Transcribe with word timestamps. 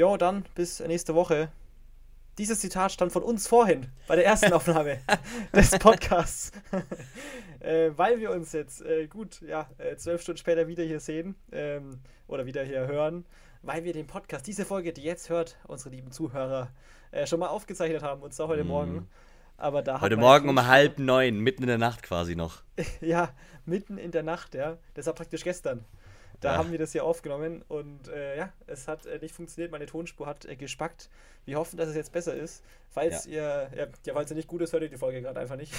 jo, 0.00 0.16
dann 0.16 0.46
bis 0.54 0.80
nächste 0.80 1.14
Woche. 1.14 1.50
Dieses 2.38 2.60
Zitat 2.60 2.90
stammt 2.90 3.12
von 3.12 3.22
uns 3.22 3.46
vorhin, 3.46 3.86
bei 4.08 4.16
der 4.16 4.24
ersten 4.24 4.50
Aufnahme 4.54 4.98
des 5.54 5.78
Podcasts. 5.78 6.52
äh, 7.60 7.90
weil 7.96 8.18
wir 8.18 8.30
uns 8.30 8.52
jetzt 8.52 8.80
äh, 8.80 9.08
gut, 9.08 9.42
ja, 9.42 9.68
äh, 9.76 9.96
zwölf 9.96 10.22
Stunden 10.22 10.38
später 10.38 10.66
wieder 10.68 10.84
hier 10.84 11.00
sehen 11.00 11.34
ähm, 11.52 12.00
oder 12.28 12.46
wieder 12.46 12.64
hier 12.64 12.86
hören, 12.86 13.26
weil 13.60 13.84
wir 13.84 13.92
den 13.92 14.06
Podcast, 14.06 14.46
diese 14.46 14.64
Folge, 14.64 14.94
die 14.94 15.02
jetzt 15.02 15.28
hört, 15.28 15.58
unsere 15.68 15.90
lieben 15.90 16.12
Zuhörer, 16.12 16.70
äh, 17.10 17.26
schon 17.26 17.40
mal 17.40 17.48
aufgezeichnet 17.48 18.02
haben, 18.02 18.22
und 18.22 18.32
zwar 18.32 18.48
heute 18.48 18.64
mm. 18.64 18.68
Morgen. 18.68 19.08
Aber 19.58 19.82
da 19.82 20.00
heute 20.00 20.16
Morgen 20.16 20.48
um 20.48 20.66
halb 20.66 20.98
neun, 20.98 21.40
mitten 21.40 21.64
in 21.64 21.68
der 21.68 21.76
Nacht 21.76 22.02
quasi 22.02 22.36
noch. 22.36 22.62
ja, 23.02 23.34
mitten 23.66 23.98
in 23.98 24.12
der 24.12 24.22
Nacht, 24.22 24.54
ja. 24.54 24.78
Das 24.94 25.04
war 25.04 25.12
praktisch 25.12 25.44
gestern. 25.44 25.84
Da 26.40 26.52
ja. 26.52 26.58
haben 26.58 26.72
wir 26.72 26.78
das 26.78 26.92
hier 26.92 27.04
aufgenommen 27.04 27.62
und 27.68 28.08
äh, 28.08 28.38
ja, 28.38 28.52
es 28.66 28.88
hat 28.88 29.04
äh, 29.04 29.18
nicht 29.18 29.34
funktioniert. 29.34 29.70
Meine 29.70 29.86
Tonspur 29.86 30.26
hat 30.26 30.46
äh, 30.46 30.56
gespackt. 30.56 31.10
Wir 31.44 31.58
hoffen, 31.58 31.76
dass 31.76 31.88
es 31.88 31.94
jetzt 31.94 32.12
besser 32.12 32.34
ist. 32.34 32.62
Falls 32.88 33.26
ja. 33.26 33.30
ihr, 33.30 33.70
ja, 33.76 33.86
ja, 34.06 34.14
falls 34.14 34.30
ihr 34.30 34.36
nicht 34.36 34.48
gut 34.48 34.62
ist, 34.62 34.72
hört 34.72 34.82
ihr 34.82 34.88
die 34.88 34.96
Folge 34.96 35.20
gerade 35.20 35.38
einfach 35.38 35.56
nicht. 35.56 35.72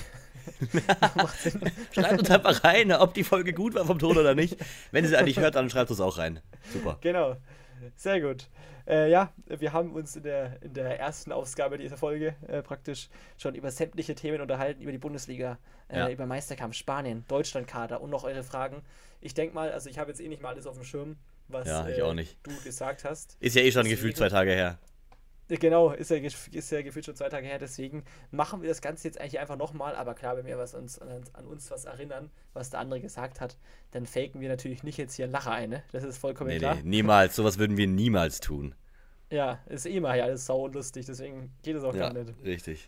schreibt 1.93 2.19
uns 2.19 2.29
einfach 2.29 2.63
rein, 2.63 2.91
ob 2.91 3.13
die 3.13 3.23
Folge 3.23 3.53
gut 3.53 3.73
war 3.73 3.85
vom 3.85 3.99
Ton 3.99 4.17
oder 4.17 4.35
nicht. 4.35 4.57
Wenn 4.91 5.03
ihr 5.03 5.09
sie 5.09 5.17
eigentlich 5.17 5.39
hört, 5.39 5.55
dann 5.55 5.69
schreibt 5.69 5.89
es 5.89 5.99
auch 5.99 6.17
rein. 6.17 6.39
Super. 6.71 6.97
Genau. 7.01 7.37
Sehr 7.95 8.21
gut. 8.21 8.49
Äh, 8.87 9.09
ja, 9.09 9.31
wir 9.45 9.73
haben 9.73 9.93
uns 9.93 10.15
in 10.15 10.23
der, 10.23 10.61
in 10.61 10.73
der 10.73 10.99
ersten 10.99 11.31
Ausgabe 11.31 11.77
dieser 11.77 11.97
Folge 11.97 12.35
äh, 12.47 12.61
praktisch 12.61 13.09
schon 13.37 13.55
über 13.55 13.71
sämtliche 13.71 14.15
Themen 14.15 14.41
unterhalten, 14.41 14.81
über 14.81 14.91
die 14.91 14.97
Bundesliga, 14.97 15.57
äh, 15.87 15.99
ja. 15.99 16.09
über 16.09 16.25
Meisterkampf, 16.25 16.75
Spanien, 16.75 17.25
Deutschlandkader 17.27 18.01
und 18.01 18.09
noch 18.09 18.23
eure 18.23 18.43
Fragen. 18.43 18.81
Ich 19.21 19.33
denke 19.33 19.53
mal, 19.53 19.71
also 19.71 19.89
ich 19.89 19.99
habe 19.99 20.09
jetzt 20.09 20.19
eh 20.19 20.27
nicht 20.27 20.41
mal 20.41 20.49
alles 20.49 20.65
auf 20.65 20.75
dem 20.75 20.83
Schirm, 20.83 21.17
was 21.47 21.67
ja, 21.67 21.87
äh, 21.87 22.25
du 22.43 22.63
gesagt 22.63 23.05
hast. 23.05 23.37
Ist 23.39 23.55
ja 23.55 23.61
eh 23.61 23.71
schon 23.71 23.87
gefühlt 23.87 24.17
zwei 24.17 24.29
Tage 24.29 24.51
her. 24.51 24.79
Genau, 25.59 25.91
ist 25.91 26.11
ja, 26.11 26.17
ist 26.17 26.71
ja 26.71 26.81
gefühlt 26.81 27.05
schon 27.05 27.15
zwei 27.15 27.27
Tage 27.27 27.45
her, 27.45 27.59
deswegen 27.59 28.05
machen 28.31 28.61
wir 28.61 28.69
das 28.69 28.81
Ganze 28.81 29.07
jetzt 29.09 29.19
eigentlich 29.19 29.37
einfach 29.37 29.57
nochmal, 29.57 29.95
aber 29.95 30.13
klar, 30.13 30.37
wenn 30.37 30.45
wir 30.45 30.57
was 30.57 30.73
uns, 30.73 30.97
an, 30.99 31.23
an, 31.33 31.45
uns 31.45 31.69
was 31.69 31.83
erinnern, 31.83 32.29
was 32.53 32.69
der 32.69 32.79
andere 32.79 33.01
gesagt 33.01 33.41
hat, 33.41 33.57
dann 33.91 34.05
faken 34.05 34.39
wir 34.39 34.47
natürlich 34.47 34.83
nicht 34.83 34.97
jetzt 34.97 35.15
hier 35.15 35.25
einen 35.25 35.33
Lacher 35.33 35.51
ein, 35.51 35.69
ne? 35.69 35.83
Das 35.91 36.05
ist 36.05 36.19
vollkommen 36.19 36.51
nee, 36.51 36.59
klar. 36.59 36.75
Nee, 36.75 36.83
niemals, 36.83 37.35
sowas 37.35 37.57
würden 37.57 37.75
wir 37.75 37.87
niemals 37.87 38.39
tun. 38.39 38.75
Ja, 39.29 39.59
ist 39.67 39.85
eh 39.85 39.99
mal 39.99 40.17
ja 40.17 40.23
alles 40.23 40.45
sau 40.45 40.67
lustig, 40.67 41.05
deswegen 41.05 41.51
geht 41.63 41.75
es 41.75 41.83
auch 41.83 41.95
ja, 41.95 42.09
gar 42.09 42.13
nicht. 42.13 42.33
Richtig. 42.45 42.87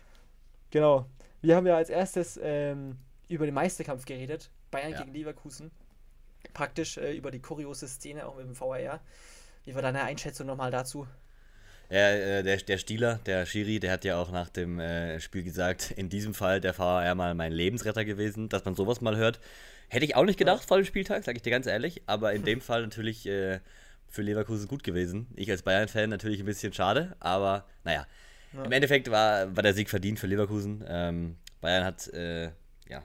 Genau. 0.70 1.06
Wir 1.42 1.56
haben 1.56 1.66
ja 1.66 1.76
als 1.76 1.90
erstes 1.90 2.40
ähm, 2.42 2.96
über 3.28 3.44
den 3.44 3.54
Meisterkampf 3.54 4.06
geredet, 4.06 4.50
Bayern 4.70 4.92
ja. 4.92 5.02
gegen 5.02 5.12
Leverkusen. 5.12 5.70
Praktisch 6.54 6.96
äh, 6.96 7.14
über 7.14 7.30
die 7.30 7.40
kuriose 7.40 7.88
Szene 7.88 8.26
auch 8.26 8.36
mit 8.36 8.46
dem 8.46 8.58
VAR. 8.58 9.00
Wie 9.64 9.74
war 9.74 9.82
deine 9.82 10.02
Einschätzung 10.02 10.46
nochmal 10.46 10.70
dazu? 10.70 11.06
Ja, 11.90 12.10
äh, 12.10 12.42
der, 12.42 12.56
der 12.56 12.78
Stieler, 12.78 13.20
der 13.26 13.46
Schiri, 13.46 13.78
der 13.78 13.92
hat 13.92 14.04
ja 14.04 14.16
auch 14.16 14.30
nach 14.30 14.48
dem 14.48 14.80
äh, 14.80 15.20
Spiel 15.20 15.42
gesagt, 15.42 15.92
in 15.92 16.08
diesem 16.08 16.34
Fall 16.34 16.60
der 16.60 16.76
VAR 16.78 17.14
mal 17.14 17.34
mein 17.34 17.52
Lebensretter 17.52 18.04
gewesen, 18.04 18.48
dass 18.48 18.64
man 18.64 18.74
sowas 18.74 19.00
mal 19.00 19.16
hört. 19.16 19.40
Hätte 19.88 20.04
ich 20.04 20.16
auch 20.16 20.24
nicht 20.24 20.38
gedacht 20.38 20.62
ja. 20.62 20.66
vor 20.66 20.78
dem 20.78 20.86
Spieltag, 20.86 21.24
sage 21.24 21.36
ich 21.36 21.42
dir 21.42 21.50
ganz 21.50 21.66
ehrlich, 21.66 22.02
aber 22.06 22.32
in 22.32 22.44
dem 22.44 22.60
Fall 22.60 22.82
natürlich 22.82 23.26
äh, 23.26 23.60
für 24.08 24.22
Leverkusen 24.22 24.66
gut 24.66 24.82
gewesen. 24.82 25.26
Ich 25.36 25.50
als 25.50 25.62
Bayern-Fan 25.62 26.08
natürlich 26.08 26.40
ein 26.40 26.46
bisschen 26.46 26.72
schade, 26.72 27.16
aber 27.20 27.66
naja. 27.84 28.06
Ja. 28.52 28.64
Im 28.64 28.72
Endeffekt 28.72 29.10
war, 29.10 29.54
war 29.54 29.62
der 29.62 29.74
Sieg 29.74 29.90
verdient 29.90 30.18
für 30.18 30.26
Leverkusen. 30.26 30.84
Ähm, 30.86 31.36
Bayern 31.60 31.84
hat 31.84 32.08
äh, 32.08 32.50
ja 32.88 33.02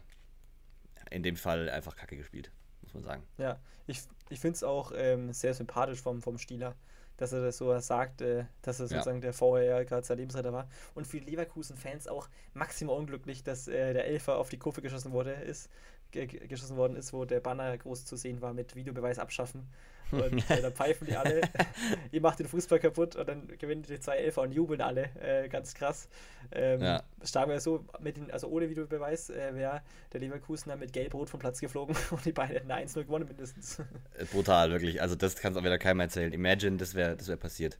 in 1.10 1.24
dem 1.24 1.36
Fall 1.36 1.70
einfach 1.70 1.96
kacke 1.96 2.16
gespielt, 2.16 2.52
muss 2.82 2.94
man 2.94 3.04
sagen. 3.04 3.24
Ja, 3.38 3.60
ich, 3.88 4.02
ich 4.30 4.40
finde 4.40 4.56
es 4.56 4.64
auch 4.64 4.92
ähm, 4.96 5.34
sehr 5.34 5.54
sympathisch 5.54 6.02
vom, 6.02 6.22
vom 6.22 6.38
Stieler 6.38 6.76
dass 7.20 7.34
er 7.34 7.42
das 7.42 7.58
so 7.58 7.78
sagt, 7.80 8.22
äh, 8.22 8.46
dass 8.62 8.80
er 8.80 8.88
sozusagen 8.88 9.22
ja. 9.22 9.32
der 9.32 9.40
VAR 9.40 9.86
gerade 9.86 10.06
sein 10.06 10.18
Lebensretter 10.18 10.54
war. 10.54 10.68
Und 10.96 11.06
für 11.06 11.20
die 11.20 11.30
Leverkusen-Fans 11.30 12.08
auch 12.08 12.30
maximal 12.54 12.96
unglücklich, 12.96 13.44
dass 13.44 13.68
äh, 13.68 13.94
der 13.94 14.08
Elfer 14.08 14.38
auf 14.38 14.50
die 14.50 14.58
Kurve 14.58 14.82
geschossen 14.82 15.12
wurde, 15.12 15.32
ist, 15.32 15.70
geschossen 16.12 16.78
worden 16.78 16.96
ist, 16.96 17.14
wo 17.14 17.26
der 17.26 17.42
Banner 17.42 17.78
groß 17.78 18.06
zu 18.06 18.16
sehen 18.16 18.42
war 18.42 18.54
mit 18.54 18.76
Videobeweis 18.76 19.20
abschaffen. 19.20 19.68
Und 20.12 20.50
äh, 20.50 20.62
da 20.62 20.72
pfeifen 20.72 21.08
die 21.08 21.16
alle, 21.16 21.42
ihr 22.12 22.22
macht 22.22 22.40
den 22.40 22.48
Fußball 22.48 22.80
kaputt 22.80 23.16
und 23.16 23.28
dann 23.28 23.48
gewinnen 23.58 23.84
die 23.84 24.00
zwei 24.00 24.18
Elfer 24.18 24.42
und 24.42 24.52
jubeln 24.52 24.82
alle. 24.82 25.10
Äh, 25.22 25.50
ganz 25.50 25.74
krass. 25.74 26.08
Ähm, 26.52 26.82
ja. 26.82 27.04
Stark 27.24 27.50
wäre 27.50 27.60
so, 27.60 27.86
mit 28.00 28.18
den, 28.18 28.32
also 28.32 28.48
ohne 28.48 28.70
Videobeweis 28.70 29.30
äh, 29.30 29.56
wäre 29.56 29.82
der 30.14 30.20
Leverkusener 30.22 30.78
mit 30.78 30.94
Gelb-Rot 30.94 31.30
vom 31.30 31.40
Platz 31.40 31.60
geflogen 31.60 31.96
und 32.12 32.26
die 32.26 32.32
beiden 32.32 32.56
hätten 32.56 32.72
1-0 32.72 33.04
gewonnen 33.04 33.28
mindestens. 33.28 33.80
Äh, 33.80 34.26
brutal, 34.32 34.72
wirklich. 34.72 35.02
Also 35.02 35.16
das 35.16 35.36
kann 35.36 35.54
es 35.54 35.58
auch 35.58 35.64
wieder 35.64 35.78
keinem 35.78 36.00
erzählen. 36.00 36.34
Imagine, 36.34 36.78
das 36.78 36.96
wäre 36.96 37.09
das 37.16 37.28
wär 37.28 37.38
passiert. 37.38 37.80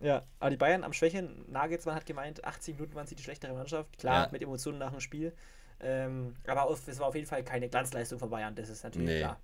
Ja, 0.00 0.24
aber 0.40 0.50
die 0.50 0.56
Bayern 0.56 0.82
am 0.82 0.92
Schwächen, 0.92 1.44
Nagelsmann 1.50 1.94
hat 1.94 2.06
gemeint, 2.06 2.44
80 2.44 2.74
Minuten 2.74 2.94
waren 2.94 3.06
sie 3.06 3.14
die 3.14 3.22
schlechtere 3.22 3.52
Mannschaft. 3.54 3.98
Klar, 3.98 4.24
ja. 4.24 4.32
mit 4.32 4.42
Emotionen 4.42 4.78
nach 4.78 4.90
dem 4.90 5.00
Spiel. 5.00 5.32
Ähm, 5.80 6.34
aber 6.46 6.70
es 6.70 6.98
war 6.98 7.08
auf 7.08 7.14
jeden 7.14 7.26
Fall 7.26 7.44
keine 7.44 7.68
Glanzleistung 7.68 8.18
von 8.18 8.30
Bayern, 8.30 8.54
das 8.54 8.68
ist 8.68 8.84
natürlich 8.84 9.08
nee. 9.08 9.18
klar. 9.18 9.40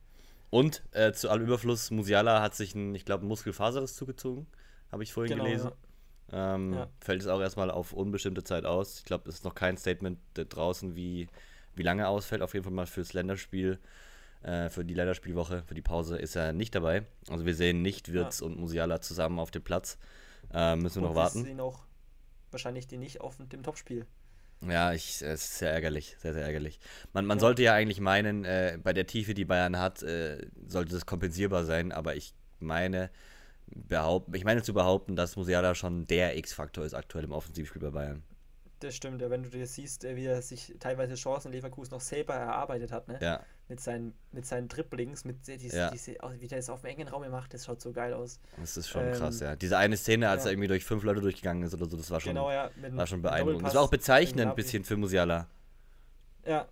Und 0.50 0.82
äh, 0.92 1.12
zu 1.12 1.28
allem 1.30 1.44
Überfluss, 1.44 1.90
Musiala 1.90 2.40
hat 2.40 2.54
sich 2.54 2.74
ein, 2.74 2.94
ich 2.94 3.04
glaube, 3.04 3.24
ein 3.24 3.28
Muskelfaserriss 3.28 3.94
zugezogen, 3.94 4.46
habe 4.90 5.02
ich 5.02 5.12
vorhin 5.12 5.32
genau, 5.32 5.44
gelesen. 5.44 5.70
Ja. 6.32 6.54
Ähm, 6.54 6.74
ja. 6.74 6.88
Fällt 7.00 7.22
es 7.22 7.28
auch 7.28 7.40
erstmal 7.40 7.70
auf 7.70 7.92
unbestimmte 7.92 8.44
Zeit 8.44 8.64
aus. 8.64 8.98
Ich 8.98 9.04
glaube, 9.04 9.28
es 9.28 9.36
ist 9.36 9.44
noch 9.44 9.54
kein 9.54 9.76
Statement 9.76 10.18
draußen, 10.34 10.94
wie, 10.94 11.28
wie 11.74 11.82
lange 11.82 12.08
ausfällt. 12.08 12.42
Auf 12.42 12.54
jeden 12.54 12.64
Fall 12.64 12.72
mal 12.72 12.86
fürs 12.86 13.12
Länderspiel, 13.12 13.78
äh, 14.42 14.68
für 14.68 14.84
die 14.84 14.94
Länderspielwoche, 14.94 15.62
für 15.64 15.74
die 15.74 15.82
Pause 15.82 16.16
ist 16.18 16.36
er 16.36 16.52
nicht 16.52 16.74
dabei. 16.74 17.04
Also 17.28 17.44
wir 17.44 17.54
sehen 17.54 17.82
nicht 17.82 18.12
Wirtz 18.12 18.40
ja. 18.40 18.46
und 18.46 18.58
Musiala 18.58 19.00
zusammen 19.00 19.38
auf 19.38 19.50
dem 19.50 19.62
Platz. 19.62 19.98
Äh, 20.52 20.76
müssen 20.76 21.02
wir 21.02 21.08
und 21.08 21.14
noch 21.14 21.20
warten. 21.20 21.40
Wir 21.40 21.46
sehen 21.46 21.60
auch 21.60 21.84
wahrscheinlich 22.50 22.86
die 22.86 22.98
nicht 22.98 23.20
auf 23.20 23.36
dem 23.36 23.62
Topspiel. 23.62 24.06
Ja, 24.66 24.92
ich, 24.92 25.22
es 25.22 25.44
ist 25.44 25.58
sehr 25.58 25.72
ärgerlich, 25.72 26.16
sehr, 26.18 26.34
sehr 26.34 26.44
ärgerlich. 26.44 26.80
Man, 27.12 27.26
man 27.26 27.38
ja. 27.38 27.40
sollte 27.40 27.62
ja 27.62 27.74
eigentlich 27.74 28.00
meinen, 28.00 28.44
äh, 28.44 28.78
bei 28.82 28.92
der 28.92 29.06
Tiefe, 29.06 29.34
die 29.34 29.44
Bayern 29.44 29.78
hat, 29.78 30.02
äh, 30.02 30.46
sollte 30.66 30.92
das 30.92 31.06
kompensierbar 31.06 31.64
sein, 31.64 31.92
aber 31.92 32.16
ich 32.16 32.34
meine, 32.58 33.10
behaupten, 33.66 34.34
ich 34.34 34.44
meine 34.44 34.62
zu 34.62 34.74
behaupten, 34.74 35.14
dass 35.14 35.36
Musiala 35.36 35.74
schon 35.74 36.06
der 36.06 36.36
X-Faktor 36.36 36.84
ist 36.84 36.94
aktuell 36.94 37.24
im 37.24 37.32
Offensivspiel 37.32 37.80
bei 37.80 37.90
Bayern. 37.90 38.24
Das 38.80 38.94
stimmt, 38.94 39.20
ja, 39.20 39.28
wenn 39.28 39.42
du 39.42 39.50
dir 39.50 39.66
siehst, 39.66 40.04
äh, 40.04 40.14
wie 40.14 40.26
er 40.26 40.40
sich 40.40 40.74
teilweise 40.78 41.14
Chancen 41.16 41.50
Leverkusen 41.50 41.94
noch 41.94 42.00
selber 42.00 42.34
erarbeitet 42.34 42.92
hat, 42.92 43.08
ne? 43.08 43.18
Ja. 43.20 43.40
Mit 43.68 43.80
seinen, 43.80 44.14
mit 44.32 44.46
seinen 44.46 44.68
Dribblings, 44.68 45.24
mit 45.24 45.46
diese, 45.46 45.76
ja. 45.76 45.90
diese, 45.90 46.16
wie 46.38 46.46
der 46.46 46.58
es 46.58 46.70
auf 46.70 46.82
dem 46.82 46.90
engen 46.90 47.08
Raum 47.08 47.28
macht, 47.30 47.52
das 47.52 47.66
schaut 47.66 47.80
so 47.80 47.92
geil 47.92 48.14
aus. 48.14 48.40
Das 48.56 48.76
ist 48.76 48.88
schon 48.88 49.04
ähm, 49.04 49.12
krass, 49.12 49.40
ja. 49.40 49.56
Diese 49.56 49.76
eine 49.76 49.96
Szene, 49.96 50.28
als 50.28 50.44
ja. 50.44 50.48
er 50.48 50.52
irgendwie 50.52 50.68
durch 50.68 50.84
fünf 50.84 51.02
Leute 51.02 51.20
durchgegangen 51.20 51.64
ist 51.64 51.74
oder 51.74 51.86
so, 51.86 51.96
das 51.96 52.10
war 52.10 52.20
schon, 52.20 52.30
genau, 52.30 52.50
ja, 52.50 52.70
war 52.92 53.06
schon 53.06 53.20
beeindruckend. 53.20 53.66
Das 53.66 53.74
war 53.74 53.82
auch 53.82 53.90
bezeichnend 53.90 54.48
ein 54.48 54.54
bisschen 54.54 54.84
für 54.84 54.96
Musiala. 54.96 55.48
Ja, 56.46 56.66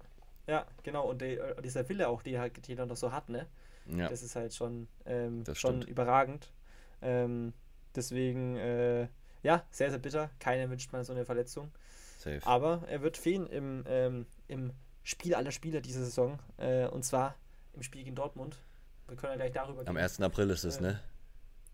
ja, 0.47 0.65
genau. 0.83 1.11
Und 1.11 1.21
die, 1.21 1.37
äh, 1.37 1.61
dieser 1.61 1.88
Wille 1.88 2.09
auch, 2.09 2.23
die 2.23 2.34
er, 2.34 2.49
die 2.49 2.75
er 2.75 2.87
noch 2.87 2.97
so 2.97 3.12
hat, 3.12 3.28
ne? 3.28 3.47
Ja. 3.87 4.09
Das 4.09 4.23
ist 4.23 4.37
halt 4.37 4.55
schon, 4.55 4.88
ähm, 5.05 5.44
schon 5.55 5.83
überragend. 5.83 6.53
Ähm, 7.03 7.53
deswegen, 7.94 8.56
äh, 8.56 9.09
ja, 9.43 9.65
sehr, 9.71 9.91
sehr 9.91 9.99
bitter. 9.99 10.31
Keiner 10.41 10.71
wünscht 10.71 10.93
man 10.93 11.05
so 11.05 11.12
eine 11.12 11.25
Verletzung. 11.25 11.71
Safe. 12.26 12.47
Aber 12.47 12.82
er 12.88 13.03
wird 13.03 13.16
fehlen 13.16 13.47
im, 13.47 13.84
ähm, 13.87 14.26
im 14.48 14.72
Spiel 15.03 15.34
aller 15.34 15.53
Spieler 15.53 15.81
diese 15.81 16.04
Saison. 16.04 16.38
Äh, 16.56 16.87
und 16.87 17.04
zwar 17.04 17.37
im 17.75 17.82
Spiel 17.82 18.03
gegen 18.03 18.16
Dortmund. 18.16 18.56
Wir 19.06 19.16
können 19.16 19.32
ja 19.32 19.37
gleich 19.37 19.53
darüber 19.53 19.84
gehen. 19.84 19.88
Am 19.88 19.97
1. 19.97 20.20
April 20.20 20.50
ist 20.50 20.64
es, 20.64 20.78
äh, 20.78 20.82
ne? 20.82 21.00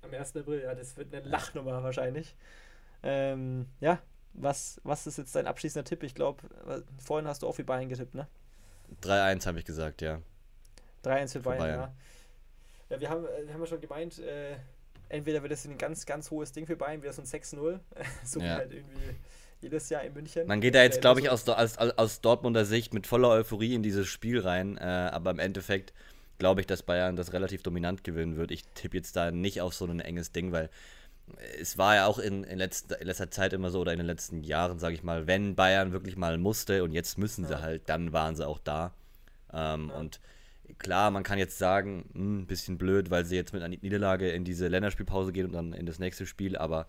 Am 0.02 0.12
1. 0.12 0.36
April, 0.36 0.62
ja, 0.62 0.74
das 0.74 0.96
wird 0.96 1.14
eine 1.14 1.26
Lachnummer 1.26 1.82
wahrscheinlich. 1.82 2.34
Ähm, 3.02 3.66
ja, 3.80 4.00
was, 4.34 4.80
was 4.84 5.06
ist 5.06 5.18
jetzt 5.18 5.34
dein 5.34 5.46
abschließender 5.46 5.84
Tipp? 5.84 6.02
Ich 6.02 6.14
glaube, 6.14 6.42
vorhin 6.98 7.26
hast 7.26 7.42
du 7.42 7.48
auch 7.48 7.54
für 7.54 7.64
Bayern 7.64 7.88
getippt, 7.88 8.14
ne? 8.14 8.28
3-1 9.02 9.46
habe 9.46 9.58
ich 9.58 9.64
gesagt, 9.64 10.02
ja. 10.02 10.20
3-1 11.04 11.32
für, 11.32 11.40
Bayern, 11.40 11.58
Bayern, 11.58 11.80
ja. 11.80 11.94
Ja, 12.90 13.00
wir 13.00 13.08
haben, 13.08 13.24
wir 13.24 13.54
haben 13.54 13.60
ja 13.60 13.66
schon 13.66 13.80
gemeint, 13.80 14.19
äh, 14.19 14.56
entweder 15.08 15.42
wird 15.42 15.52
es 15.52 15.64
ein 15.64 15.78
ganz, 15.78 16.04
ganz 16.04 16.30
hohes 16.30 16.52
Ding 16.52 16.66
für 16.66 16.76
Bayern, 16.76 17.00
wieder 17.02 17.12
so 17.12 17.22
ein 17.22 17.26
6-0, 17.26 17.81
so 18.25 18.40
ja. 18.40 18.56
halt 18.56 18.72
irgendwie 18.72 19.16
jedes 19.62 19.88
Jahr 19.88 20.03
in 20.03 20.12
München. 20.12 20.47
Man 20.47 20.61
geht 20.61 20.75
da 20.75 20.82
jetzt, 20.82 21.00
glaube 21.00 21.20
ich, 21.20 21.31
aus, 21.31 21.49
aus, 21.49 21.79
aus 21.79 22.20
Dortmunder 22.20 22.64
Sicht 22.64 22.94
mit 22.94 23.06
voller 23.06 23.29
Euphorie 23.29 23.75
in 23.75 23.82
dieses 23.82 24.09
Spiel 24.09 24.41
rein, 24.41 24.76
äh, 24.79 24.82
aber 24.82 25.31
im 25.31 25.38
Endeffekt 25.38 25.93
glaube 26.38 26.61
ich, 26.61 26.67
dass 26.67 26.82
Bayern 26.82 27.17
das 27.17 27.32
relativ 27.32 27.62
dominant 27.62 28.05
gewinnen 28.05 28.37
wird. 28.37 28.50
Ich 28.50 28.64
tippe 28.75 28.97
jetzt 28.97 29.14
da 29.14 29.31
nicht 29.31 29.61
auf 29.61 29.75
so 29.75 29.87
ein 29.87 30.00
enges 30.00 30.32
Ding, 30.32 30.50
weil 30.50 30.70
es 31.61 31.79
war 31.79 31.94
ja 31.94 32.06
auch 32.06 32.19
in, 32.19 32.44
in, 32.44 32.59
letzter, 32.59 33.00
in 33.00 33.06
letzter 33.06 33.31
Zeit 33.31 33.53
immer 33.53 33.70
so 33.70 33.81
oder 33.81 33.93
in 33.93 33.99
den 33.99 34.06
letzten 34.06 34.43
Jahren, 34.43 34.79
sage 34.79 34.94
ich 34.94 35.03
mal, 35.03 35.26
wenn 35.26 35.55
Bayern 35.55 35.93
wirklich 35.93 36.17
mal 36.17 36.38
musste 36.38 36.82
und 36.82 36.93
jetzt 36.93 37.19
müssen 37.19 37.47
sie 37.47 37.53
ja. 37.53 37.61
halt, 37.61 37.88
dann 37.88 38.12
waren 38.12 38.35
sie 38.35 38.47
auch 38.47 38.59
da. 38.59 38.93
Ähm, 39.53 39.91
ja. 39.91 39.99
Und 39.99 40.20
klar, 40.79 41.11
man 41.11 41.23
kann 41.23 41.38
jetzt 41.38 41.59
sagen, 41.59 42.05
ein 42.14 42.38
hm, 42.41 42.47
bisschen 42.47 42.79
blöd, 42.79 43.11
weil 43.11 43.25
sie 43.25 43.37
jetzt 43.37 43.53
mit 43.53 43.62
einer 43.62 43.76
Niederlage 43.81 44.31
in 44.31 44.44
diese 44.44 44.69
Länderspielpause 44.69 45.32
gehen 45.32 45.47
und 45.47 45.53
dann 45.53 45.73
in 45.73 45.87
das 45.87 45.99
nächste 45.99 46.26
Spiel, 46.26 46.56
aber 46.56 46.87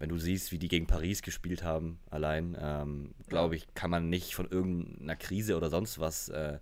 wenn 0.00 0.08
du 0.08 0.18
siehst, 0.18 0.50
wie 0.50 0.58
die 0.58 0.68
gegen 0.68 0.86
Paris 0.86 1.20
gespielt 1.20 1.62
haben, 1.62 2.00
allein, 2.08 2.56
ähm, 2.58 3.14
glaube 3.28 3.54
ich, 3.54 3.72
kann 3.74 3.90
man 3.90 4.08
nicht 4.08 4.34
von 4.34 4.48
irgendeiner 4.50 5.14
Krise 5.14 5.58
oder 5.58 5.68
sonst 5.68 5.98
was, 5.98 6.30
äh, 6.30 6.58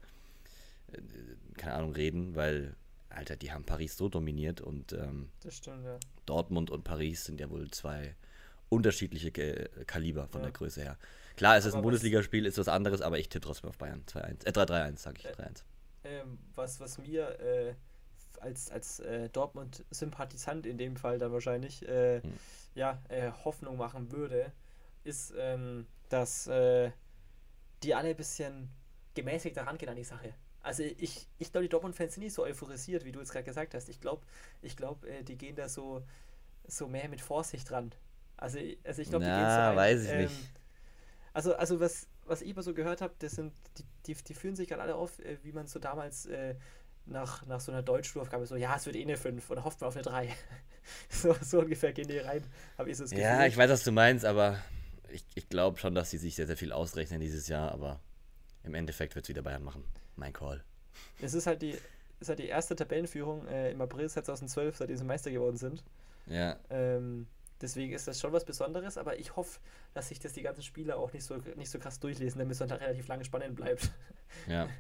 keine 1.56 1.74
Ahnung, 1.74 1.92
reden, 1.92 2.34
weil 2.34 2.74
Alter, 3.10 3.36
die 3.36 3.52
haben 3.52 3.64
Paris 3.64 3.96
so 3.96 4.08
dominiert 4.08 4.60
und 4.60 4.92
ähm, 4.92 5.28
stimmt, 5.48 5.84
ja. 5.84 5.98
Dortmund 6.26 6.70
und 6.70 6.82
Paris 6.82 7.24
sind 7.24 7.40
ja 7.40 7.48
wohl 7.48 7.70
zwei 7.70 8.16
unterschiedliche 8.70 9.30
Kaliber 9.86 10.26
von 10.26 10.40
ja. 10.40 10.46
der 10.46 10.52
Größe 10.52 10.82
her. 10.82 10.98
Klar, 11.36 11.56
es 11.56 11.64
ist 11.64 11.74
ein 11.74 11.82
Bundesligaspiel, 11.82 12.44
ist 12.44 12.58
was 12.58 12.66
anderes, 12.66 13.00
aber 13.00 13.20
ich 13.20 13.28
tippe 13.28 13.46
trotzdem 13.46 13.70
auf 13.70 13.78
Bayern. 13.78 14.02
2-1. 14.06 14.46
Äh, 14.46 14.50
3-1, 14.50 14.96
sag 14.98 15.16
ich. 15.16 15.26
3-1. 15.26 15.62
Äh, 16.02 16.18
ähm, 16.18 16.38
was, 16.56 16.80
was 16.80 16.98
mir 16.98 17.38
äh, 17.38 17.74
als, 18.40 18.70
als 18.70 19.00
äh, 19.00 19.28
Dortmund-Sympathisant 19.30 20.66
in 20.66 20.78
dem 20.78 20.96
Fall 20.96 21.18
dann 21.18 21.32
wahrscheinlich 21.32 21.86
äh, 21.88 22.20
hm. 22.22 22.32
ja, 22.74 23.00
äh, 23.08 23.30
Hoffnung 23.44 23.76
machen 23.76 24.12
würde, 24.12 24.52
ist, 25.04 25.32
ähm, 25.36 25.86
dass 26.08 26.46
äh, 26.46 26.90
die 27.82 27.94
alle 27.94 28.10
ein 28.10 28.16
bisschen 28.16 28.68
gemäßigt 29.14 29.56
daran 29.56 29.78
gehen 29.78 29.88
an 29.88 29.96
die 29.96 30.04
Sache. 30.04 30.34
Also 30.60 30.82
ich, 30.82 31.28
ich 31.38 31.52
glaube, 31.52 31.64
die 31.64 31.70
Dortmund-Fans 31.70 32.14
sind 32.14 32.24
nicht 32.24 32.34
so 32.34 32.44
euphorisiert, 32.44 33.04
wie 33.04 33.12
du 33.12 33.20
jetzt 33.20 33.32
gerade 33.32 33.44
gesagt 33.44 33.74
hast. 33.74 33.88
Ich 33.88 34.00
glaube, 34.00 34.22
ich 34.60 34.76
glaub, 34.76 35.06
die 35.22 35.38
gehen 35.38 35.54
da 35.54 35.68
so, 35.68 36.02
so 36.66 36.88
mehr 36.88 37.08
mit 37.08 37.20
Vorsicht 37.20 37.70
dran. 37.70 37.92
Also, 38.36 38.58
also 38.84 39.02
ich 39.02 39.08
glaube, 39.08 39.24
die 39.24 39.30
gehen 39.30 39.40
so 39.40 39.60
ein, 39.60 39.76
weiß 39.76 40.04
ich 40.04 40.10
ähm, 40.10 40.22
nicht. 40.22 40.50
Also, 41.32 41.54
also 41.54 41.80
was, 41.80 42.08
was 42.26 42.42
ich 42.42 42.50
immer 42.50 42.62
so 42.62 42.74
gehört 42.74 43.00
habe, 43.00 43.14
das 43.18 43.32
sind, 43.32 43.52
die, 43.76 43.84
die, 44.06 44.22
die 44.22 44.34
fühlen 44.34 44.56
sich 44.56 44.68
gerade 44.68 44.82
alle 44.82 44.94
auf, 44.94 45.18
äh, 45.20 45.38
wie 45.42 45.52
man 45.52 45.66
so 45.66 45.78
damals 45.78 46.26
äh, 46.26 46.54
nach, 47.08 47.46
nach 47.46 47.60
so 47.60 47.72
einer 47.72 47.82
Deutschschulaufgabe 47.82 48.46
so, 48.46 48.56
ja, 48.56 48.76
es 48.76 48.86
wird 48.86 48.96
eh 48.96 49.02
eine 49.02 49.16
5 49.16 49.50
oder 49.50 49.64
hofft 49.64 49.80
man 49.80 49.88
auf 49.88 49.96
eine 49.96 50.02
3. 50.02 50.28
so, 51.08 51.34
so 51.40 51.60
ungefähr 51.60 51.92
gehen 51.92 52.08
die 52.08 52.18
rein, 52.18 52.44
habe 52.76 52.90
ich 52.90 52.96
so 52.96 53.04
das 53.04 53.10
Gefühl. 53.10 53.24
Ja, 53.24 53.46
ich 53.46 53.56
weiß, 53.56 53.70
was 53.70 53.84
du 53.84 53.92
meinst, 53.92 54.24
aber 54.24 54.58
ich, 55.08 55.24
ich 55.34 55.48
glaube 55.48 55.78
schon, 55.78 55.94
dass 55.94 56.10
sie 56.10 56.18
sich 56.18 56.36
sehr, 56.36 56.46
sehr 56.46 56.56
viel 56.56 56.72
ausrechnen 56.72 57.20
dieses 57.20 57.48
Jahr, 57.48 57.72
aber 57.72 58.00
im 58.62 58.74
Endeffekt 58.74 59.14
wird 59.14 59.24
es 59.24 59.28
wieder 59.28 59.42
Bayern 59.42 59.62
machen. 59.62 59.84
Mein 60.16 60.32
Call. 60.32 60.64
Es 61.20 61.34
ist 61.34 61.46
halt 61.46 61.62
die, 61.62 61.76
ist 62.20 62.28
halt 62.28 62.38
die 62.38 62.48
erste 62.48 62.76
Tabellenführung 62.76 63.46
äh, 63.46 63.70
im 63.70 63.80
April 63.80 64.08
2012, 64.08 64.76
seitdem 64.76 64.96
sie 64.96 65.04
Meister 65.04 65.30
geworden 65.30 65.56
sind. 65.56 65.84
Ja. 66.26 66.56
Ähm, 66.70 67.26
Deswegen 67.60 67.92
ist 67.92 68.06
das 68.06 68.20
schon 68.20 68.32
was 68.32 68.44
Besonderes, 68.44 68.98
aber 68.98 69.18
ich 69.18 69.34
hoffe, 69.34 69.58
dass 69.92 70.08
sich 70.08 70.20
das 70.20 70.32
die 70.32 70.42
ganzen 70.42 70.62
Spieler 70.62 70.96
auch 70.96 71.12
nicht 71.12 71.24
so, 71.24 71.36
nicht 71.56 71.70
so 71.70 71.78
krass 71.78 71.98
durchlesen, 71.98 72.38
damit 72.38 72.52
es 72.52 72.58
dann 72.58 72.70
relativ 72.70 73.08
lange 73.08 73.24
spannend 73.24 73.56
bleibt. 73.56 73.90
Ja. 74.46 74.68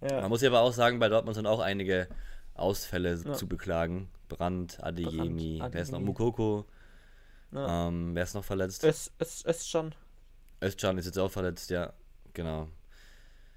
ja. 0.00 0.20
Man 0.20 0.28
muss 0.28 0.42
ja 0.42 0.48
aber 0.48 0.60
auch 0.60 0.72
sagen, 0.72 0.98
bei 0.98 1.08
Dortmund 1.08 1.34
sind 1.34 1.46
auch 1.46 1.60
einige 1.60 2.08
Ausfälle 2.54 3.20
ja. 3.24 3.32
zu 3.32 3.46
beklagen. 3.46 4.08
Brand, 4.28 4.82
Adeyemi, 4.82 5.62
wer 5.70 5.80
ist 5.80 5.92
noch? 5.92 6.00
Mukoko. 6.00 6.66
Ja. 7.52 7.88
Ähm, 7.88 8.14
wer 8.14 8.24
ist 8.24 8.34
noch 8.34 8.44
verletzt? 8.44 8.84
Es, 8.84 9.12
es, 9.18 9.44
Özcan. 9.46 9.94
Özcan 10.62 10.98
ist 10.98 11.06
jetzt 11.06 11.18
auch 11.18 11.30
verletzt, 11.30 11.70
ja. 11.70 11.92
Genau. 12.34 12.68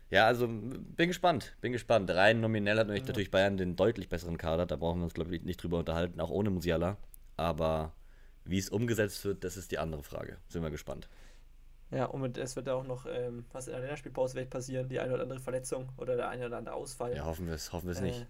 Ja, 0.10 0.28
also 0.28 0.48
bin 0.48 1.08
gespannt, 1.08 1.56
bin 1.62 1.72
gespannt. 1.72 2.10
Rein 2.10 2.42
nominell 2.42 2.78
hat 2.78 2.88
natürlich 2.88 3.32
Bayern 3.32 3.58
den 3.58 3.76
deutlich 3.76 4.10
besseren 4.10 4.38
Kader, 4.38 4.66
da 4.66 4.76
brauchen 4.76 5.00
wir 5.00 5.06
uns, 5.06 5.14
glaube 5.14 5.36
ich, 5.36 5.44
nicht 5.44 5.62
drüber 5.64 5.80
unterhalten, 5.80 6.20
auch 6.20 6.30
ohne 6.30 6.50
Musiala. 6.50 6.98
Aber 7.38 7.94
wie 8.44 8.58
es 8.58 8.70
umgesetzt 8.70 9.24
wird, 9.24 9.44
das 9.44 9.56
ist 9.56 9.72
die 9.72 9.80
andere 9.80 10.04
Frage. 10.04 10.38
Sind 10.50 10.64
wir 10.64 10.70
gespannt. 10.70 11.08
Ja, 11.92 12.06
und 12.06 12.38
es 12.38 12.56
wird 12.56 12.70
auch 12.70 12.86
noch 12.86 13.06
ähm, 13.06 13.46
was 13.52 13.68
in 13.68 13.74
der 13.74 13.82
Länderspielpause 13.82 14.36
wird 14.36 14.50
passieren, 14.50 14.88
die 14.88 15.00
eine 15.00 15.14
oder 15.14 15.24
andere 15.24 15.40
Verletzung 15.40 15.90
oder 15.98 16.16
der 16.16 16.30
eine 16.30 16.46
oder 16.46 16.58
andere 16.58 16.76
Ausfall. 16.76 17.16
Ja, 17.16 17.26
hoffen 17.26 17.48
wir 17.48 17.54
es, 17.54 17.74
hoffen 17.74 17.88
wir 17.88 17.92
es 17.92 18.00
äh, 18.00 18.04
nicht. 18.04 18.28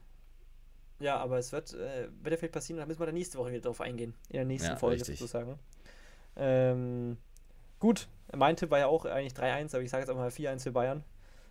Ja, 1.00 1.18
aber 1.18 1.38
es 1.38 1.52
wird, 1.52 1.74
äh, 1.74 2.10
wird 2.22 2.32
ja 2.32 2.38
vielleicht 2.38 2.54
passieren, 2.54 2.80
da 2.80 2.86
müssen 2.86 3.00
wir 3.00 3.06
dann 3.06 3.16
nächste 3.16 3.38
Woche 3.38 3.52
wieder 3.52 3.62
drauf 3.62 3.82
eingehen. 3.82 4.16
In 4.30 4.38
der 4.38 4.46
nächsten 4.46 4.70
ja, 4.70 4.76
Folge 4.76 4.98
richtig. 4.98 5.20
sozusagen. 5.20 5.60
Ähm, 6.36 7.18
gut, 7.80 8.08
mein 8.36 8.56
Tipp 8.56 8.72
war 8.72 8.80
ja 8.80 8.88
auch 8.88 9.06
eigentlich 9.06 9.34
3-1, 9.34 9.76
aber 9.76 9.84
ich 9.84 9.92
sage 9.92 10.02
jetzt 10.02 10.10
einfach 10.10 10.24
mal 10.24 10.30
4-1 10.30 10.64
für 10.64 10.72
Bayern, 10.72 11.04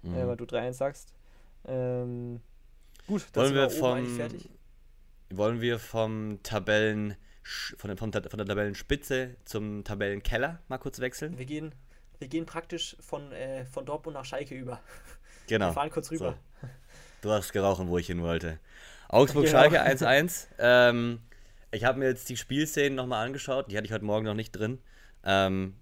mhm. 0.02 0.14
äh, 0.14 0.26
weil 0.26 0.36
du 0.36 0.44
3-1 0.44 0.72
sagst. 0.72 1.14
Ähm, 1.66 2.40
gut, 3.06 3.26
dann 3.32 3.44
wollen 3.44 3.54
wir 3.54 3.70
vom, 3.70 4.18
Wollen 5.30 5.60
wir 5.60 5.78
vom 5.78 6.42
Tabellen 6.42 7.16
von, 7.42 7.96
von, 7.96 8.12
von 8.12 8.38
der 8.38 8.46
Tabellenspitze 8.46 9.36
zum 9.44 9.84
Tabellenkeller 9.84 10.60
mal 10.68 10.78
kurz 10.78 11.00
wechseln? 11.00 11.38
Wir 11.38 11.46
gehen, 11.46 11.74
wir 12.20 12.28
gehen 12.28 12.46
praktisch 12.46 12.96
von, 13.00 13.32
äh, 13.32 13.64
von 13.64 13.84
Dortmund 13.84 14.14
nach 14.14 14.24
Schalke 14.24 14.54
über. 14.54 14.80
Genau. 15.46 15.70
Wir 15.70 15.72
fahren 15.72 15.90
kurz 15.90 16.12
rüber. 16.12 16.36
So. 16.60 16.68
Du 17.22 17.30
hast 17.32 17.52
gerochen, 17.52 17.88
wo 17.88 17.98
ich 17.98 18.06
hin 18.06 18.22
wollte. 18.22 18.60
Augsburg-Schalke 19.08 19.78
genau. 19.78 20.06
1-1. 20.06 20.46
ähm, 20.60 21.18
ich 21.72 21.82
habe 21.82 21.98
mir 21.98 22.06
jetzt 22.06 22.28
die 22.28 22.36
Spielszenen 22.36 22.94
nochmal 22.94 23.26
angeschaut. 23.26 23.68
Die 23.68 23.76
hatte 23.76 23.84
ich 23.84 23.92
heute 23.92 24.04
Morgen 24.04 24.26
noch 24.26 24.34
nicht 24.34 24.52
drin. 24.52 24.78
Ähm, 25.24 25.74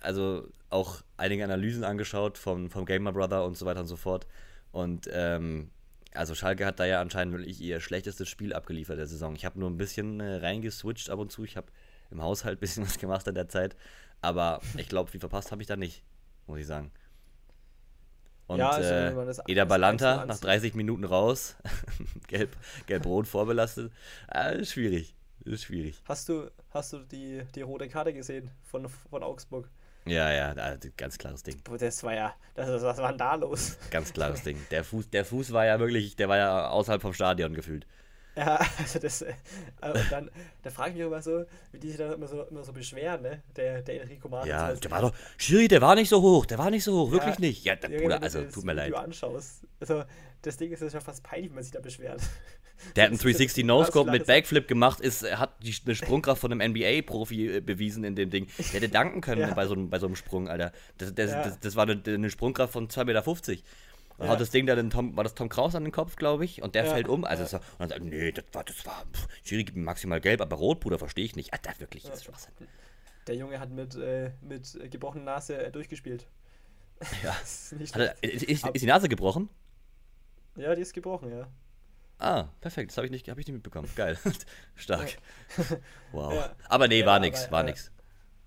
also 0.00 0.48
auch 0.70 1.02
einige 1.16 1.44
Analysen 1.44 1.84
angeschaut 1.84 2.36
vom, 2.36 2.68
vom 2.68 2.84
Gamer 2.84 3.12
Brother 3.12 3.44
und 3.44 3.56
so 3.56 3.64
weiter 3.64 3.78
und 3.78 3.86
so 3.86 3.94
fort. 3.94 4.26
Und 4.72 5.08
ähm, 5.12 5.70
also 6.14 6.34
Schalke 6.34 6.66
hat 6.66 6.80
da 6.80 6.84
ja 6.84 7.00
anscheinend 7.00 7.34
wirklich 7.34 7.60
ihr 7.60 7.80
schlechtestes 7.80 8.28
Spiel 8.28 8.52
abgeliefert 8.52 8.98
der 8.98 9.06
Saison. 9.06 9.36
Ich 9.36 9.44
habe 9.44 9.60
nur 9.60 9.70
ein 9.70 9.76
bisschen 9.76 10.20
äh, 10.20 10.36
reingeswitcht 10.36 11.10
ab 11.10 11.20
und 11.20 11.30
zu. 11.30 11.44
Ich 11.44 11.56
habe 11.56 11.68
im 12.10 12.22
Haushalt 12.22 12.58
ein 12.58 12.60
bisschen 12.60 12.84
was 12.86 12.98
gemacht 12.98 13.26
in 13.28 13.34
der 13.34 13.48
Zeit. 13.48 13.76
Aber 14.22 14.60
ich 14.76 14.88
glaube, 14.88 15.10
viel 15.10 15.20
verpasst 15.20 15.52
habe 15.52 15.60
ich 15.62 15.68
da 15.68 15.76
nicht, 15.76 16.02
muss 16.46 16.60
ich 16.60 16.66
sagen. 16.66 16.90
Und 18.46 18.58
ja, 18.58 18.70
also, 18.70 18.88
äh, 18.88 19.52
Eda 19.52 19.64
Balanta 19.64 20.26
nach 20.26 20.38
30 20.38 20.74
Minuten 20.74 21.04
raus, 21.04 21.56
gelb, 22.28 22.56
gelb-rot 22.86 23.26
vorbelastet. 23.26 23.92
Äh, 24.28 24.64
schwierig. 24.64 25.14
Ist 25.44 25.64
schwierig. 25.64 26.00
Hast 26.04 26.28
du, 26.28 26.50
hast 26.70 26.92
du 26.92 26.98
die, 26.98 27.42
die 27.54 27.62
rote 27.62 27.88
Karte 27.88 28.12
gesehen 28.12 28.50
von, 28.62 28.88
von 28.88 29.22
Augsburg? 29.22 29.68
Ja, 30.04 30.32
ja, 30.32 30.54
ganz 30.96 31.18
klares 31.18 31.42
Ding. 31.42 31.56
Das 31.78 32.02
war 32.02 32.14
ja, 32.14 32.34
das, 32.54 32.82
was 32.82 32.98
war 32.98 33.08
denn 33.10 33.18
da 33.18 33.34
los? 33.36 33.76
Ganz 33.90 34.12
klares 34.12 34.42
Ding. 34.42 34.58
Der 34.70 34.84
Fuß, 34.84 35.10
der 35.10 35.24
Fuß 35.24 35.52
war 35.52 35.64
ja 35.64 35.78
wirklich, 35.78 36.16
der 36.16 36.28
war 36.28 36.36
ja 36.36 36.68
außerhalb 36.68 37.00
vom 37.00 37.12
Stadion 37.12 37.54
gefühlt. 37.54 37.86
Ja, 38.36 38.60
also 38.78 38.98
das, 38.98 39.22
äh, 39.22 39.34
und 39.82 40.10
dann, 40.10 40.30
da 40.62 40.70
frage 40.70 40.90
ich 40.90 40.96
mich 40.96 41.06
immer 41.06 41.22
so, 41.22 41.44
wie 41.72 41.78
die 41.78 41.88
sich 41.88 41.98
dann 41.98 42.12
immer 42.12 42.26
so, 42.26 42.42
immer 42.44 42.64
so 42.64 42.72
beschweren, 42.72 43.22
ne? 43.22 43.42
Der, 43.56 43.82
der 43.82 44.02
Enrico 44.02 44.28
Martins. 44.28 44.50
Ja, 44.50 44.72
der 44.72 44.90
war 44.90 45.02
doch, 45.02 45.12
Schiri, 45.36 45.68
der 45.68 45.80
war 45.80 45.94
nicht 45.94 46.08
so 46.08 46.22
hoch, 46.22 46.46
der 46.46 46.58
war 46.58 46.70
nicht 46.70 46.84
so 46.84 46.92
hoch, 46.94 47.08
ja, 47.08 47.12
wirklich 47.14 47.38
nicht. 47.38 47.64
Ja, 47.64 47.76
der 47.76 47.88
Bruder, 47.88 48.22
also, 48.22 48.42
tut 48.44 48.64
mir 48.64 48.72
leid. 48.72 48.86
Wenn 48.86 48.92
du 48.92 49.04
anschaust, 49.04 49.66
also, 49.80 50.04
das 50.40 50.56
Ding 50.56 50.72
ist 50.72 50.80
ja 50.80 51.00
fast 51.00 51.22
peinlich, 51.22 51.50
wenn 51.50 51.56
man 51.56 51.64
sich 51.64 51.72
da 51.72 51.80
beschwert. 51.80 52.22
Der 52.96 53.04
hat 53.04 53.10
einen 53.10 53.18
360 53.18 53.64
No-Scope 53.64 54.10
mit 54.10 54.26
Backflip 54.26 54.66
gemacht, 54.66 55.00
ist, 55.00 55.22
hat 55.38 55.54
die, 55.62 55.74
eine 55.84 55.94
Sprungkraft 55.94 56.40
von 56.40 56.52
einem 56.52 56.72
NBA-Profi 56.72 57.56
äh, 57.56 57.60
bewiesen 57.60 58.04
in 58.04 58.16
dem 58.16 58.30
Ding. 58.30 58.48
Der 58.58 58.80
hätte 58.80 58.88
danken 58.88 59.20
können 59.20 59.40
ja. 59.48 59.54
bei, 59.54 59.66
so, 59.66 59.76
bei 59.76 59.98
so 59.98 60.06
einem 60.06 60.16
Sprung, 60.16 60.48
Alter. 60.48 60.72
Das, 60.98 61.14
das, 61.14 61.30
ja. 61.30 61.42
das, 61.44 61.60
das 61.60 61.76
war 61.76 61.84
eine, 61.84 62.02
eine, 62.04 62.30
Sprungkraft 62.30 62.72
von 62.72 62.88
2,50 62.88 63.04
Meter. 63.04 63.62
Und 64.22 64.28
ja. 64.28 64.34
hat 64.34 64.40
das 64.40 64.50
Ding 64.50 64.66
da 64.66 64.76
den 64.76 64.88
Tom, 64.88 65.16
war 65.16 65.24
das 65.24 65.34
Tom 65.34 65.48
Kraus 65.48 65.74
an 65.74 65.82
den 65.82 65.90
Kopf, 65.90 66.14
glaube 66.14 66.44
ich, 66.44 66.62
und 66.62 66.76
der 66.76 66.86
fällt 66.86 67.08
um. 67.08 67.24
Also 67.24 67.42
ja. 67.42 67.60
und 67.72 67.80
dann 67.80 67.88
sagt, 67.88 68.02
nee, 68.04 68.30
das 68.30 68.44
war, 68.52 68.62
das 68.62 68.86
war, 68.86 69.02
Schiri 69.42 69.64
gibt 69.64 69.76
maximal 69.76 70.20
gelb, 70.20 70.40
aber 70.40 70.54
rot, 70.54 70.78
Bruder, 70.78 71.00
verstehe 71.00 71.24
ich 71.24 71.34
nicht. 71.34 71.52
Alter, 71.52 71.72
wirklich, 71.80 72.04
das 72.04 72.18
ist 72.18 72.24
Schwachsinn. 72.26 72.52
Der 73.26 73.34
Junge 73.34 73.58
hat 73.58 73.70
mit, 73.70 73.96
äh, 73.96 74.30
mit 74.40 74.78
gebrochener 74.92 75.24
Nase 75.24 75.60
äh, 75.60 75.72
durchgespielt. 75.72 76.28
Ja. 77.24 77.34
ist, 77.42 77.96
er, 77.96 78.14
ist, 78.22 78.44
ist, 78.44 78.64
ist 78.64 78.80
die 78.80 78.86
Nase 78.86 79.08
gebrochen? 79.08 79.48
Ja, 80.54 80.72
die 80.76 80.82
ist 80.82 80.92
gebrochen, 80.92 81.32
ja. 81.32 81.48
Ah, 82.20 82.44
perfekt. 82.60 82.92
Das 82.92 82.98
habe 82.98 83.08
ich, 83.08 83.10
nicht, 83.10 83.28
hab 83.28 83.38
ich 83.38 83.46
nicht 83.48 83.54
mitbekommen. 83.54 83.88
Geil. 83.96 84.16
Stark. 84.76 85.16
wow. 86.12 86.32
Ja. 86.32 86.54
Aber 86.68 86.86
nee, 86.86 87.04
war 87.04 87.14
ja, 87.14 87.18
nix, 87.18 87.50
war 87.50 87.62
äh, 87.62 87.70
nix. 87.70 87.90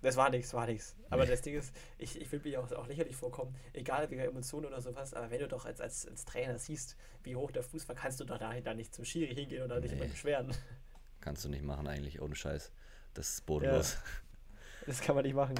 Das 0.05 0.17
war 0.17 0.29
nix, 0.29 0.53
war 0.53 0.67
nix. 0.67 0.95
Aber 1.09 1.23
nee. 1.23 1.31
das 1.31 1.41
Ding 1.41 1.55
ist, 1.55 1.73
ich, 1.97 2.21
ich 2.21 2.31
will 2.31 2.39
mich 2.43 2.57
auch, 2.59 2.71
auch 2.73 2.87
lächerlich 2.87 3.15
vorkommen, 3.15 3.55
egal 3.73 4.09
wie 4.11 4.15
Emotionen 4.17 4.67
oder 4.67 4.79
sowas, 4.79 5.15
aber 5.15 5.31
wenn 5.31 5.39
du 5.39 5.47
doch 5.47 5.65
als, 5.65 5.81
als, 5.81 6.07
als 6.07 6.25
Trainer 6.25 6.59
siehst, 6.59 6.95
wie 7.23 7.35
hoch 7.35 7.49
der 7.49 7.63
Fuß 7.63 7.87
war, 7.87 7.95
kannst 7.95 8.19
du 8.19 8.25
doch 8.25 8.37
da, 8.37 8.53
da 8.61 8.75
nicht 8.75 8.93
zum 8.93 9.03
Schiri 9.03 9.33
hingehen 9.33 9.63
oder 9.63 9.79
nee. 9.79 9.87
nicht 9.87 9.93
immer 9.93 10.05
beschweren. 10.05 10.53
Kannst 11.21 11.43
du 11.43 11.49
nicht 11.49 11.63
machen 11.63 11.87
eigentlich, 11.87 12.21
ohne 12.21 12.35
Scheiß. 12.35 12.71
Das 13.15 13.29
ist 13.29 13.45
bodenlos. 13.47 13.93
Ja. 13.93 13.99
Das 14.85 15.01
kann 15.01 15.15
man 15.15 15.25
nicht 15.25 15.33
machen. 15.33 15.55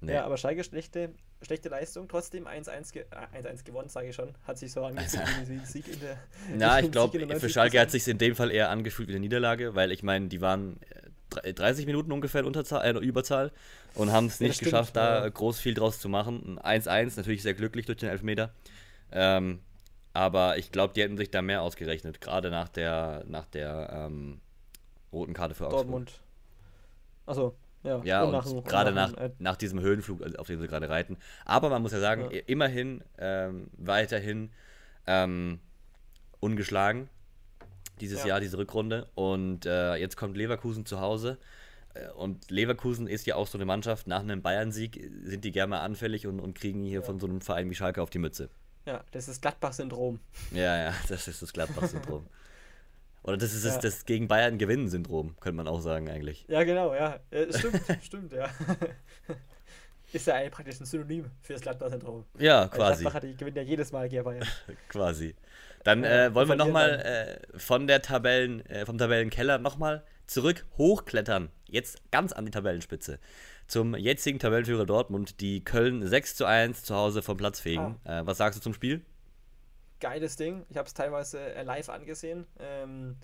Nee. 0.00 0.14
Ja, 0.14 0.24
aber 0.24 0.36
Schalke 0.36 0.64
schlechte, 0.64 1.10
schlechte 1.42 1.68
Leistung, 1.68 2.08
trotzdem 2.08 2.48
1-1 2.48 2.92
ge 2.92 3.04
äh, 3.32 3.54
gewonnen, 3.64 3.88
sage 3.88 4.08
ich 4.08 4.16
schon. 4.16 4.34
Hat 4.44 4.58
sich 4.58 4.72
so 4.72 4.84
angefühlt 4.84 5.48
wie 5.48 5.52
ein 5.54 5.64
Sieg 5.64 5.86
in 5.86 6.00
der. 6.00 6.18
Na, 6.56 6.80
ich 6.80 6.90
glaube, 6.90 7.38
für 7.38 7.48
Schalke 7.48 7.78
hat 7.80 7.92
sich 7.92 8.06
in 8.08 8.18
dem 8.18 8.34
Fall 8.34 8.50
eher 8.50 8.70
angefühlt 8.70 9.08
wie 9.08 9.12
eine 9.12 9.20
Niederlage, 9.20 9.74
weil 9.74 9.92
ich 9.92 10.02
meine, 10.02 10.28
die 10.28 10.40
waren 10.40 10.80
30 11.30 11.84
äh, 11.84 11.86
Minuten 11.86 12.12
ungefähr 12.12 12.44
Unterzahl, 12.44 12.96
äh, 12.96 12.98
Überzahl 12.98 13.52
und 13.94 14.12
haben 14.12 14.26
es 14.26 14.40
nicht 14.40 14.56
stimmt, 14.56 14.70
geschafft, 14.70 14.96
ja. 14.96 15.20
da 15.20 15.28
groß 15.28 15.58
viel 15.58 15.74
draus 15.74 15.98
zu 15.98 16.08
machen. 16.08 16.58
1-1, 16.58 17.16
natürlich 17.16 17.42
sehr 17.42 17.54
glücklich 17.54 17.86
durch 17.86 17.98
den 17.98 18.08
Elfmeter. 18.08 18.52
Ähm, 19.12 19.60
aber 20.12 20.58
ich 20.58 20.72
glaube, 20.72 20.94
die 20.94 21.02
hätten 21.02 21.16
sich 21.16 21.30
da 21.30 21.42
mehr 21.42 21.62
ausgerechnet, 21.62 22.20
gerade 22.20 22.50
nach 22.50 22.68
der, 22.68 23.24
nach 23.26 23.46
der 23.46 23.90
ähm, 23.92 24.40
roten 25.12 25.34
Karte 25.34 25.54
für 25.54 25.66
Augsburg. 25.66 25.82
Dortmund. 25.82 26.20
Achso, 27.26 27.54
ja, 27.82 28.00
ja 28.04 28.22
und, 28.24 28.34
und 28.34 28.64
gerade 28.66 28.92
nach, 28.92 29.14
nach, 29.14 29.30
nach, 29.38 29.56
diesem 29.56 29.80
Höhenflug, 29.80 30.22
auf 30.36 30.46
dem 30.46 30.60
sie 30.60 30.66
gerade 30.66 30.88
reiten. 30.88 31.16
Aber 31.44 31.68
man 31.68 31.82
muss 31.82 31.92
ja 31.92 32.00
sagen, 32.00 32.28
ja. 32.30 32.40
immerhin 32.46 33.02
ähm, 33.18 33.68
weiterhin 33.76 34.50
ähm, 35.06 35.60
ungeschlagen 36.40 37.08
dieses 38.00 38.20
ja. 38.20 38.28
Jahr, 38.28 38.40
diese 38.40 38.58
Rückrunde. 38.58 39.06
Und 39.14 39.66
äh, 39.66 39.96
jetzt 39.96 40.16
kommt 40.16 40.36
Leverkusen 40.36 40.86
zu 40.86 41.00
Hause. 41.00 41.38
Äh, 41.94 42.10
und 42.12 42.50
Leverkusen 42.50 43.06
ist 43.06 43.26
ja 43.26 43.36
auch 43.36 43.46
so 43.46 43.58
eine 43.58 43.64
Mannschaft, 43.64 44.06
nach 44.06 44.20
einem 44.20 44.42
Bayern-Sieg 44.42 45.10
sind 45.24 45.44
die 45.44 45.52
gerne 45.52 45.70
mal 45.70 45.80
anfällig 45.80 46.26
und, 46.26 46.40
und 46.40 46.54
kriegen 46.54 46.84
hier 46.84 47.00
ja. 47.00 47.02
von 47.02 47.18
so 47.18 47.26
einem 47.26 47.40
Verein 47.40 47.70
wie 47.70 47.74
Schalke 47.74 48.02
auf 48.02 48.10
die 48.10 48.18
Mütze. 48.18 48.48
Ja, 48.86 49.04
das 49.10 49.24
ist 49.24 49.28
das 49.28 49.40
Gladbach-Syndrom. 49.42 50.18
Ja, 50.52 50.76
ja, 50.76 50.94
das 51.08 51.28
ist 51.28 51.42
das 51.42 51.52
Gladbach-Syndrom. 51.52 52.26
Oder 53.22 53.36
das 53.36 53.52
ist 53.52 53.64
ja. 53.64 53.72
das, 53.72 53.80
das 53.80 54.06
gegen 54.06 54.28
Bayern 54.28 54.58
gewinnen 54.58 54.88
Syndrom, 54.88 55.36
könnte 55.40 55.56
man 55.56 55.68
auch 55.68 55.80
sagen 55.80 56.08
eigentlich. 56.08 56.46
Ja, 56.48 56.62
genau, 56.64 56.94
ja. 56.94 57.20
stimmt, 57.50 57.82
stimmt, 58.02 58.32
ja. 58.32 58.48
ist 60.12 60.26
ja 60.26 60.36
eigentlich 60.36 60.52
praktisch 60.52 60.80
ein 60.80 60.86
Synonym 60.86 61.26
für 61.42 61.52
das 61.52 61.62
Gladbach-Syndrom. 61.62 62.24
Ja, 62.38 62.68
quasi. 62.68 63.02
Gladbach 63.02 63.20
die 63.20 63.36
gewinnen 63.36 63.56
ja 63.58 63.62
jedes 63.62 63.92
Mal 63.92 64.08
gegen 64.08 64.24
Bayern. 64.24 64.46
quasi. 64.88 65.34
Dann 65.88 66.04
äh, 66.04 66.34
wollen 66.34 66.50
wir 66.50 66.54
nochmal 66.54 67.40
äh, 67.54 67.58
von 67.58 67.86
der 67.86 68.02
Tabellen, 68.02 68.60
äh, 68.66 68.84
vom 68.84 68.98
Tabellenkeller 68.98 69.56
nochmal 69.56 70.04
zurück 70.26 70.66
hochklettern. 70.76 71.48
Jetzt 71.66 72.10
ganz 72.10 72.34
an 72.34 72.44
die 72.44 72.50
Tabellenspitze. 72.50 73.18
Zum 73.68 73.96
jetzigen 73.96 74.38
Tabellenführer 74.38 74.84
Dortmund, 74.84 75.40
die 75.40 75.64
Köln 75.64 76.06
6 76.06 76.36
zu 76.36 76.44
1 76.44 76.84
zu 76.84 76.94
Hause 76.94 77.22
vom 77.22 77.38
Platz 77.38 77.60
fegen. 77.60 77.98
Ah. 78.04 78.20
Äh, 78.20 78.26
was 78.26 78.36
sagst 78.36 78.58
du 78.58 78.62
zum 78.62 78.74
Spiel? 78.74 79.00
Geiles 79.98 80.36
Ding. 80.36 80.66
Ich 80.68 80.76
habe 80.76 80.86
es 80.86 80.92
teilweise 80.92 81.40
äh, 81.54 81.62
live 81.62 81.88
angesehen. 81.88 82.46
Ähm, 82.58 83.16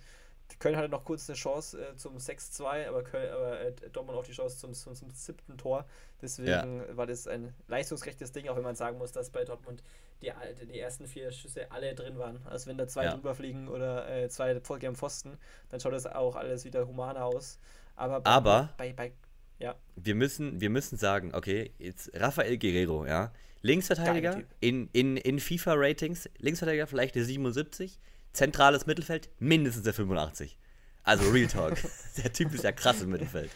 Köln 0.58 0.76
hatte 0.76 0.88
noch 0.88 1.04
kurz 1.04 1.28
eine 1.28 1.36
Chance 1.36 1.78
äh, 1.80 1.96
zum 1.96 2.16
6-2, 2.16 2.88
aber, 2.88 3.02
Köln, 3.02 3.32
aber 3.32 3.60
äh, 3.60 3.72
Dortmund 3.92 4.18
auch 4.18 4.24
die 4.24 4.32
Chance 4.32 4.58
zum, 4.58 4.74
zum, 4.74 4.94
zum 4.94 5.10
siebten 5.10 5.56
Tor. 5.58 5.86
Deswegen 6.22 6.80
ja. 6.80 6.96
war 6.96 7.06
das 7.06 7.26
ein 7.26 7.52
leistungsgerechtes 7.68 8.32
Ding, 8.32 8.48
auch 8.48 8.56
wenn 8.56 8.62
man 8.62 8.76
sagen 8.76 8.98
muss, 8.98 9.12
dass 9.12 9.30
bei 9.30 9.44
Dortmund 9.44 9.82
die, 10.22 10.32
die 10.72 10.78
ersten 10.78 11.06
vier 11.06 11.32
Schüsse 11.32 11.70
alle 11.70 11.94
drin 11.94 12.18
waren. 12.18 12.40
Also 12.46 12.68
wenn 12.68 12.78
da 12.78 12.86
zwei 12.86 13.04
ja. 13.04 13.14
drüber 13.14 13.34
fliegen 13.34 13.68
oder 13.68 14.08
äh, 14.08 14.28
zwei 14.28 14.60
Folge 14.60 14.88
am 14.88 14.96
Pfosten, 14.96 15.36
dann 15.70 15.80
schaut 15.80 15.92
das 15.92 16.06
auch 16.06 16.36
alles 16.36 16.64
wieder 16.64 16.86
humaner 16.86 17.24
aus. 17.24 17.58
Aber, 17.96 18.20
bei, 18.20 18.30
aber 18.30 18.74
bei, 18.76 18.92
bei, 18.92 19.12
ja. 19.58 19.74
wir, 19.96 20.14
müssen, 20.14 20.60
wir 20.60 20.70
müssen 20.70 20.96
sagen, 20.96 21.34
okay, 21.34 21.72
jetzt 21.78 22.10
Rafael 22.14 22.58
Guerrero, 22.58 23.06
ja, 23.06 23.32
Linksverteidiger 23.62 24.42
in, 24.60 24.88
in, 24.92 25.16
in 25.16 25.40
FIFA-Ratings, 25.40 26.28
Linksverteidiger 26.38 26.86
vielleicht 26.86 27.14
der 27.14 27.24
77, 27.24 27.98
zentrales 28.34 28.86
Mittelfeld 28.86 29.30
mindestens 29.38 29.84
der 29.84 29.94
85. 29.94 30.58
Also 31.02 31.30
Real 31.30 31.48
Talk. 31.48 31.78
der 32.16 32.32
Typ 32.32 32.52
ist 32.54 32.64
ja 32.64 32.72
krass 32.72 33.00
im 33.02 33.10
Mittelfeld. 33.10 33.50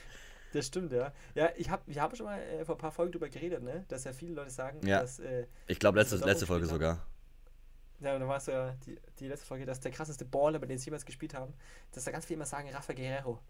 Das 0.52 0.66
stimmt, 0.66 0.92
ja. 0.92 1.12
Ja, 1.35 1.50
ich 1.56 1.68
habe 1.68 1.82
ich 1.87 1.99
hab 1.99 2.16
schon 2.16 2.26
mal 2.26 2.38
äh, 2.40 2.64
vor 2.64 2.76
ein 2.76 2.78
paar 2.78 2.92
Folgen 2.92 3.12
darüber 3.12 3.28
geredet, 3.28 3.62
ne? 3.62 3.85
dass 3.88 4.04
ja 4.04 4.12
viele 4.12 4.35
Leute 4.35 4.50
sagen, 4.50 4.87
ja. 4.87 5.00
dass. 5.00 5.18
Äh, 5.18 5.47
ich 5.66 5.78
glaube, 5.78 5.99
letzte, 5.99 6.16
letzte 6.16 6.47
Folge 6.47 6.66
haben. 6.66 6.73
sogar. 6.73 7.06
Ja, 8.00 8.14
und 8.14 8.20
dann 8.20 8.28
war 8.28 8.37
es 8.37 8.47
ja 8.47 8.73
die, 8.87 8.99
die 9.18 9.26
letzte 9.26 9.47
Folge, 9.47 9.66
dass 9.66 9.80
der 9.80 9.90
krasseste 9.90 10.25
Baller, 10.25 10.58
bei 10.58 10.66
dem 10.66 10.78
sie 10.78 10.87
jemals 10.87 11.04
gespielt 11.04 11.35
haben, 11.35 11.52
dass 11.92 12.04
da 12.04 12.12
ganz 12.12 12.26
viele 12.26 12.37
immer 12.37 12.47
sagen, 12.47 12.70
Rafa 12.70 12.92
Guerrero. 12.92 13.40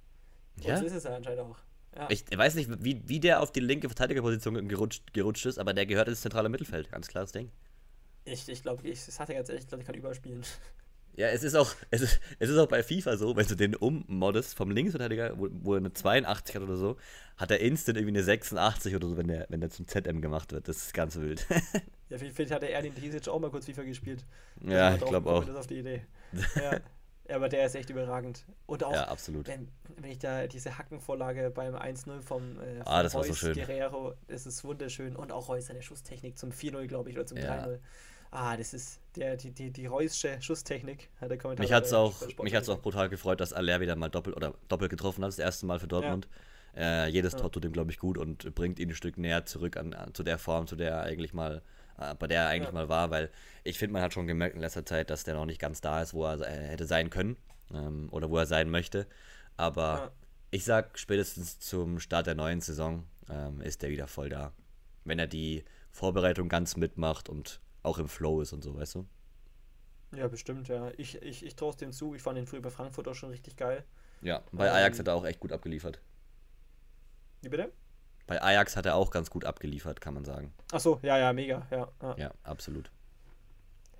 Und 0.56 0.64
ja? 0.64 0.76
so 0.76 0.86
ist 0.86 0.94
es 0.94 1.04
ja 1.04 1.14
anscheinend 1.14 1.40
auch. 1.40 1.58
Ja. 1.94 2.08
Ich 2.10 2.24
weiß 2.36 2.54
nicht, 2.54 2.82
wie, 2.82 3.02
wie 3.06 3.20
der 3.20 3.40
auf 3.40 3.52
die 3.52 3.60
linke 3.60 3.88
Verteidigerposition 3.88 4.68
gerutscht, 4.68 5.12
gerutscht 5.12 5.46
ist, 5.46 5.58
aber 5.58 5.74
der 5.74 5.86
gehört 5.86 6.08
ins 6.08 6.20
zentrale 6.20 6.48
Mittelfeld. 6.48 6.90
Ganz 6.90 7.08
klares 7.08 7.32
Ding. 7.32 7.50
Ich, 8.24 8.48
ich 8.48 8.62
glaube, 8.62 8.86
ich, 8.86 9.04
das 9.04 9.20
hatte 9.20 9.34
ganz 9.34 9.48
ehrlich, 9.48 9.64
ich 9.64 9.68
glaube, 9.68 9.82
ich 9.82 9.86
kann 9.86 9.96
überspielen. 9.96 10.42
Ja, 11.18 11.26
es 11.26 11.42
ist 11.42 11.56
auch, 11.56 11.74
es 11.90 12.00
ist, 12.00 12.20
es 12.38 12.48
ist 12.48 12.56
auch 12.58 12.68
bei 12.68 12.80
FIFA 12.80 13.16
so, 13.16 13.34
wenn 13.34 13.44
du 13.44 13.56
den 13.56 13.74
ummoddest 13.74 14.54
vom 14.54 14.70
Linksverteidiger, 14.70 15.36
wo, 15.36 15.48
wo 15.50 15.74
er 15.74 15.78
eine 15.78 15.92
82 15.92 16.54
hat 16.54 16.62
oder 16.62 16.76
so, 16.76 16.96
hat 17.36 17.50
er 17.50 17.58
instant 17.58 17.98
irgendwie 17.98 18.16
eine 18.16 18.22
86 18.22 18.94
oder 18.94 19.08
so, 19.08 19.16
wenn 19.16 19.26
der, 19.26 19.46
wenn 19.48 19.60
der 19.60 19.68
zum 19.68 19.88
ZM 19.88 20.20
gemacht 20.20 20.52
wird. 20.52 20.68
Das 20.68 20.76
ist 20.76 20.94
ganz 20.94 21.16
wild. 21.16 21.44
ja, 22.08 22.18
vielleicht 22.18 22.52
hat 22.52 22.62
er 22.62 22.82
den 22.82 22.94
Drisic 22.94 23.26
auch 23.26 23.40
mal 23.40 23.50
kurz 23.50 23.66
FIFA 23.66 23.82
gespielt. 23.82 24.24
Ja, 24.64 24.94
ich 24.94 25.04
glaube 25.04 25.28
auch. 25.28 25.44
Das 25.44 25.56
auf 25.56 25.66
die 25.66 25.80
Idee. 25.80 26.06
Ja. 26.54 27.34
aber 27.34 27.48
der 27.48 27.66
ist 27.66 27.74
echt 27.74 27.90
überragend. 27.90 28.44
Und 28.66 28.84
auch, 28.84 28.92
ja, 28.92 29.08
absolut. 29.08 29.48
Wenn, 29.48 29.66
wenn 29.96 30.12
ich 30.12 30.20
da 30.20 30.46
diese 30.46 30.78
Hackenvorlage 30.78 31.50
beim 31.50 31.74
1-0 31.74 32.20
vom, 32.20 32.60
äh, 32.60 32.80
ah, 32.84 33.02
das 33.02 33.16
Reus 33.16 33.26
war 33.26 33.34
so 33.34 33.34
schön. 33.34 33.54
Guerrero, 33.54 34.14
das 34.28 34.46
ist 34.46 34.62
wunderschön. 34.62 35.16
Und 35.16 35.32
auch 35.32 35.48
Reus 35.48 35.66
seine 35.66 35.82
Schusstechnik 35.82 36.38
zum 36.38 36.50
4-0, 36.50 36.86
glaube 36.86 37.10
ich, 37.10 37.16
oder 37.16 37.26
zum 37.26 37.38
ja. 37.38 37.64
3-0 37.64 37.80
ah, 38.30 38.56
das 38.56 38.74
ist 38.74 39.00
der, 39.16 39.36
die, 39.36 39.50
die, 39.50 39.70
die 39.70 39.86
Reusche 39.86 40.40
Schusstechnik, 40.40 41.08
hat 41.20 41.30
der 41.30 41.38
Kommentar. 41.38 41.64
Mich 41.64 41.72
hat 41.72 41.84
es 41.84 41.92
auch, 41.92 42.14
mich 42.42 42.54
hat's 42.54 42.68
auch 42.68 42.80
brutal 42.80 43.08
gefreut, 43.08 43.40
dass 43.40 43.52
Aller 43.52 43.80
wieder 43.80 43.96
mal 43.96 44.08
doppelt 44.08 44.36
oder 44.36 44.54
doppelt 44.68 44.90
getroffen 44.90 45.24
hat, 45.24 45.28
das 45.28 45.38
erste 45.38 45.66
Mal 45.66 45.78
für 45.78 45.88
Dortmund. 45.88 46.28
Ja. 46.76 47.06
Äh, 47.06 47.08
jedes 47.08 47.32
ja. 47.32 47.40
Tor 47.40 47.50
tut 47.50 47.64
ihm, 47.64 47.72
glaube 47.72 47.90
ich, 47.90 47.98
gut 47.98 48.18
und 48.18 48.54
bringt 48.54 48.78
ihn 48.78 48.90
ein 48.90 48.94
Stück 48.94 49.18
näher 49.18 49.46
zurück 49.46 49.76
an, 49.76 49.94
an 49.94 50.14
zu 50.14 50.22
der 50.22 50.38
Form, 50.38 50.66
zu 50.66 50.76
der 50.76 50.90
er 50.90 51.02
eigentlich 51.02 51.32
mal, 51.32 51.62
äh, 51.98 52.14
bei 52.14 52.26
der 52.26 52.42
er 52.42 52.48
eigentlich 52.48 52.68
ja. 52.68 52.74
mal 52.74 52.88
war, 52.88 53.10
weil 53.10 53.30
ich 53.64 53.78
finde, 53.78 53.94
man 53.94 54.02
hat 54.02 54.12
schon 54.12 54.26
gemerkt 54.26 54.54
in 54.54 54.60
letzter 54.60 54.86
Zeit, 54.86 55.10
dass 55.10 55.24
der 55.24 55.34
noch 55.34 55.46
nicht 55.46 55.60
ganz 55.60 55.80
da 55.80 56.02
ist, 56.02 56.14
wo 56.14 56.24
er 56.24 56.40
äh, 56.40 56.68
hätte 56.68 56.86
sein 56.86 57.10
können 57.10 57.36
ähm, 57.72 58.08
oder 58.10 58.30
wo 58.30 58.38
er 58.38 58.46
sein 58.46 58.70
möchte. 58.70 59.06
Aber 59.56 60.12
ich 60.50 60.64
sag, 60.64 60.98
spätestens 60.98 61.58
zum 61.58 61.98
Start 61.98 62.26
der 62.26 62.34
neuen 62.34 62.60
Saison 62.60 63.04
ähm, 63.28 63.60
ist 63.60 63.82
er 63.82 63.90
wieder 63.90 64.06
voll 64.06 64.28
da. 64.28 64.52
Wenn 65.04 65.18
er 65.18 65.26
die 65.26 65.64
Vorbereitung 65.90 66.48
ganz 66.48 66.76
mitmacht 66.76 67.28
und 67.28 67.60
auch 67.82 67.98
im 67.98 68.08
Flow 68.08 68.40
ist 68.40 68.52
und 68.52 68.62
so, 68.62 68.74
weißt 68.74 68.96
du? 68.96 69.06
Ja, 70.12 70.28
bestimmt, 70.28 70.68
ja. 70.68 70.90
Ich, 70.96 71.20
ich, 71.22 71.44
ich 71.44 71.56
traue 71.56 71.70
es 71.70 71.76
dem 71.76 71.92
zu. 71.92 72.14
Ich 72.14 72.22
fand 72.22 72.38
den 72.38 72.46
früher 72.46 72.62
bei 72.62 72.70
Frankfurt 72.70 73.08
auch 73.08 73.14
schon 73.14 73.30
richtig 73.30 73.56
geil. 73.56 73.84
Ja, 74.22 74.42
bei 74.52 74.70
Ajax 74.70 74.96
ähm, 74.96 75.00
hat 75.00 75.08
er 75.08 75.14
auch 75.14 75.24
echt 75.24 75.40
gut 75.40 75.52
abgeliefert. 75.52 76.00
Wie 77.42 77.48
bitte? 77.48 77.72
Bei 78.26 78.42
Ajax 78.42 78.76
hat 78.76 78.86
er 78.86 78.94
auch 78.94 79.10
ganz 79.10 79.30
gut 79.30 79.44
abgeliefert, 79.44 80.00
kann 80.00 80.14
man 80.14 80.24
sagen. 80.24 80.52
Ach 80.72 80.80
so, 80.80 80.98
ja, 81.02 81.18
ja, 81.18 81.32
mega, 81.32 81.66
ja. 81.70 81.88
Ja, 82.02 82.16
ja 82.16 82.34
absolut. 82.42 82.90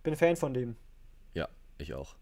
Bin 0.02 0.16
Fan 0.16 0.36
von 0.36 0.54
dem. 0.54 0.76
Ja, 1.34 1.48
ich 1.78 1.94
auch. 1.94 2.16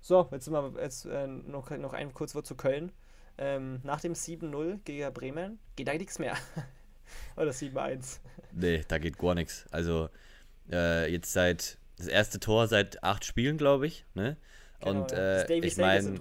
So, 0.00 0.28
jetzt, 0.30 0.44
sind 0.44 0.54
wir, 0.54 0.82
jetzt 0.82 1.06
äh, 1.06 1.26
noch, 1.26 1.70
noch 1.70 1.92
ein 1.92 2.14
kurz 2.14 2.34
Wort 2.34 2.46
zu 2.46 2.56
Köln. 2.56 2.92
Ähm, 3.36 3.80
nach 3.84 4.00
dem 4.00 4.14
7-0 4.14 4.80
gegen 4.84 5.12
Bremen 5.12 5.58
geht 5.76 5.88
da 5.88 5.94
nichts 5.94 6.18
mehr. 6.18 6.36
Oder 7.36 7.50
7-1. 7.50 8.18
Nee, 8.52 8.84
da 8.88 8.98
geht 8.98 9.18
gar 9.18 9.34
nichts. 9.34 9.66
Also 9.70 10.08
äh, 10.70 11.10
jetzt 11.10 11.32
seit 11.32 11.78
das 11.96 12.06
erste 12.06 12.40
Tor 12.40 12.68
seit 12.68 13.02
acht 13.02 13.24
Spielen, 13.24 13.58
glaube 13.58 13.86
ich. 13.86 14.04
Ne? 14.14 14.36
Genau, 14.80 15.02
und 15.02 15.12
äh, 15.12 15.52
ich 15.58 15.76
meine, 15.76 16.18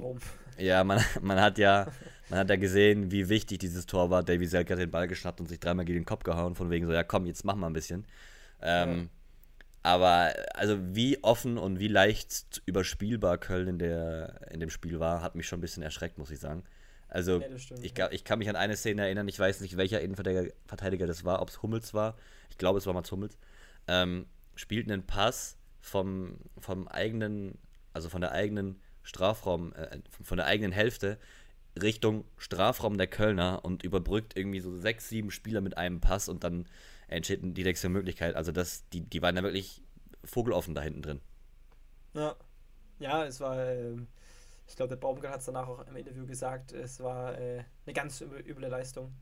ja, 0.58 0.84
man, 0.84 1.04
man 1.22 1.40
hat 1.40 1.58
ja, 1.58 1.88
man 2.30 2.40
hat 2.40 2.50
ja 2.50 2.56
gesehen, 2.56 3.12
wie 3.12 3.30
wichtig 3.30 3.60
dieses 3.60 3.86
Tor 3.86 4.10
war. 4.10 4.24
Davy 4.24 4.46
Selke 4.46 4.74
hat 4.74 4.80
den 4.80 4.92
Ball 4.92 5.08
geschnappt 5.08 5.40
und 5.40 5.48
sich 5.48 5.60
dreimal 5.60 5.86
gegen 5.86 6.00
den 6.00 6.06
Kopf 6.06 6.24
gehauen, 6.24 6.56
von 6.56 6.70
wegen 6.70 6.86
so, 6.86 6.94
ja 6.94 7.04
komm, 7.04 7.26
jetzt 7.26 7.46
mach 7.46 7.56
mal 7.56 7.68
ein 7.68 7.74
bisschen. 7.74 8.06
Ähm, 8.62 8.98
ja. 8.98 9.08
Aber 9.84 10.34
also 10.54 10.78
wie 10.82 11.24
offen 11.24 11.58
und 11.58 11.80
wie 11.80 11.88
leicht 11.88 12.62
überspielbar 12.66 13.38
Köln 13.38 13.68
in, 13.68 13.80
der, 13.80 14.42
in 14.52 14.60
dem 14.60 14.70
Spiel 14.70 15.00
war, 15.00 15.22
hat 15.22 15.36
mich 15.36 15.48
schon 15.48 15.60
ein 15.60 15.62
bisschen 15.62 15.84
erschreckt, 15.84 16.18
muss 16.18 16.32
ich 16.32 16.40
sagen. 16.40 16.64
Also, 17.10 17.40
ja, 17.40 17.58
stimmt, 17.58 17.84
ich, 17.84 17.94
ich 18.12 18.24
kann 18.24 18.40
mich 18.40 18.50
an 18.50 18.56
eine 18.56 18.76
Szene 18.76 19.04
erinnern, 19.04 19.28
ich 19.28 19.40
weiß 19.40 19.62
nicht, 19.62 19.78
welcher 19.78 20.02
Innenverteidiger 20.02 21.08
das 21.08 21.24
war, 21.24 21.42
ob 21.42 21.50
es 21.50 21.62
Hummels 21.62 21.94
war. 21.94 22.18
Ich 22.50 22.58
glaube, 22.58 22.80
es 22.80 22.86
war 22.86 22.94
Mats 22.94 23.12
Hummels. 23.12 23.38
Ähm, 23.88 24.26
spielt 24.56 24.92
einen 24.92 25.06
Pass 25.06 25.58
vom, 25.80 26.38
vom 26.60 26.88
eigenen, 26.88 27.58
also 27.94 28.10
von 28.10 28.22
der 28.22 28.34
eigenen 28.34 28.82
Strafraum, 29.04 29.74
äh, 29.74 30.00
von 30.22 30.38
der 30.38 30.48
eigenen 30.48 30.72
Hälfte 30.74 31.18
Richtung 31.82 32.26
Strafraum 32.38 32.98
der 32.98 33.08
Kölner 33.08 33.64
und 33.64 33.84
überbrückt 33.84 34.36
irgendwie 34.36 34.60
so 34.60 34.76
sechs, 34.76 35.10
sieben 35.10 35.32
Spieler 35.32 35.62
mit 35.62 35.78
einem 35.78 36.02
Pass 36.02 36.28
und 36.28 36.44
dann 36.44 36.68
entsteht 37.08 37.40
die 37.42 37.64
nächste 37.64 37.88
Möglichkeit. 37.88 38.36
Also 38.36 38.52
das, 38.52 38.90
die, 38.90 39.02
die 39.02 39.22
waren 39.22 39.36
da 39.36 39.44
wirklich 39.44 39.82
vogeloffen 40.26 40.76
da 40.76 40.82
hinten 40.82 41.02
drin. 41.02 41.22
Ja, 42.14 42.36
ja, 43.00 43.26
es 43.26 43.40
war. 43.40 43.58
Äh 43.66 43.96
ich 44.68 44.76
glaube, 44.76 44.90
der 44.90 44.98
Baumgart 44.98 45.34
hat 45.34 45.40
es 45.40 45.46
danach 45.46 45.68
auch 45.68 45.88
im 45.88 45.96
Interview 45.96 46.26
gesagt, 46.26 46.74
es 46.74 47.00
war 47.00 47.38
äh, 47.40 47.64
eine 47.86 47.94
ganz 47.94 48.22
üble 48.22 48.68
Leistung. 48.68 49.14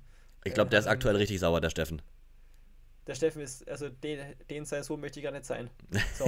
Ich 0.44 0.54
glaube, 0.54 0.70
der 0.70 0.80
ist 0.80 0.88
aktuell 0.88 1.16
richtig 1.16 1.40
sauer, 1.40 1.62
der 1.62 1.70
Steffen. 1.70 2.02
Der 3.08 3.14
Steffen 3.14 3.42
ist, 3.42 3.68
also 3.70 3.90
den, 3.90 4.20
den 4.50 4.66
sei 4.66 4.82
so 4.82 4.98
möchte 4.98 5.20
ich 5.20 5.24
gar 5.24 5.32
nicht 5.32 5.46
sein. 5.46 5.70
So 6.18 6.26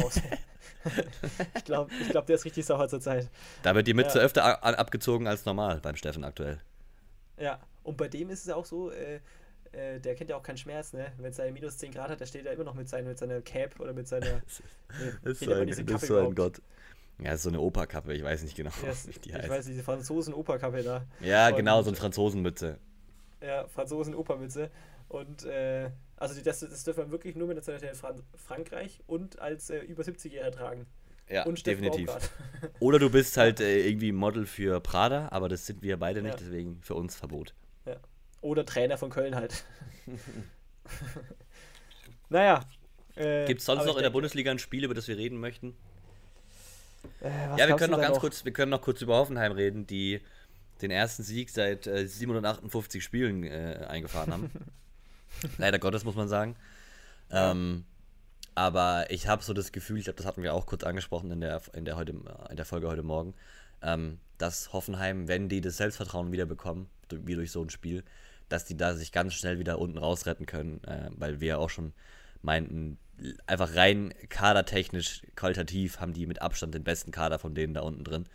ich 1.55 1.63
glaube, 1.65 1.91
ich 2.01 2.09
glaub, 2.09 2.25
der 2.27 2.35
ist 2.35 2.45
richtig 2.45 2.65
sauer 2.65 2.87
zur 2.87 3.01
Zeit. 3.01 3.29
Da 3.63 3.73
wird 3.73 3.87
die 3.87 3.93
Mütze 3.93 4.19
ja. 4.19 4.23
öfter 4.23 4.63
abgezogen 4.63 5.27
als 5.27 5.45
normal 5.45 5.79
beim 5.81 5.95
Steffen 5.95 6.23
aktuell. 6.23 6.59
Ja, 7.37 7.59
und 7.83 7.97
bei 7.97 8.07
dem 8.07 8.29
ist 8.29 8.41
es 8.41 8.45
ja 8.45 8.55
auch 8.55 8.65
so, 8.65 8.91
äh, 8.91 9.19
äh, 9.71 9.99
der 9.99 10.15
kennt 10.15 10.29
ja 10.29 10.37
auch 10.37 10.43
keinen 10.43 10.57
Schmerz, 10.57 10.93
ne? 10.93 11.11
Wenn 11.17 11.31
es 11.31 11.37
minus 11.51 11.77
10 11.77 11.91
Grad 11.91 12.09
hat, 12.09 12.19
der 12.19 12.25
steht 12.25 12.45
ja 12.45 12.51
immer 12.51 12.63
noch 12.63 12.75
mit, 12.75 12.89
sein, 12.89 13.05
mit 13.05 13.17
seiner 13.17 13.41
Cap 13.41 13.79
oder 13.79 13.93
mit 13.93 14.07
seiner. 14.07 14.41
Nee, 14.99 15.31
ist 15.31 15.41
so 15.41 15.51
ein, 15.51 15.67
ist 15.67 16.05
so 16.05 16.17
ein 16.19 16.33
Gott. 16.33 16.61
Ja, 17.19 17.35
so 17.35 17.49
eine 17.49 17.59
Operkappe, 17.59 18.13
ich 18.13 18.23
weiß 18.23 18.43
nicht 18.43 18.55
genau, 18.55 18.71
yes, 18.83 19.07
wie 19.13 19.19
die 19.19 19.33
heißt. 19.33 19.45
Ich 19.45 19.49
weiß, 19.49 19.65
diese 19.65 19.83
Franzosen-Operkappe 19.83 20.83
da. 20.83 21.05
Ja, 21.19 21.49
und, 21.49 21.55
genau, 21.55 21.81
so 21.81 21.89
eine 21.89 21.97
Franzosenmütze. 21.97 22.77
Ja, 23.41 23.67
Franzosen-Opermütze. 23.67 24.69
Und, 25.09 25.45
äh, 25.45 25.89
also 26.17 26.35
die, 26.35 26.43
das, 26.43 26.59
das 26.59 26.83
dürfen 26.83 27.05
wir 27.05 27.11
wirklich 27.11 27.35
nur 27.35 27.47
mit 27.47 27.55
der 27.55 27.61
Nationalität 27.61 27.97
Fran 27.97 28.23
Frankreich 28.35 28.99
und 29.07 29.39
als 29.39 29.69
äh, 29.69 29.79
über 29.79 30.03
70-Jähriger 30.03 30.51
tragen. 30.51 30.85
Ja, 31.29 31.45
und 31.45 31.65
definitiv. 31.65 32.09
Oder 32.79 32.99
du 32.99 33.09
bist 33.09 33.35
halt 33.37 33.59
äh, 33.59 33.85
irgendwie 33.87 34.11
Model 34.11 34.45
für 34.45 34.79
Prada, 34.79 35.27
aber 35.31 35.49
das 35.49 35.65
sind 35.65 35.81
wir 35.81 35.97
beide 35.97 36.21
nicht, 36.21 36.39
ja. 36.39 36.45
deswegen 36.45 36.81
für 36.81 36.95
uns 36.95 37.15
Verbot. 37.15 37.53
Ja. 37.85 37.97
Oder 38.41 38.65
Trainer 38.65 38.97
von 38.97 39.09
Köln 39.09 39.35
halt. 39.35 39.65
naja. 42.29 42.65
Äh, 43.15 43.45
Gibt 43.45 43.59
es 43.59 43.65
sonst 43.65 43.85
noch 43.85 43.97
in 43.97 44.03
der 44.03 44.09
Bundesliga 44.09 44.51
ein 44.51 44.59
Spiel, 44.59 44.83
über 44.83 44.93
das 44.93 45.07
wir 45.07 45.17
reden 45.17 45.39
möchten? 45.39 45.75
Äh, 47.21 47.59
ja, 47.59 47.67
wir 47.67 47.75
können 47.75 47.91
noch 47.91 48.01
ganz 48.01 48.15
noch? 48.15 48.21
kurz, 48.21 48.45
wir 48.45 48.53
können 48.53 48.71
noch 48.71 48.81
kurz 48.81 49.01
über 49.01 49.15
Hoffenheim 49.15 49.51
reden, 49.51 49.87
die 49.87 50.21
den 50.81 50.91
ersten 50.91 51.23
Sieg 51.23 51.49
seit 51.49 51.87
äh, 51.87 52.07
758 52.07 53.03
Spielen 53.03 53.43
äh, 53.43 53.85
eingefahren 53.87 54.31
haben. 54.31 54.51
Leider 55.57 55.79
Gottes, 55.79 56.03
muss 56.03 56.15
man 56.15 56.27
sagen. 56.27 56.55
Ähm, 57.31 57.85
Aber 58.55 59.09
ich 59.09 59.27
habe 59.27 59.43
so 59.43 59.53
das 59.53 59.71
Gefühl, 59.71 59.97
ich 59.97 60.05
glaube, 60.05 60.17
das 60.17 60.25
hatten 60.25 60.43
wir 60.43 60.53
auch 60.53 60.65
kurz 60.65 60.83
angesprochen 60.83 61.31
in 61.31 61.41
der, 61.41 61.61
in 61.73 61.85
der, 61.85 61.95
heute, 61.95 62.13
in 62.49 62.55
der 62.55 62.65
Folge 62.65 62.87
heute 62.87 63.03
Morgen, 63.03 63.33
ähm, 63.81 64.19
dass 64.37 64.73
Hoffenheim, 64.73 65.27
wenn 65.27 65.49
die 65.49 65.61
das 65.61 65.77
Selbstvertrauen 65.77 66.31
wieder 66.31 66.45
bekommen, 66.45 66.89
wie 67.09 67.35
durch 67.35 67.51
so 67.51 67.61
ein 67.61 67.69
Spiel, 67.69 68.03
dass 68.49 68.65
die 68.65 68.77
da 68.77 68.95
sich 68.95 69.11
ganz 69.11 69.33
schnell 69.33 69.59
wieder 69.59 69.79
unten 69.79 69.97
rausretten 69.97 70.45
können, 70.45 70.83
äh, 70.85 71.09
weil 71.11 71.39
wir 71.41 71.59
auch 71.59 71.69
schon 71.69 71.93
meinten, 72.41 72.97
einfach 73.45 73.75
rein 73.75 74.13
kadertechnisch, 74.29 75.21
qualitativ 75.35 75.99
haben 75.99 76.13
die 76.13 76.27
mit 76.27 76.41
Abstand 76.41 76.73
den 76.73 76.83
besten 76.83 77.11
Kader 77.11 77.39
von 77.39 77.55
denen 77.55 77.73
da 77.73 77.81
unten 77.81 78.03
drin. 78.03 78.25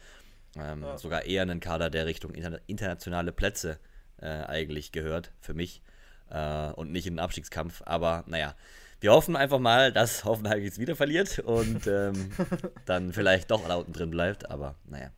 Ähm, 0.56 0.82
ja. 0.82 0.98
Sogar 0.98 1.24
eher 1.24 1.42
einen 1.42 1.60
Kader, 1.60 1.90
der 1.90 2.06
Richtung 2.06 2.34
interna 2.34 2.58
internationale 2.66 3.32
Plätze 3.32 3.78
äh, 4.20 4.26
eigentlich 4.26 4.92
gehört, 4.92 5.32
für 5.40 5.54
mich. 5.54 5.82
Äh, 6.30 6.72
und 6.72 6.92
nicht 6.92 7.06
in 7.06 7.14
den 7.14 7.20
Abstiegskampf. 7.20 7.82
Aber 7.84 8.24
naja, 8.26 8.54
wir 9.00 9.12
hoffen 9.12 9.36
einfach 9.36 9.58
mal, 9.58 9.92
dass 9.92 10.24
Hoffenheim 10.24 10.62
jetzt 10.62 10.78
wieder 10.78 10.96
verliert 10.96 11.38
und 11.40 11.86
ähm, 11.86 12.30
dann 12.86 13.12
vielleicht 13.12 13.50
doch 13.50 13.66
da 13.66 13.76
unten 13.76 13.92
drin 13.92 14.10
bleibt. 14.10 14.50
Aber 14.50 14.76
naja. 14.84 15.10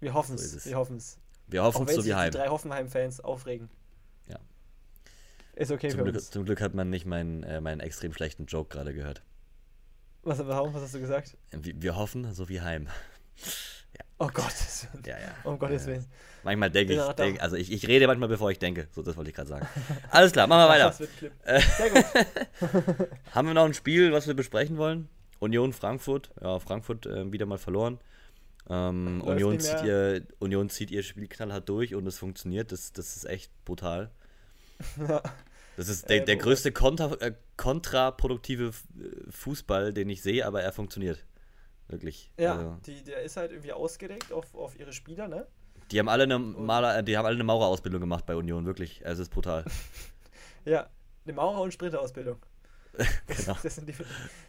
Wir 0.00 0.14
hoffen 0.14 0.36
es. 0.36 0.52
So 0.52 0.70
wir 0.70 0.76
hoffen 0.76 0.96
es. 0.96 1.18
Wir 1.46 1.62
hoffen 1.62 1.86
es 1.88 1.94
so 1.94 2.04
wie 2.04 2.14
Heim. 2.14 2.30
die 2.30 2.38
drei 2.38 2.48
Hoffenheim-Fans 2.48 3.20
aufregen. 3.20 3.68
Ist 5.54 5.70
okay 5.70 5.88
zum 5.88 5.98
für 5.98 6.04
Glück, 6.04 6.16
uns. 6.16 6.30
Zum 6.30 6.44
Glück 6.44 6.60
hat 6.60 6.74
man 6.74 6.90
nicht 6.90 7.06
meinen, 7.06 7.42
äh, 7.42 7.60
meinen 7.60 7.80
extrem 7.80 8.12
schlechten 8.12 8.46
Joke 8.46 8.68
gerade 8.74 8.94
gehört. 8.94 9.22
Was, 10.22 10.38
warum? 10.46 10.74
Was 10.74 10.82
hast 10.82 10.94
du 10.94 11.00
gesagt? 11.00 11.36
Wir, 11.50 11.74
wir 11.80 11.96
hoffen, 11.96 12.32
so 12.34 12.48
wie 12.48 12.60
Heim. 12.60 12.88
Ja. 13.94 14.04
Oh 14.18 14.28
Gott. 14.32 14.54
Ja, 15.06 15.18
ja. 15.18 15.34
Um 15.44 15.58
Gottes 15.58 15.86
Willen. 15.86 16.06
Manchmal 16.42 16.70
denke 16.70 16.94
ich, 16.94 17.12
denk, 17.14 17.42
also 17.42 17.56
ich, 17.56 17.72
ich 17.72 17.88
rede 17.88 18.06
manchmal, 18.06 18.28
bevor 18.28 18.50
ich 18.50 18.58
denke. 18.58 18.88
So, 18.92 19.02
das 19.02 19.16
wollte 19.16 19.30
ich 19.30 19.36
gerade 19.36 19.48
sagen. 19.48 19.66
Alles 20.10 20.32
klar, 20.32 20.46
machen 20.46 20.60
wir 20.60 20.68
weiter. 20.74 20.86
Das 20.86 21.00
wird 21.00 21.16
Clip. 21.16 21.32
Sehr 21.44 21.90
gut. 21.90 23.08
Haben 23.34 23.48
wir 23.48 23.54
noch 23.54 23.64
ein 23.64 23.74
Spiel, 23.74 24.12
was 24.12 24.26
wir 24.26 24.34
besprechen 24.34 24.76
wollen? 24.76 25.08
Union 25.38 25.72
Frankfurt. 25.72 26.30
Ja, 26.40 26.58
Frankfurt 26.58 27.06
äh, 27.06 27.32
wieder 27.32 27.46
mal 27.46 27.58
verloren. 27.58 27.98
Ähm, 28.68 29.22
Union, 29.22 29.58
zieht 29.58 29.82
ihr, 29.82 30.22
Union 30.38 30.68
zieht 30.68 30.90
ihr 30.90 31.02
Spiel 31.02 31.26
knallhart 31.26 31.68
durch 31.68 31.94
und 31.94 32.06
es 32.06 32.18
funktioniert. 32.18 32.72
Das, 32.72 32.92
das 32.92 33.16
ist 33.16 33.24
echt 33.24 33.50
brutal. 33.64 34.10
Ja. 35.08 35.22
Das 35.76 35.88
ist 35.88 36.08
der, 36.08 36.20
der 36.20 36.36
größte 36.36 36.72
kontra, 36.72 37.14
äh, 37.20 37.32
kontraproduktive 37.56 38.66
äh, 38.66 39.30
Fußball, 39.30 39.92
den 39.92 40.08
ich 40.10 40.22
sehe, 40.22 40.46
aber 40.46 40.62
er 40.62 40.72
funktioniert. 40.72 41.24
Wirklich. 41.88 42.30
Ja, 42.38 42.56
also. 42.56 42.76
die, 42.86 43.02
der 43.02 43.22
ist 43.22 43.36
halt 43.36 43.50
irgendwie 43.50 43.72
ausgelegt 43.72 44.32
auf, 44.32 44.54
auf 44.54 44.78
ihre 44.78 44.92
Spieler, 44.92 45.26
ne? 45.26 45.46
Die 45.90 45.98
haben 45.98 46.08
alle 46.08 46.22
eine 46.22 46.38
Maler, 46.38 47.02
die 47.02 47.16
haben 47.16 47.26
alle 47.26 47.34
eine 47.34 47.44
Maurerausbildung 47.44 48.00
gemacht 48.00 48.24
bei 48.26 48.36
Union, 48.36 48.64
wirklich. 48.64 49.04
Also 49.04 49.22
es 49.22 49.28
ist 49.28 49.34
brutal. 49.34 49.64
ja, 50.64 50.88
eine 51.24 51.34
Maurer- 51.34 51.62
und 51.62 51.72
Sprinterausbildung. 51.72 52.36
genau. 53.26 53.56
Das 53.62 53.74
sind, 53.74 53.88
die, 53.88 53.94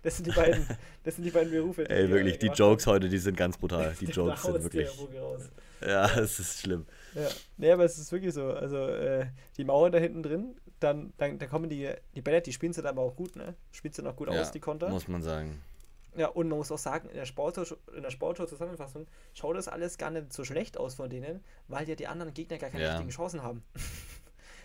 das, 0.03 0.17
sind 0.17 0.27
die 0.27 0.31
beiden, 0.31 0.67
das 1.03 1.15
sind 1.15 1.23
die 1.23 1.31
beiden 1.31 1.51
Berufe. 1.51 1.83
Die 1.83 1.91
Ey, 1.91 2.09
wirklich, 2.09 2.39
die 2.39 2.47
Jokes 2.47 2.85
haben. 2.85 2.95
heute, 2.95 3.09
die 3.09 3.17
sind 3.17 3.37
ganz 3.37 3.57
brutal. 3.57 3.95
Die 3.99 4.05
Jokes 4.05 4.43
sind 4.43 4.61
wirklich. 4.63 4.89
Ja, 5.85 6.05
es 6.19 6.39
ist 6.39 6.61
schlimm. 6.61 6.85
Ja, 7.13 7.27
nee, 7.57 7.71
aber 7.71 7.85
es 7.85 7.97
ist 7.97 8.11
wirklich 8.11 8.33
so. 8.33 8.51
Also, 8.51 8.87
äh, 8.87 9.27
die 9.57 9.65
Mauer 9.65 9.89
da 9.89 9.97
hinten 9.97 10.23
drin, 10.23 10.55
dann, 10.79 11.13
dann, 11.17 11.39
dann 11.39 11.49
kommen 11.49 11.69
die, 11.69 11.91
die 12.15 12.21
Bälle, 12.21 12.41
die 12.41 12.53
spielen 12.53 12.73
sie 12.73 12.81
dann 12.81 12.97
aber 12.97 13.01
auch 13.01 13.15
gut, 13.15 13.35
ne? 13.35 13.55
Spielt 13.71 13.95
sie 13.95 14.01
noch 14.01 14.15
gut 14.15 14.31
ja, 14.31 14.41
aus, 14.41 14.51
die 14.51 14.59
Konter. 14.59 14.89
Muss 14.89 15.07
man 15.07 15.21
sagen. 15.21 15.61
Ja, 16.15 16.27
und 16.27 16.49
man 16.49 16.57
muss 16.57 16.71
auch 16.71 16.77
sagen, 16.77 17.07
in 17.09 17.15
der 17.15 17.25
Sportschau, 17.25 17.77
in 17.95 18.03
der 18.03 18.11
Sportschau-Zusammenfassung 18.11 19.07
schaut 19.33 19.55
das 19.55 19.67
alles 19.67 19.97
gar 19.97 20.11
nicht 20.11 20.33
so 20.33 20.43
schlecht 20.43 20.77
aus 20.77 20.95
von 20.95 21.09
denen, 21.09 21.43
weil 21.67 21.87
ja 21.87 21.95
die 21.95 22.07
anderen 22.07 22.33
Gegner 22.33 22.57
gar 22.57 22.69
keine 22.69 22.83
ja. 22.83 22.89
richtigen 22.91 23.11
Chancen 23.11 23.43
haben. 23.43 23.63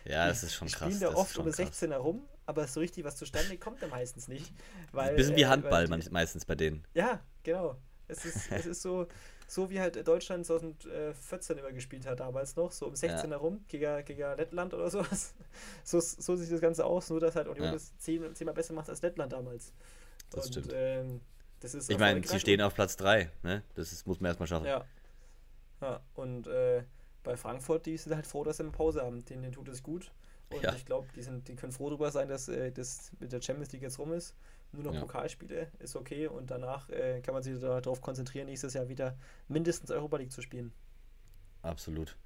Ja, 0.08 0.28
das 0.28 0.44
ist 0.44 0.54
schon 0.54 0.68
krass. 0.68 0.88
Die 0.88 0.94
spielen 0.94 1.12
da 1.12 1.18
oft 1.18 1.36
um 1.36 1.50
16 1.50 1.90
herum, 1.90 2.22
aber 2.46 2.68
so 2.68 2.78
richtig 2.78 3.04
was 3.04 3.16
zustande 3.16 3.58
kommt 3.58 3.82
da 3.82 3.88
meistens 3.88 4.28
nicht. 4.28 4.52
Weil, 4.92 5.10
Ein 5.10 5.16
bisschen 5.16 5.34
wie 5.34 5.42
äh, 5.42 5.46
Handball 5.46 5.88
die, 5.88 6.10
meistens 6.10 6.44
bei 6.44 6.54
denen. 6.54 6.84
Ja, 6.94 7.20
genau. 7.42 7.76
Es 8.06 8.24
ist, 8.24 8.52
es 8.52 8.66
ist 8.66 8.82
so, 8.82 9.08
so 9.46 9.70
wie 9.70 9.80
halt 9.80 10.06
Deutschland 10.06 10.44
2014 10.46 11.58
immer 11.58 11.72
gespielt 11.72 12.06
hat 12.06 12.20
damals 12.20 12.56
noch, 12.56 12.72
so 12.72 12.86
um 12.86 12.96
16 12.96 13.30
ja. 13.30 13.36
herum, 13.36 13.64
gegen, 13.68 14.04
gegen 14.04 14.36
Lettland 14.36 14.74
oder 14.74 14.90
sowas. 14.90 15.34
So, 15.84 16.00
so 16.00 16.36
sieht 16.36 16.52
das 16.52 16.60
Ganze 16.60 16.84
aus, 16.84 17.08
nur 17.10 17.20
dass 17.20 17.36
halt 17.36 17.48
Union 17.48 17.66
ja. 17.66 17.72
das 17.72 17.96
zehnmal, 17.98 18.34
zehnmal 18.34 18.54
besser 18.54 18.74
macht 18.74 18.88
als 18.90 19.02
Lettland 19.02 19.32
damals. 19.32 19.72
Das 20.30 20.46
Und, 20.46 20.52
stimmt. 20.52 20.72
Ähm, 20.74 21.20
das 21.60 21.74
ist 21.74 21.90
ich 21.90 21.98
meine, 21.98 22.26
sie 22.26 22.40
stehen 22.40 22.60
auf 22.60 22.74
Platz 22.74 22.96
3, 22.96 23.30
ne? 23.42 23.62
Das 23.74 23.92
ist, 23.92 24.06
muss 24.06 24.20
man 24.20 24.28
erstmal 24.30 24.46
schaffen. 24.46 24.66
Ja. 24.66 24.84
Ja, 25.80 26.00
und 26.14 26.46
äh, 26.46 26.82
bei 27.22 27.36
Frankfurt, 27.36 27.86
die 27.86 27.96
sind 27.96 28.14
halt 28.14 28.26
froh, 28.26 28.44
dass 28.44 28.58
sie 28.58 28.62
eine 28.62 28.72
Pause 28.72 29.02
haben. 29.02 29.24
Denen, 29.24 29.42
denen 29.42 29.52
tut 29.52 29.68
es 29.68 29.82
gut. 29.82 30.10
Und 30.50 30.62
ja. 30.62 30.74
ich 30.74 30.84
glaube, 30.84 31.08
die, 31.14 31.22
die 31.42 31.56
können 31.56 31.72
froh 31.72 31.90
darüber 31.90 32.10
sein, 32.10 32.28
dass 32.28 32.48
äh, 32.48 32.70
das 32.70 33.10
mit 33.18 33.32
der 33.32 33.42
Champions 33.42 33.72
League 33.72 33.82
jetzt 33.82 33.98
rum 33.98 34.12
ist. 34.12 34.34
Nur 34.76 34.84
noch 34.84 34.94
ja. 34.94 35.00
Pokalspiele 35.00 35.68
ist 35.78 35.96
okay 35.96 36.26
und 36.26 36.50
danach 36.50 36.90
äh, 36.90 37.20
kann 37.22 37.32
man 37.32 37.42
sich 37.42 37.58
darauf 37.58 38.02
konzentrieren, 38.02 38.46
nächstes 38.46 38.74
Jahr 38.74 38.88
wieder 38.88 39.16
mindestens 39.48 39.90
Europa 39.90 40.18
League 40.18 40.32
zu 40.32 40.42
spielen. 40.42 40.72
Absolut. 41.62 42.16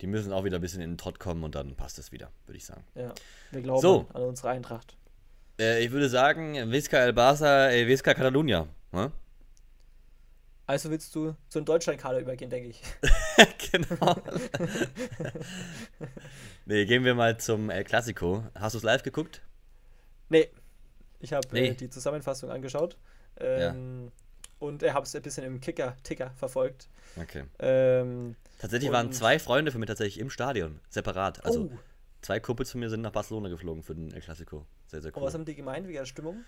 Die 0.00 0.06
müssen 0.06 0.32
auch 0.32 0.44
wieder 0.44 0.56
ein 0.56 0.60
bisschen 0.60 0.80
in 0.80 0.92
den 0.92 0.98
Trott 0.98 1.18
kommen 1.18 1.44
und 1.44 1.54
dann 1.54 1.74
passt 1.76 1.98
es 1.98 2.10
wieder, 2.12 2.30
würde 2.46 2.56
ich 2.56 2.64
sagen. 2.64 2.84
Ja, 2.94 3.12
wir 3.50 3.60
glauben 3.60 3.82
so. 3.82 4.06
an 4.14 4.22
unsere 4.22 4.50
Eintracht. 4.50 4.96
Äh, 5.60 5.84
ich 5.84 5.90
würde 5.90 6.08
sagen, 6.08 6.70
Visca 6.70 6.98
El 6.98 7.12
Barça, 7.12 7.68
äh, 7.70 7.86
Visca 7.86 8.14
Catalunya. 8.14 8.68
Ne? 8.92 9.12
Also 10.66 10.90
willst 10.90 11.14
du 11.14 11.34
zum 11.48 11.64
Deutschlandkader 11.64 12.20
übergehen, 12.20 12.50
denke 12.50 12.68
ich. 12.68 12.82
genau. 13.72 14.16
nee, 16.66 16.84
gehen 16.84 17.04
wir 17.04 17.14
mal 17.14 17.38
zum 17.38 17.70
äh, 17.70 17.82
Klassiko. 17.84 18.44
Hast 18.54 18.74
du 18.74 18.78
es 18.78 18.84
live 18.84 19.02
geguckt? 19.02 19.42
Nee. 20.28 20.48
Ich 21.20 21.32
habe 21.32 21.46
nee. 21.52 21.68
äh, 21.68 21.74
die 21.74 21.90
Zusammenfassung 21.90 22.50
angeschaut. 22.50 22.96
Ähm, 23.38 24.04
ja. 24.06 24.12
Und 24.60 24.82
er 24.82 24.94
habe 24.94 25.06
es 25.06 25.14
ein 25.14 25.22
bisschen 25.22 25.44
im 25.44 25.60
Kicker, 25.60 25.96
Ticker 26.02 26.30
verfolgt. 26.36 26.88
Okay. 27.16 27.44
Ähm, 27.60 28.34
tatsächlich 28.58 28.90
waren 28.90 29.12
zwei 29.12 29.38
Freunde 29.38 29.70
von 29.70 29.80
mir 29.80 29.86
tatsächlich 29.86 30.18
im 30.18 30.30
Stadion, 30.30 30.80
separat. 30.88 31.44
Also 31.44 31.70
oh. 31.72 31.78
zwei 32.22 32.40
Kumpels 32.40 32.72
von 32.72 32.80
mir 32.80 32.90
sind 32.90 33.02
nach 33.02 33.12
Barcelona 33.12 33.48
geflogen 33.48 33.82
für 33.82 33.94
den 33.94 34.12
El 34.12 34.20
Clasico. 34.20 34.66
Sehr, 34.86 35.00
sehr 35.00 35.12
cool. 35.12 35.22
Und 35.22 35.26
was 35.26 35.34
haben 35.34 35.44
die 35.44 35.54
gemeint 35.54 35.86
wegen 35.86 35.98
der 35.98 36.06
Stimmung? 36.06 36.44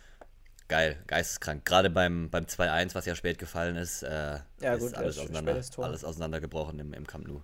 Geil, 0.66 1.02
geisteskrank. 1.06 1.64
Gerade 1.64 1.90
beim, 1.90 2.30
beim 2.30 2.44
2-1, 2.44 2.94
was 2.94 3.04
ja 3.04 3.14
spät 3.14 3.38
gefallen 3.38 3.76
ist, 3.76 4.02
äh, 4.02 4.38
ja, 4.60 4.74
ist 4.74 4.80
gut, 4.80 4.94
alles, 4.94 5.18
auseinander, 5.18 5.60
alles 5.78 6.04
auseinandergebrochen 6.04 6.78
im, 6.78 6.92
im 6.92 7.06
Camp 7.06 7.26
Nou. 7.26 7.42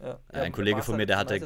Ja. 0.00 0.18
Äh, 0.32 0.40
ein 0.40 0.52
Kollege 0.52 0.82
von 0.82 0.96
mir, 0.96 1.06
der 1.06 1.18
hatte. 1.18 1.44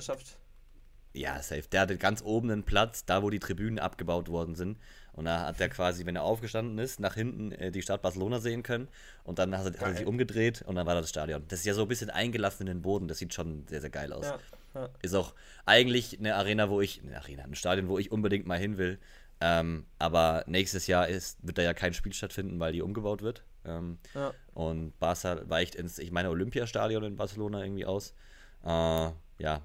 Ja, 1.15 1.41
safe. 1.43 1.63
Der 1.71 1.83
hatte 1.83 1.97
ganz 1.97 2.23
oben 2.23 2.51
einen 2.51 2.65
Platz, 2.65 3.05
da 3.05 3.23
wo 3.23 3.31
die 3.31 3.39
Tribünen 3.39 3.79
abgebaut 3.79 4.29
worden 4.29 4.55
sind. 4.55 4.79
Und 5.15 5.27
da 5.27 5.47
hat 5.47 5.61
er 5.61 5.69
quasi, 5.69 6.07
wenn 6.07 6.17
er 6.17 6.23
aufgestanden 6.23 6.79
ist, 6.79 6.99
nach 6.99 7.15
hinten 7.15 7.53
äh, 7.53 7.71
die 7.71 7.83
Stadt 7.83 8.03
Barcelona 8.03 8.41
sehen 8.41 8.63
können. 8.63 8.89
Und 9.23 9.39
dann 9.39 9.57
hat 9.57 9.65
er, 9.67 9.81
hat 9.81 9.89
er, 9.89 9.97
sich 9.97 10.07
umgedreht 10.07 10.63
und 10.63 10.75
dann 10.75 10.87
war 10.87 10.95
da 10.95 11.01
das 11.01 11.11
Stadion. 11.11 11.45
Das 11.49 11.61
ist 11.61 11.67
ja 11.67 11.75
so 11.75 11.83
ein 11.83 11.89
bisschen 11.89 12.11
eingelassen 12.11 12.63
in 12.63 12.75
den 12.75 12.83
Boden. 12.83 13.07
Das 13.07 13.19
sieht 13.19 13.33
schon 13.33 13.67
sehr, 13.69 13.81
sehr 13.81 13.91
geil 13.91 14.13
aus. 14.13 14.27
Ja, 14.27 14.39
ja. 14.75 14.89
Ist 15.03 15.15
auch 15.15 15.35
eigentlich 15.67 16.19
eine 16.19 16.35
Arena, 16.35 16.69
wo 16.69 16.81
ich, 16.81 17.01
eine 17.03 17.17
Arena, 17.17 17.45
ein 17.45 17.55
Stadion, 17.55 17.89
wo 17.89 17.99
ich 17.99 18.11
unbedingt 18.11 18.47
mal 18.47 18.59
hin 18.59 18.77
will. 18.77 18.99
Ähm, 19.41 19.87
aber 19.99 20.45
nächstes 20.47 20.87
Jahr 20.89 21.09
ist, 21.09 21.39
wird 21.47 21.59
da 21.59 21.63
ja 21.63 21.75
kein 21.75 21.95
Spiel 21.95 22.13
stattfinden, 22.13 22.59
weil 22.59 22.73
die 22.73 22.83
umgebaut 22.83 23.23
wird. 23.23 23.45
Ähm, 23.65 23.99
ja. 24.15 24.33
Und 24.53 24.99
Barca 24.99 25.49
weicht 25.49 25.75
ins, 25.77 25.99
ich 25.99 26.11
meine, 26.11 26.31
Olympiastadion 26.31 27.05
in 27.05 27.17
Barcelona 27.17 27.63
irgendwie 27.63 27.87
aus. 27.87 28.15
Äh, 28.65 29.11
ja, 29.39 29.63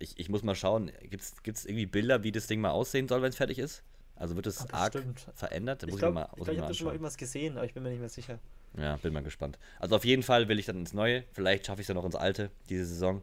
ich, 0.00 0.18
ich 0.18 0.28
muss 0.28 0.42
mal 0.42 0.54
schauen, 0.54 0.90
gibt 1.10 1.22
es 1.22 1.64
irgendwie 1.64 1.86
Bilder, 1.86 2.22
wie 2.22 2.32
das 2.32 2.46
Ding 2.46 2.60
mal 2.60 2.70
aussehen 2.70 3.06
soll, 3.06 3.22
wenn 3.22 3.30
es 3.30 3.36
fertig 3.36 3.58
ist? 3.58 3.82
Also 4.20 4.36
wird 4.36 4.46
es 4.46 4.70
arg 4.70 4.92
stimmt. 4.92 5.26
verändert? 5.34 5.82
ich 5.82 5.96
glaube, 5.96 6.20
ich, 6.20 6.34
glaub, 6.36 6.48
ich 6.48 6.58
habe 6.58 6.68
da 6.68 6.74
schon 6.74 6.84
mal 6.84 6.92
irgendwas 6.92 7.16
gesehen, 7.16 7.56
aber 7.56 7.64
ich 7.64 7.72
bin 7.72 7.82
mir 7.82 7.88
nicht 7.88 8.00
mehr 8.00 8.08
sicher. 8.10 8.38
Ja, 8.76 8.98
bin 8.98 9.14
mal 9.14 9.22
gespannt. 9.22 9.58
Also 9.78 9.96
auf 9.96 10.04
jeden 10.04 10.22
Fall 10.22 10.46
will 10.46 10.58
ich 10.58 10.66
dann 10.66 10.76
ins 10.76 10.92
Neue. 10.92 11.24
Vielleicht 11.32 11.66
schaffe 11.66 11.80
ich 11.80 11.84
es 11.84 11.88
ja 11.88 11.94
noch 11.94 12.04
ins 12.04 12.14
Alte, 12.14 12.50
diese 12.68 12.84
Saison. 12.84 13.22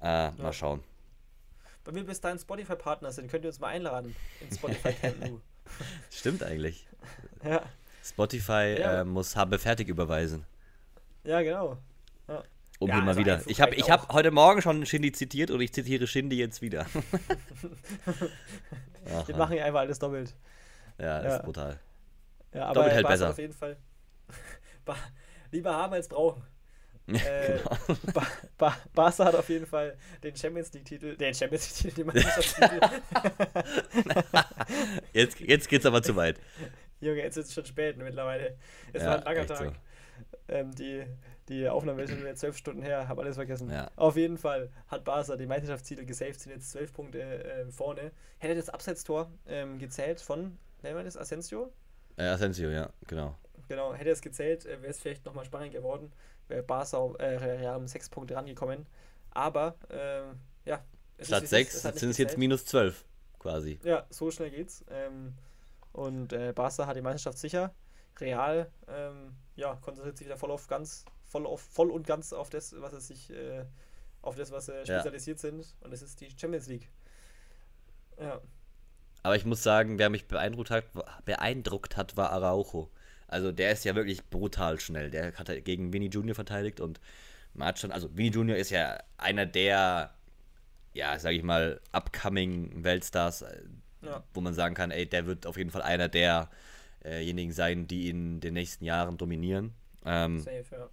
Äh, 0.00 0.06
ja. 0.06 0.34
Mal 0.36 0.52
schauen. 0.52 0.82
Wenn 1.84 1.94
wir 1.94 2.04
bis 2.04 2.20
dahin 2.20 2.40
Spotify-Partner 2.40 3.12
sind, 3.12 3.30
könnt 3.30 3.44
ihr 3.44 3.50
uns 3.50 3.60
mal 3.60 3.68
einladen 3.68 4.16
in 4.40 4.54
Spotify 4.54 4.94
Stimmt 6.10 6.42
eigentlich. 6.42 6.86
Ja. 7.44 7.64
Spotify 8.04 8.76
ja. 8.78 9.00
Äh, 9.00 9.04
muss 9.04 9.34
Habe 9.34 9.58
fertig 9.58 9.88
überweisen. 9.88 10.44
Ja, 11.24 11.42
genau. 11.42 11.76
Ja. 12.28 12.44
Um 12.82 12.88
ja, 12.88 12.96
mal 12.96 13.08
also 13.08 13.20
wieder. 13.20 13.40
Ich 13.46 13.60
habe 13.60 13.76
ich 13.76 13.88
hab 13.90 14.12
heute 14.12 14.32
Morgen 14.32 14.60
schon 14.60 14.84
Shindy 14.84 15.12
zitiert 15.12 15.52
und 15.52 15.60
ich 15.60 15.72
zitiere 15.72 16.08
Shindy 16.08 16.36
jetzt 16.36 16.62
wieder. 16.62 16.84
Wir 19.26 19.36
machen 19.36 19.56
ja 19.56 19.66
einfach 19.66 19.80
alles 19.80 20.00
doppelt. 20.00 20.34
Ja, 20.98 21.22
ja. 21.22 21.36
ist 21.36 21.44
brutal. 21.44 21.78
Ja, 22.52 22.64
aber 22.64 22.74
doppelt 22.74 22.94
hält 22.94 23.06
besser. 23.06 23.30
auf 23.30 23.38
jeden 23.38 23.52
Fall. 23.52 23.76
Lieber 25.52 25.72
haben 25.72 25.92
als 25.92 26.08
brauchen. 26.08 26.42
Äh, 27.08 27.58
genau. 27.58 27.76
ba 28.14 28.26
ba 28.56 28.76
Barca 28.94 29.24
hat 29.24 29.34
auf 29.34 29.48
jeden 29.48 29.66
Fall 29.66 29.98
den 30.22 30.36
Champions 30.36 30.72
League-Titel, 30.72 31.16
den 31.16 31.34
Champions 31.34 31.82
League-Titel, 31.82 31.96
den 31.96 32.06
Meisterschaftstitel. 32.06 32.80
jetzt, 35.12 35.40
jetzt 35.40 35.68
geht's 35.68 35.84
aber 35.84 36.00
zu 36.04 36.14
weit. 36.14 36.38
Junge, 37.00 37.18
jetzt 37.22 37.36
ist 37.36 37.48
es 37.48 37.54
schon 37.54 37.66
spät 37.66 37.98
mittlerweile. 37.98 38.56
Es 38.92 39.02
ja, 39.02 39.08
war 39.08 39.18
ein 39.18 39.24
langer 39.24 39.46
Tag. 39.48 39.58
So. 39.58 39.72
Ähm, 40.54 40.74
die, 40.76 41.04
die 41.52 41.68
Aufnahme 41.68 42.02
ist 42.02 42.10
schon 42.10 42.20
wieder 42.20 42.34
zwölf 42.34 42.56
Stunden 42.56 42.82
her, 42.82 43.08
habe 43.08 43.22
alles 43.22 43.36
vergessen. 43.36 43.70
Ja. 43.70 43.90
Auf 43.96 44.16
jeden 44.16 44.38
Fall 44.38 44.70
hat 44.88 45.04
Barca 45.04 45.36
die 45.36 45.46
Meisterschaftsziele 45.46 46.04
gesaved, 46.04 46.40
sind 46.40 46.52
jetzt 46.52 46.70
zwölf 46.70 46.92
Punkte 46.92 47.20
äh, 47.20 47.70
vorne. 47.70 48.12
Hätte 48.38 48.54
das 48.54 48.68
Abseitstor 48.68 49.30
ähm, 49.46 49.78
gezählt 49.78 50.20
von, 50.20 50.58
wer 50.80 50.94
war 50.94 51.04
das, 51.04 51.16
Asensio? 51.16 51.72
Äh, 52.16 52.24
Asensio, 52.24 52.70
ja, 52.70 52.90
genau. 53.06 53.36
Genau, 53.68 53.94
hätte 53.94 54.10
es 54.10 54.20
gezählt, 54.20 54.66
äh, 54.66 54.80
wäre 54.82 54.90
es 54.90 55.00
vielleicht 55.00 55.24
nochmal 55.24 55.44
spannend 55.44 55.72
geworden. 55.72 56.12
Wäre 56.48 56.62
Barca 56.62 56.98
äh, 57.18 57.36
Real 57.36 57.76
um 57.76 57.86
sechs 57.86 58.08
Punkte 58.08 58.34
rangekommen. 58.34 58.86
Aber, 59.30 59.76
äh, 59.88 60.68
ja. 60.68 60.84
Statt 61.20 61.46
sechs 61.48 61.82
sind 61.82 62.10
es 62.10 62.18
jetzt 62.18 62.36
minus 62.36 62.66
zwölf, 62.66 63.04
quasi. 63.38 63.78
Ja, 63.84 64.06
so 64.10 64.30
schnell 64.30 64.50
geht's. 64.50 64.84
Ähm, 64.90 65.34
und 65.92 66.32
äh, 66.32 66.52
Barca 66.52 66.86
hat 66.86 66.96
die 66.96 67.02
Meisterschaft 67.02 67.38
sicher. 67.38 67.74
Real, 68.20 68.70
ähm, 68.88 69.34
ja, 69.56 69.76
konzentriert 69.76 70.18
sich 70.18 70.26
wieder 70.26 70.36
voll 70.36 70.50
auf 70.50 70.66
ganz, 70.66 71.04
voll 71.32 71.46
auf, 71.46 71.62
voll 71.62 71.90
und 71.90 72.06
ganz 72.06 72.32
auf 72.32 72.50
das, 72.50 72.74
was 72.78 72.92
es 72.92 73.08
sich, 73.08 73.30
äh, 73.30 73.64
auf 74.20 74.36
das, 74.36 74.52
was 74.52 74.66
sie 74.66 74.84
spezialisiert 74.84 75.42
ja. 75.42 75.50
sind. 75.50 75.74
Und 75.80 75.92
das 75.92 76.02
ist 76.02 76.20
die 76.20 76.28
Champions 76.38 76.68
League. 76.68 76.88
Ja. 78.20 78.40
Aber 79.22 79.36
ich 79.36 79.44
muss 79.44 79.62
sagen, 79.62 79.98
wer 79.98 80.10
mich 80.10 80.26
beeindruckt 80.28 80.70
hat, 80.70 80.84
beeindruckt 81.24 81.96
hat, 81.96 82.16
war 82.16 82.30
Araujo. 82.30 82.90
Also 83.28 83.50
der 83.50 83.72
ist 83.72 83.84
ja 83.84 83.94
wirklich 83.94 84.24
brutal 84.28 84.78
schnell. 84.78 85.10
Der 85.10 85.32
hat 85.34 85.48
halt 85.48 85.64
gegen 85.64 85.92
Vinny 85.92 86.08
Junior 86.08 86.34
verteidigt 86.34 86.80
und 86.80 87.00
man 87.54 87.68
hat 87.68 87.78
schon, 87.78 87.92
also 87.92 88.14
Vinny 88.14 88.28
Junior 88.28 88.58
ist 88.58 88.70
ja 88.70 88.98
einer 89.16 89.46
der, 89.46 90.12
ja, 90.92 91.18
sag 91.18 91.32
ich 91.32 91.42
mal, 91.42 91.80
upcoming 91.92 92.84
Weltstars, 92.84 93.42
äh, 93.42 93.62
ja. 94.02 94.22
wo 94.34 94.40
man 94.42 94.52
sagen 94.54 94.74
kann, 94.74 94.90
ey, 94.90 95.06
der 95.06 95.26
wird 95.26 95.46
auf 95.46 95.56
jeden 95.56 95.70
Fall 95.70 95.82
einer 95.82 96.08
derjenigen 96.08 97.52
sein, 97.52 97.86
die 97.86 98.10
in 98.10 98.40
den 98.40 98.54
nächsten 98.54 98.84
Jahren 98.84 99.16
dominieren. 99.16 99.72
Ähm, 100.04 100.40
Safe, 100.40 100.64
ja. 100.72 100.90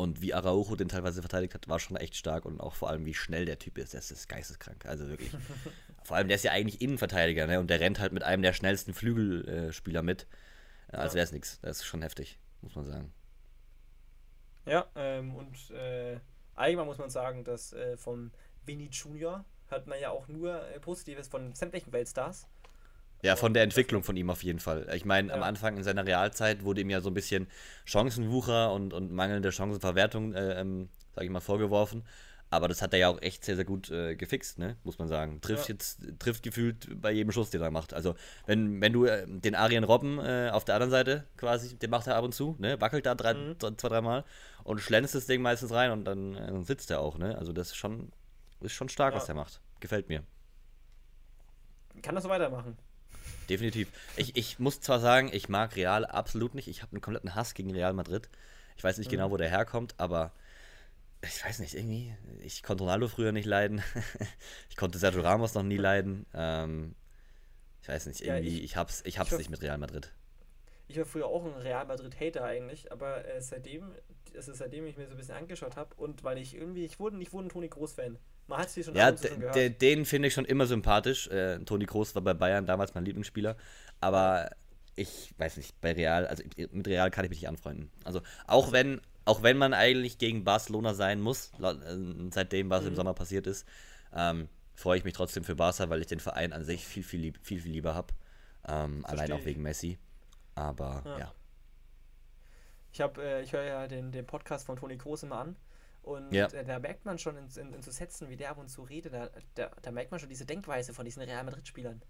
Und 0.00 0.22
wie 0.22 0.32
Araujo 0.32 0.76
den 0.76 0.88
teilweise 0.88 1.20
verteidigt 1.20 1.52
hat, 1.52 1.68
war 1.68 1.78
schon 1.78 1.98
echt 1.98 2.16
stark 2.16 2.46
und 2.46 2.58
auch 2.58 2.74
vor 2.74 2.88
allem, 2.88 3.04
wie 3.04 3.12
schnell 3.12 3.44
der 3.44 3.58
Typ 3.58 3.76
ist. 3.76 3.92
Das 3.92 4.10
ist 4.10 4.28
geisteskrank. 4.28 4.86
Also 4.86 5.08
wirklich. 5.08 5.30
vor 6.04 6.16
allem, 6.16 6.28
der 6.28 6.36
ist 6.36 6.44
ja 6.44 6.52
eigentlich 6.52 6.80
Innenverteidiger, 6.80 7.46
ne? 7.46 7.60
Und 7.60 7.68
der 7.68 7.80
rennt 7.80 8.00
halt 8.00 8.12
mit 8.12 8.22
einem 8.22 8.42
der 8.42 8.54
schnellsten 8.54 8.94
Flügelspieler 8.94 10.02
mit. 10.02 10.26
Als 10.88 11.14
wäre 11.14 11.24
es 11.24 11.32
nichts. 11.32 11.60
Das 11.60 11.78
ist 11.78 11.84
schon 11.84 12.00
heftig, 12.00 12.38
muss 12.62 12.74
man 12.74 12.86
sagen. 12.86 13.12
Ja, 14.64 14.86
ähm, 14.94 15.34
und 15.34 15.70
äh, 15.70 16.18
allgemein 16.54 16.86
muss 16.86 16.98
man 16.98 17.10
sagen, 17.10 17.44
dass 17.44 17.72
äh, 17.74 17.98
von 17.98 18.32
Vinny 18.64 18.88
Junior 18.90 19.44
hört 19.68 19.86
man 19.86 20.00
ja 20.00 20.10
auch 20.10 20.28
nur 20.28 20.66
äh, 20.68 20.80
Positives 20.80 21.28
von 21.28 21.54
sämtlichen 21.54 21.92
Weltstars. 21.92 22.48
Ja, 23.22 23.36
von 23.36 23.52
der 23.52 23.62
Entwicklung 23.62 24.02
von 24.02 24.16
ihm 24.16 24.30
auf 24.30 24.42
jeden 24.42 24.60
Fall. 24.60 24.88
Ich 24.94 25.04
meine, 25.04 25.28
ja. 25.28 25.34
am 25.34 25.42
Anfang 25.42 25.76
in 25.76 25.84
seiner 25.84 26.06
Realzeit 26.06 26.64
wurde 26.64 26.80
ihm 26.80 26.90
ja 26.90 27.00
so 27.00 27.10
ein 27.10 27.14
bisschen 27.14 27.48
Chancenwucher 27.84 28.72
und, 28.72 28.94
und 28.94 29.12
mangelnde 29.12 29.52
Chancenverwertung, 29.52 30.34
äh, 30.34 30.60
ähm, 30.60 30.88
sag 31.14 31.24
ich 31.24 31.30
mal, 31.30 31.40
vorgeworfen. 31.40 32.04
Aber 32.52 32.66
das 32.66 32.82
hat 32.82 32.92
er 32.92 32.98
ja 32.98 33.08
auch 33.08 33.22
echt 33.22 33.44
sehr, 33.44 33.54
sehr 33.54 33.64
gut 33.64 33.90
äh, 33.90 34.16
gefixt, 34.16 34.58
ne? 34.58 34.76
muss 34.82 34.98
man 34.98 35.06
sagen. 35.06 35.40
Trifft 35.40 35.68
ja. 35.68 35.74
jetzt, 35.74 36.00
trifft 36.18 36.42
gefühlt 36.42 37.00
bei 37.00 37.12
jedem 37.12 37.30
Schuss, 37.30 37.50
den 37.50 37.62
er 37.62 37.70
macht. 37.70 37.94
Also, 37.94 38.16
wenn, 38.46 38.80
wenn 38.80 38.92
du 38.92 39.04
äh, 39.04 39.24
den 39.28 39.54
Arjen 39.54 39.84
Robben 39.84 40.18
äh, 40.18 40.50
auf 40.52 40.64
der 40.64 40.74
anderen 40.74 40.90
Seite 40.90 41.24
quasi, 41.36 41.76
den 41.76 41.90
macht 41.90 42.08
er 42.08 42.16
ab 42.16 42.24
und 42.24 42.34
zu, 42.34 42.56
ne? 42.58 42.80
wackelt 42.80 43.06
da 43.06 43.14
drei, 43.14 43.34
mhm. 43.34 43.56
zwei, 43.60 43.88
dreimal 43.88 44.24
und 44.64 44.80
schlänzt 44.80 45.14
das 45.14 45.26
Ding 45.26 45.42
meistens 45.42 45.70
rein 45.70 45.92
und 45.92 46.04
dann, 46.04 46.34
äh, 46.34 46.46
dann 46.48 46.64
sitzt 46.64 46.90
er 46.90 47.00
auch. 47.00 47.18
Ne? 47.18 47.38
Also, 47.38 47.52
das 47.52 47.68
ist 47.68 47.76
schon, 47.76 48.10
ist 48.60 48.72
schon 48.72 48.88
stark, 48.88 49.14
ja. 49.14 49.20
was 49.20 49.28
er 49.28 49.36
macht. 49.36 49.60
Gefällt 49.78 50.08
mir. 50.08 50.24
Kann 52.02 52.16
das 52.16 52.24
so 52.24 52.30
weitermachen? 52.30 52.76
Definitiv. 53.48 53.88
Ich, 54.16 54.36
ich 54.36 54.58
muss 54.58 54.80
zwar 54.80 55.00
sagen, 55.00 55.30
ich 55.32 55.48
mag 55.48 55.76
Real 55.76 56.04
absolut 56.04 56.54
nicht. 56.54 56.68
Ich 56.68 56.82
habe 56.82 56.92
einen 56.92 57.00
kompletten 57.00 57.34
Hass 57.34 57.54
gegen 57.54 57.72
Real 57.72 57.92
Madrid. 57.92 58.28
Ich 58.76 58.84
weiß 58.84 58.98
nicht 58.98 59.08
mhm. 59.08 59.12
genau, 59.12 59.30
wo 59.30 59.36
der 59.36 59.48
herkommt, 59.48 59.94
aber 59.98 60.32
ich 61.22 61.44
weiß 61.44 61.58
nicht, 61.58 61.74
irgendwie, 61.74 62.14
ich 62.42 62.62
konnte 62.62 62.84
Ronaldo 62.84 63.08
früher 63.08 63.32
nicht 63.32 63.46
leiden. 63.46 63.82
ich 64.70 64.76
konnte 64.76 64.98
Sergio 64.98 65.20
Ramos 65.20 65.54
noch 65.54 65.62
nie 65.62 65.76
leiden. 65.76 66.26
Ähm, 66.34 66.94
ich 67.82 67.88
weiß 67.88 68.06
nicht, 68.06 68.20
irgendwie, 68.22 68.48
ja, 68.48 68.56
ich, 68.58 68.64
ich 68.64 68.76
hab's, 68.76 69.02
ich 69.04 69.18
hab's 69.18 69.28
ich 69.28 69.32
war, 69.32 69.38
nicht 69.38 69.50
mit 69.50 69.62
Real 69.62 69.78
Madrid. 69.78 70.12
Ich 70.88 70.96
war 70.96 71.04
früher 71.04 71.26
auch 71.26 71.44
ein 71.44 71.60
Real 71.60 71.86
Madrid-Hater 71.86 72.44
eigentlich, 72.44 72.90
aber 72.90 73.24
äh, 73.26 73.40
seitdem, 73.40 73.92
also 74.36 74.52
seitdem 74.52 74.86
ich 74.86 74.96
mir 74.96 75.06
so 75.06 75.12
ein 75.12 75.16
bisschen 75.16 75.36
angeschaut 75.36 75.76
habe 75.76 75.94
und 75.96 76.24
weil 76.24 76.38
ich 76.38 76.54
irgendwie, 76.54 76.84
ich 76.84 76.98
wurde, 76.98 77.20
ich 77.20 77.32
wurde 77.32 77.46
ein 77.46 77.50
Toni 77.50 77.68
Groß-Fan. 77.68 78.18
Man 78.46 78.58
hat 78.58 78.70
sie 78.70 78.82
schon 78.82 78.94
Ja, 78.94 79.16
schon 79.16 79.40
gehört. 79.40 79.82
den 79.82 80.04
finde 80.04 80.28
ich 80.28 80.34
schon 80.34 80.44
immer 80.44 80.66
sympathisch. 80.66 81.28
Äh, 81.28 81.58
Toni 81.60 81.86
Groß 81.86 82.14
war 82.14 82.22
bei 82.22 82.34
Bayern 82.34 82.66
damals 82.66 82.94
mein 82.94 83.04
Lieblingsspieler, 83.04 83.56
aber 84.00 84.50
ich 84.96 85.32
weiß 85.38 85.56
nicht, 85.56 85.80
bei 85.80 85.92
Real, 85.92 86.26
also 86.26 86.42
mit 86.72 86.86
Real 86.88 87.10
kann 87.10 87.24
ich 87.24 87.30
mich 87.30 87.40
nicht 87.40 87.48
anfreunden. 87.48 87.90
Also 88.04 88.20
auch 88.46 88.72
wenn 88.72 89.00
auch 89.24 89.42
wenn 89.42 89.58
man 89.58 89.74
eigentlich 89.74 90.18
gegen 90.18 90.44
Barcelona 90.44 90.94
sein 90.94 91.20
muss, 91.20 91.52
äh, 91.60 91.96
seitdem 92.30 92.70
was 92.70 92.82
mhm. 92.82 92.88
im 92.88 92.94
Sommer 92.96 93.14
passiert 93.14 93.46
ist, 93.46 93.66
ähm, 94.14 94.48
freue 94.74 94.98
ich 94.98 95.04
mich 95.04 95.14
trotzdem 95.14 95.44
für 95.44 95.54
Barca, 95.54 95.88
weil 95.90 96.00
ich 96.00 96.06
den 96.06 96.20
Verein 96.20 96.52
an 96.52 96.64
sich 96.64 96.84
viel, 96.84 97.02
viel, 97.02 97.20
lieb, 97.20 97.38
viel, 97.42 97.60
viel 97.60 97.72
lieber 97.72 97.94
habe. 97.94 98.12
Ähm, 98.66 99.04
allein 99.04 99.30
auch 99.32 99.44
wegen 99.44 99.62
Messi. 99.62 99.98
Aber 100.54 101.02
ja. 101.04 101.18
ja. 101.18 101.34
Ich 102.92 103.00
habe, 103.00 103.22
äh, 103.22 103.42
ich 103.42 103.52
höre 103.52 103.64
ja 103.64 103.88
den, 103.88 104.12
den 104.12 104.26
Podcast 104.26 104.66
von 104.66 104.76
Toni 104.76 104.96
Kroos 104.96 105.22
immer 105.22 105.38
an. 105.38 105.56
Und 106.02 106.32
ja. 106.32 106.46
äh, 106.46 106.64
da 106.64 106.78
merkt 106.78 107.04
man 107.04 107.18
schon 107.18 107.36
in, 107.36 107.48
in, 107.56 107.74
in, 107.74 107.82
so 107.82 107.90
Sätzen, 107.90 108.28
wie 108.30 108.36
der 108.36 108.50
ab 108.50 108.58
und 108.58 108.68
zu 108.68 108.82
redet, 108.82 109.12
da, 109.12 109.28
da, 109.54 109.70
da 109.82 109.90
merkt 109.90 110.10
man 110.10 110.18
schon 110.18 110.28
diese 110.28 110.46
Denkweise 110.46 110.94
von 110.94 111.04
diesen 111.04 111.22
Real 111.22 111.44
Madrid-Spielern. 111.44 112.02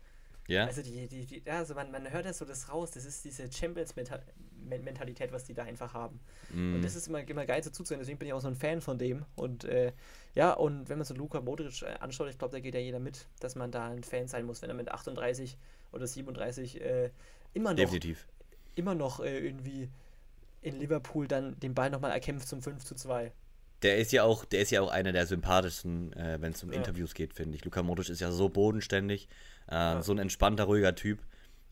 Ja. 0.46 0.66
Also 0.66 0.82
die, 0.82 1.06
die, 1.06 1.26
die, 1.26 1.48
also 1.48 1.74
man, 1.74 1.90
man 1.92 2.10
hört 2.10 2.24
das 2.24 2.38
so 2.38 2.44
das 2.44 2.68
raus, 2.68 2.90
das 2.90 3.04
ist 3.04 3.24
diese 3.24 3.50
Champions-Mentalität, 3.50 5.32
was 5.32 5.44
die 5.44 5.54
da 5.54 5.62
einfach 5.62 5.94
haben. 5.94 6.18
Mm. 6.52 6.74
Und 6.74 6.82
das 6.84 6.96
ist 6.96 7.06
immer, 7.06 7.20
immer 7.20 7.46
geil 7.46 7.62
so 7.62 7.70
zuzuhören, 7.70 8.00
deswegen 8.00 8.18
bin 8.18 8.26
ich 8.26 8.34
auch 8.34 8.40
so 8.40 8.48
ein 8.48 8.56
Fan 8.56 8.80
von 8.80 8.98
dem. 8.98 9.24
Und 9.36 9.64
äh, 9.64 9.92
ja, 10.34 10.52
und 10.52 10.88
wenn 10.88 10.98
man 10.98 11.04
so 11.04 11.14
Luka 11.14 11.40
Modric 11.40 11.82
äh, 11.82 11.94
anschaut, 12.00 12.28
ich 12.30 12.38
glaube, 12.38 12.52
da 12.52 12.58
geht 12.58 12.74
ja 12.74 12.80
jeder 12.80 12.98
mit, 12.98 13.28
dass 13.38 13.54
man 13.54 13.70
da 13.70 13.86
ein 13.86 14.02
Fan 14.02 14.26
sein 14.26 14.44
muss, 14.44 14.60
wenn 14.60 14.70
er 14.70 14.74
mit 14.74 14.90
38 14.90 15.56
oder 15.92 16.06
37 16.06 16.80
äh, 16.80 17.10
immer 17.52 17.70
noch, 17.70 17.76
Definitiv. 17.76 18.26
immer 18.74 18.96
noch 18.96 19.20
äh, 19.20 19.38
irgendwie 19.38 19.88
in 20.62 20.78
Liverpool 20.78 21.26
dann 21.26 21.58
den 21.60 21.74
Ball 21.74 21.90
nochmal 21.90 22.10
erkämpft 22.10 22.48
zum 22.48 22.62
5 22.62 22.84
zu 22.84 22.94
2. 22.94 23.32
Der 23.82 23.96
ist 23.96 24.12
ja 24.12 24.24
auch, 24.24 24.44
der 24.44 24.60
ist 24.60 24.70
ja 24.70 24.82
auch 24.82 24.90
einer 24.90 25.12
der 25.12 25.26
sympathischsten, 25.26 26.12
äh, 26.12 26.38
wenn 26.40 26.52
es 26.52 26.62
um 26.62 26.70
ja. 26.70 26.76
Interviews 26.76 27.14
geht, 27.14 27.32
finde 27.32 27.56
ich. 27.56 27.64
Luka 27.64 27.82
Modric 27.82 28.10
ist 28.10 28.20
ja 28.20 28.30
so 28.30 28.48
bodenständig, 28.48 29.28
äh, 29.68 29.74
ja. 29.74 30.02
so 30.02 30.12
ein 30.12 30.18
entspannter, 30.18 30.64
ruhiger 30.64 30.94
Typ. 30.94 31.22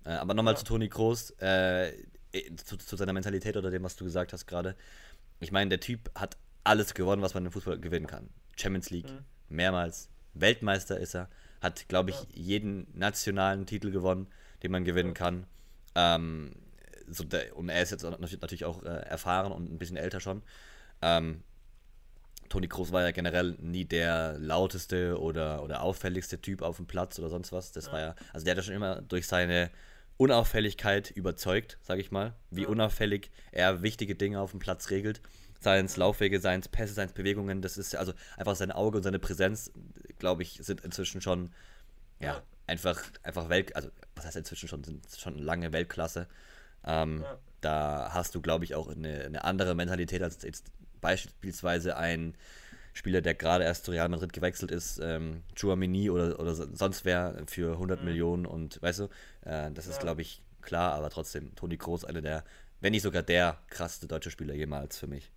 Äh, 0.04 0.10
aber 0.10 0.32
nochmal 0.32 0.54
ja. 0.54 0.58
zu 0.58 0.64
Toni 0.64 0.88
Kroos, 0.88 1.32
äh, 1.38 1.92
zu, 2.64 2.78
zu, 2.78 2.96
seiner 2.96 3.12
Mentalität 3.12 3.56
oder 3.56 3.70
dem, 3.70 3.82
was 3.82 3.96
du 3.96 4.04
gesagt 4.04 4.32
hast 4.32 4.46
gerade. 4.46 4.74
Ich 5.40 5.52
meine, 5.52 5.68
der 5.68 5.80
Typ 5.80 6.10
hat 6.14 6.36
alles 6.64 6.94
gewonnen, 6.94 7.22
was 7.22 7.34
man 7.34 7.44
im 7.44 7.52
Fußball 7.52 7.78
gewinnen 7.78 8.06
kann. 8.06 8.30
Champions 8.56 8.90
League, 8.90 9.10
mhm. 9.10 9.24
mehrmals. 9.48 10.08
Weltmeister 10.34 10.98
ist 10.98 11.14
er. 11.14 11.28
Hat, 11.60 11.88
glaube 11.88 12.10
ich, 12.10 12.16
jeden 12.32 12.86
nationalen 12.94 13.66
Titel 13.66 13.90
gewonnen, 13.90 14.28
den 14.62 14.70
man 14.70 14.84
gewinnen 14.84 15.12
kann. 15.12 15.44
Ähm, 15.94 16.52
so 17.10 17.24
der, 17.24 17.56
und 17.56 17.68
er 17.68 17.82
ist 17.82 17.90
jetzt 17.90 18.02
natürlich 18.02 18.64
auch 18.64 18.82
äh, 18.82 18.88
erfahren 18.88 19.52
und 19.52 19.70
ein 19.70 19.78
bisschen 19.78 19.96
älter 19.96 20.20
schon. 20.20 20.42
Ähm, 21.02 21.42
Toni 22.48 22.68
Kroos 22.68 22.92
war 22.92 23.02
ja 23.02 23.10
generell 23.10 23.56
nie 23.60 23.84
der 23.84 24.38
lauteste 24.38 25.20
oder, 25.20 25.62
oder 25.62 25.82
auffälligste 25.82 26.40
Typ 26.40 26.62
auf 26.62 26.76
dem 26.76 26.86
Platz 26.86 27.18
oder 27.18 27.28
sonst 27.28 27.52
was. 27.52 27.72
Das 27.72 27.86
ja. 27.86 27.92
war 27.92 28.00
ja, 28.00 28.14
also 28.32 28.44
der 28.44 28.52
hat 28.52 28.58
ja 28.58 28.62
schon 28.62 28.74
immer 28.74 29.02
durch 29.02 29.26
seine 29.26 29.70
Unauffälligkeit 30.16 31.10
überzeugt, 31.10 31.78
sage 31.82 32.00
ich 32.00 32.10
mal, 32.10 32.34
wie 32.50 32.62
ja. 32.62 32.68
unauffällig 32.68 33.30
er 33.52 33.82
wichtige 33.82 34.14
Dinge 34.14 34.40
auf 34.40 34.50
dem 34.50 34.60
Platz 34.60 34.90
regelt. 34.90 35.20
Seien 35.60 35.86
es 35.86 35.96
Laufwege, 35.96 36.40
seien 36.40 36.60
es 36.60 36.68
Pässe, 36.68 36.94
seien 36.94 37.08
es 37.08 37.14
Bewegungen, 37.14 37.62
das 37.62 37.78
ist 37.78 37.96
also 37.96 38.12
einfach 38.36 38.54
sein 38.54 38.70
Auge 38.70 38.98
und 38.98 39.02
seine 39.02 39.18
Präsenz, 39.18 39.72
glaube 40.18 40.42
ich, 40.42 40.60
sind 40.62 40.82
inzwischen 40.82 41.20
schon, 41.20 41.52
ja, 42.20 42.34
ja, 42.34 42.42
einfach, 42.66 43.02
einfach 43.24 43.48
Welt, 43.48 43.74
also 43.74 43.90
was 44.14 44.24
heißt 44.24 44.36
inzwischen 44.36 44.68
schon, 44.68 44.84
sind 44.84 45.04
schon 45.16 45.36
lange 45.38 45.72
Weltklasse. 45.72 46.28
Ähm, 46.84 47.24
da 47.60 48.10
hast 48.12 48.34
du, 48.34 48.40
glaube 48.40 48.64
ich, 48.64 48.74
auch 48.74 48.88
eine, 48.88 49.24
eine 49.24 49.44
andere 49.44 49.74
Mentalität 49.74 50.22
als 50.22 50.42
jetzt 50.42 50.70
beispielsweise 51.00 51.96
ein 51.96 52.34
Spieler, 52.92 53.20
der 53.20 53.34
gerade 53.34 53.64
erst 53.64 53.84
zu 53.84 53.92
Real 53.92 54.08
Madrid 54.08 54.32
gewechselt 54.32 54.70
ist, 54.70 54.98
ähm, 55.02 55.42
Chouamini 55.58 56.10
oder, 56.10 56.38
oder 56.40 56.54
sonst 56.54 57.04
wer 57.04 57.42
für 57.46 57.72
100 57.72 58.00
mhm. 58.00 58.04
Millionen 58.04 58.46
und 58.46 58.82
weißt 58.82 59.00
du, 59.00 59.04
äh, 59.44 59.70
das 59.72 59.86
ist 59.86 60.00
glaube 60.00 60.22
ich 60.22 60.42
klar, 60.62 60.94
aber 60.94 61.10
trotzdem 61.10 61.54
Toni 61.54 61.76
Kroos 61.76 62.04
einer 62.04 62.22
der, 62.22 62.44
wenn 62.80 62.92
nicht 62.92 63.02
sogar 63.02 63.22
der 63.22 63.58
krasseste 63.68 64.08
deutsche 64.08 64.30
Spieler 64.30 64.54
jemals 64.54 64.98
für 64.98 65.06
mich. 65.06 65.30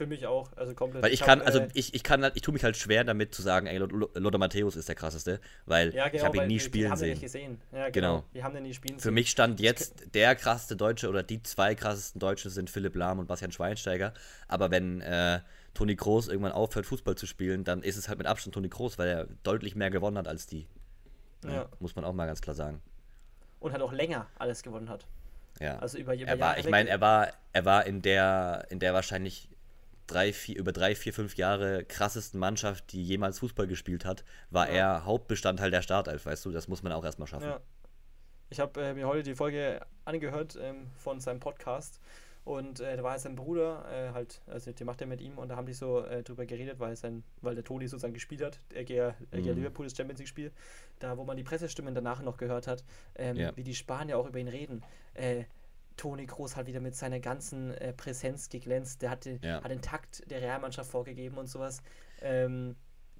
Für 0.00 0.06
mich 0.06 0.26
auch, 0.26 0.48
also 0.56 0.72
komplett. 0.72 1.02
Weil 1.02 1.12
ich, 1.12 1.20
ich 1.20 1.26
kann, 1.26 1.40
hab, 1.40 1.46
also 1.46 1.58
äh, 1.58 1.68
ich, 1.74 1.92
ich 1.92 2.02
kann, 2.02 2.24
ich 2.32 2.40
tue 2.40 2.54
mich 2.54 2.64
halt 2.64 2.74
schwer 2.78 3.04
damit 3.04 3.34
zu 3.34 3.42
sagen, 3.42 3.66
ey, 3.66 3.76
Lothar 3.76 4.38
Matthäus 4.38 4.74
ist 4.74 4.88
der 4.88 4.94
krasseste, 4.94 5.40
weil 5.66 5.94
ja, 5.94 6.08
genau, 6.08 6.16
ich 6.16 6.24
habe 6.24 6.36
ihn 6.38 6.46
nie 6.46 6.54
wir, 6.54 6.60
spielen 6.60 6.90
wir 6.90 6.96
sehen. 6.96 7.10
Nicht 7.10 7.20
gesehen. 7.20 7.60
Ja, 7.70 7.90
genau. 7.90 8.20
genau. 8.20 8.24
Wir 8.32 8.42
haben 8.42 8.54
den 8.54 8.62
nie 8.62 8.72
spielen 8.72 8.98
Für 8.98 9.08
sehen. 9.08 9.12
mich 9.12 9.30
stand 9.30 9.60
jetzt 9.60 10.14
der 10.14 10.34
krasseste 10.36 10.74
Deutsche 10.74 11.06
oder 11.10 11.22
die 11.22 11.42
zwei 11.42 11.74
krassesten 11.74 12.18
Deutschen 12.18 12.50
sind 12.50 12.70
Philipp 12.70 12.96
Lahm 12.96 13.18
und 13.18 13.26
Bastian 13.26 13.52
Schweinsteiger. 13.52 14.14
Aber 14.48 14.70
wenn 14.70 15.02
äh, 15.02 15.40
Toni 15.74 15.96
Kroos 15.96 16.28
irgendwann 16.28 16.52
aufhört, 16.52 16.86
Fußball 16.86 17.16
zu 17.16 17.26
spielen, 17.26 17.64
dann 17.64 17.82
ist 17.82 17.98
es 17.98 18.08
halt 18.08 18.16
mit 18.16 18.26
Abstand 18.26 18.54
Toni 18.54 18.70
Kroos, 18.70 18.96
weil 18.98 19.08
er 19.10 19.26
deutlich 19.42 19.76
mehr 19.76 19.90
gewonnen 19.90 20.16
hat 20.16 20.28
als 20.28 20.46
die. 20.46 20.66
Ja. 21.44 21.52
Ja, 21.52 21.68
muss 21.78 21.94
man 21.94 22.06
auch 22.06 22.14
mal 22.14 22.24
ganz 22.24 22.40
klar 22.40 22.56
sagen. 22.56 22.80
Und 23.58 23.72
halt 23.72 23.82
auch 23.82 23.92
länger 23.92 24.28
alles 24.38 24.62
gewonnen 24.62 24.88
hat. 24.88 25.04
Ja. 25.60 25.78
Also 25.78 25.98
über, 25.98 26.14
über 26.14 26.26
er 26.26 26.40
war, 26.40 26.56
Ich 26.56 26.70
meine, 26.70 26.88
er 26.88 27.02
war, 27.02 27.28
er 27.52 27.66
war 27.66 27.84
in 27.84 28.00
der, 28.00 28.64
in 28.70 28.78
der 28.78 28.94
wahrscheinlich 28.94 29.50
drei, 30.10 30.32
vier, 30.32 30.58
über 30.58 30.72
drei, 30.72 30.94
vier, 30.94 31.12
fünf 31.12 31.36
Jahre 31.36 31.84
krassesten 31.84 32.40
Mannschaft, 32.40 32.92
die 32.92 33.02
jemals 33.02 33.38
Fußball 33.38 33.66
gespielt 33.66 34.04
hat, 34.04 34.24
war 34.50 34.68
ja. 34.68 34.74
er 34.74 35.04
Hauptbestandteil 35.04 35.70
der 35.70 35.82
Startelf, 35.82 36.26
weißt 36.26 36.44
du, 36.44 36.50
das 36.50 36.68
muss 36.68 36.82
man 36.82 36.92
auch 36.92 37.04
erstmal 37.04 37.28
schaffen. 37.28 37.48
Ja. 37.48 37.60
Ich 38.50 38.58
habe 38.58 38.80
äh, 38.82 38.94
mir 38.94 39.06
heute 39.06 39.22
die 39.22 39.36
Folge 39.36 39.80
angehört 40.04 40.58
ähm, 40.60 40.88
von 40.96 41.20
seinem 41.20 41.38
Podcast 41.38 42.00
und 42.44 42.80
äh, 42.80 42.96
da 42.96 43.02
war 43.04 43.18
sein 43.18 43.36
Bruder, 43.36 43.84
äh, 43.92 44.12
halt, 44.12 44.40
also 44.46 44.72
die 44.72 44.84
macht 44.84 45.00
er 45.00 45.06
mit 45.06 45.20
ihm 45.20 45.38
und 45.38 45.50
da 45.50 45.56
haben 45.56 45.66
die 45.66 45.72
so 45.72 46.04
äh, 46.04 46.24
drüber 46.24 46.46
geredet, 46.46 46.80
weil 46.80 46.96
sein, 46.96 47.22
weil 47.42 47.54
der 47.54 47.62
Toni 47.62 47.86
sozusagen 47.86 48.14
gespielt 48.14 48.42
hat, 48.42 48.58
er 48.74 48.84
geht 48.84 49.14
mhm. 49.32 49.54
Liverpool 49.54 49.86
das 49.86 49.96
Champions 49.96 50.18
League 50.18 50.28
Spiel, 50.28 50.50
da 50.98 51.16
wo 51.16 51.24
man 51.24 51.36
die 51.36 51.44
Pressestimmen 51.44 51.94
danach 51.94 52.22
noch 52.22 52.38
gehört 52.38 52.66
hat, 52.66 52.82
ähm, 53.14 53.36
ja. 53.36 53.56
wie 53.56 53.62
die 53.62 53.74
Spanier 53.74 54.18
auch 54.18 54.26
über 54.26 54.38
ihn 54.38 54.48
reden. 54.48 54.82
Toni 56.00 56.24
Groß 56.24 56.56
hat 56.56 56.66
wieder 56.66 56.80
mit 56.80 56.96
seiner 56.96 57.20
ganzen 57.20 57.72
äh, 57.74 57.92
Präsenz 57.92 58.48
geglänzt, 58.48 59.02
der 59.02 59.10
hat 59.10 59.26
den, 59.26 59.38
ja. 59.42 59.62
hat 59.62 59.70
den 59.70 59.82
Takt 59.82 60.22
der 60.30 60.40
Realmannschaft 60.40 60.90
vorgegeben 60.90 61.36
und 61.36 61.46
sowas. 61.46 61.82
Ähm, 62.22 62.74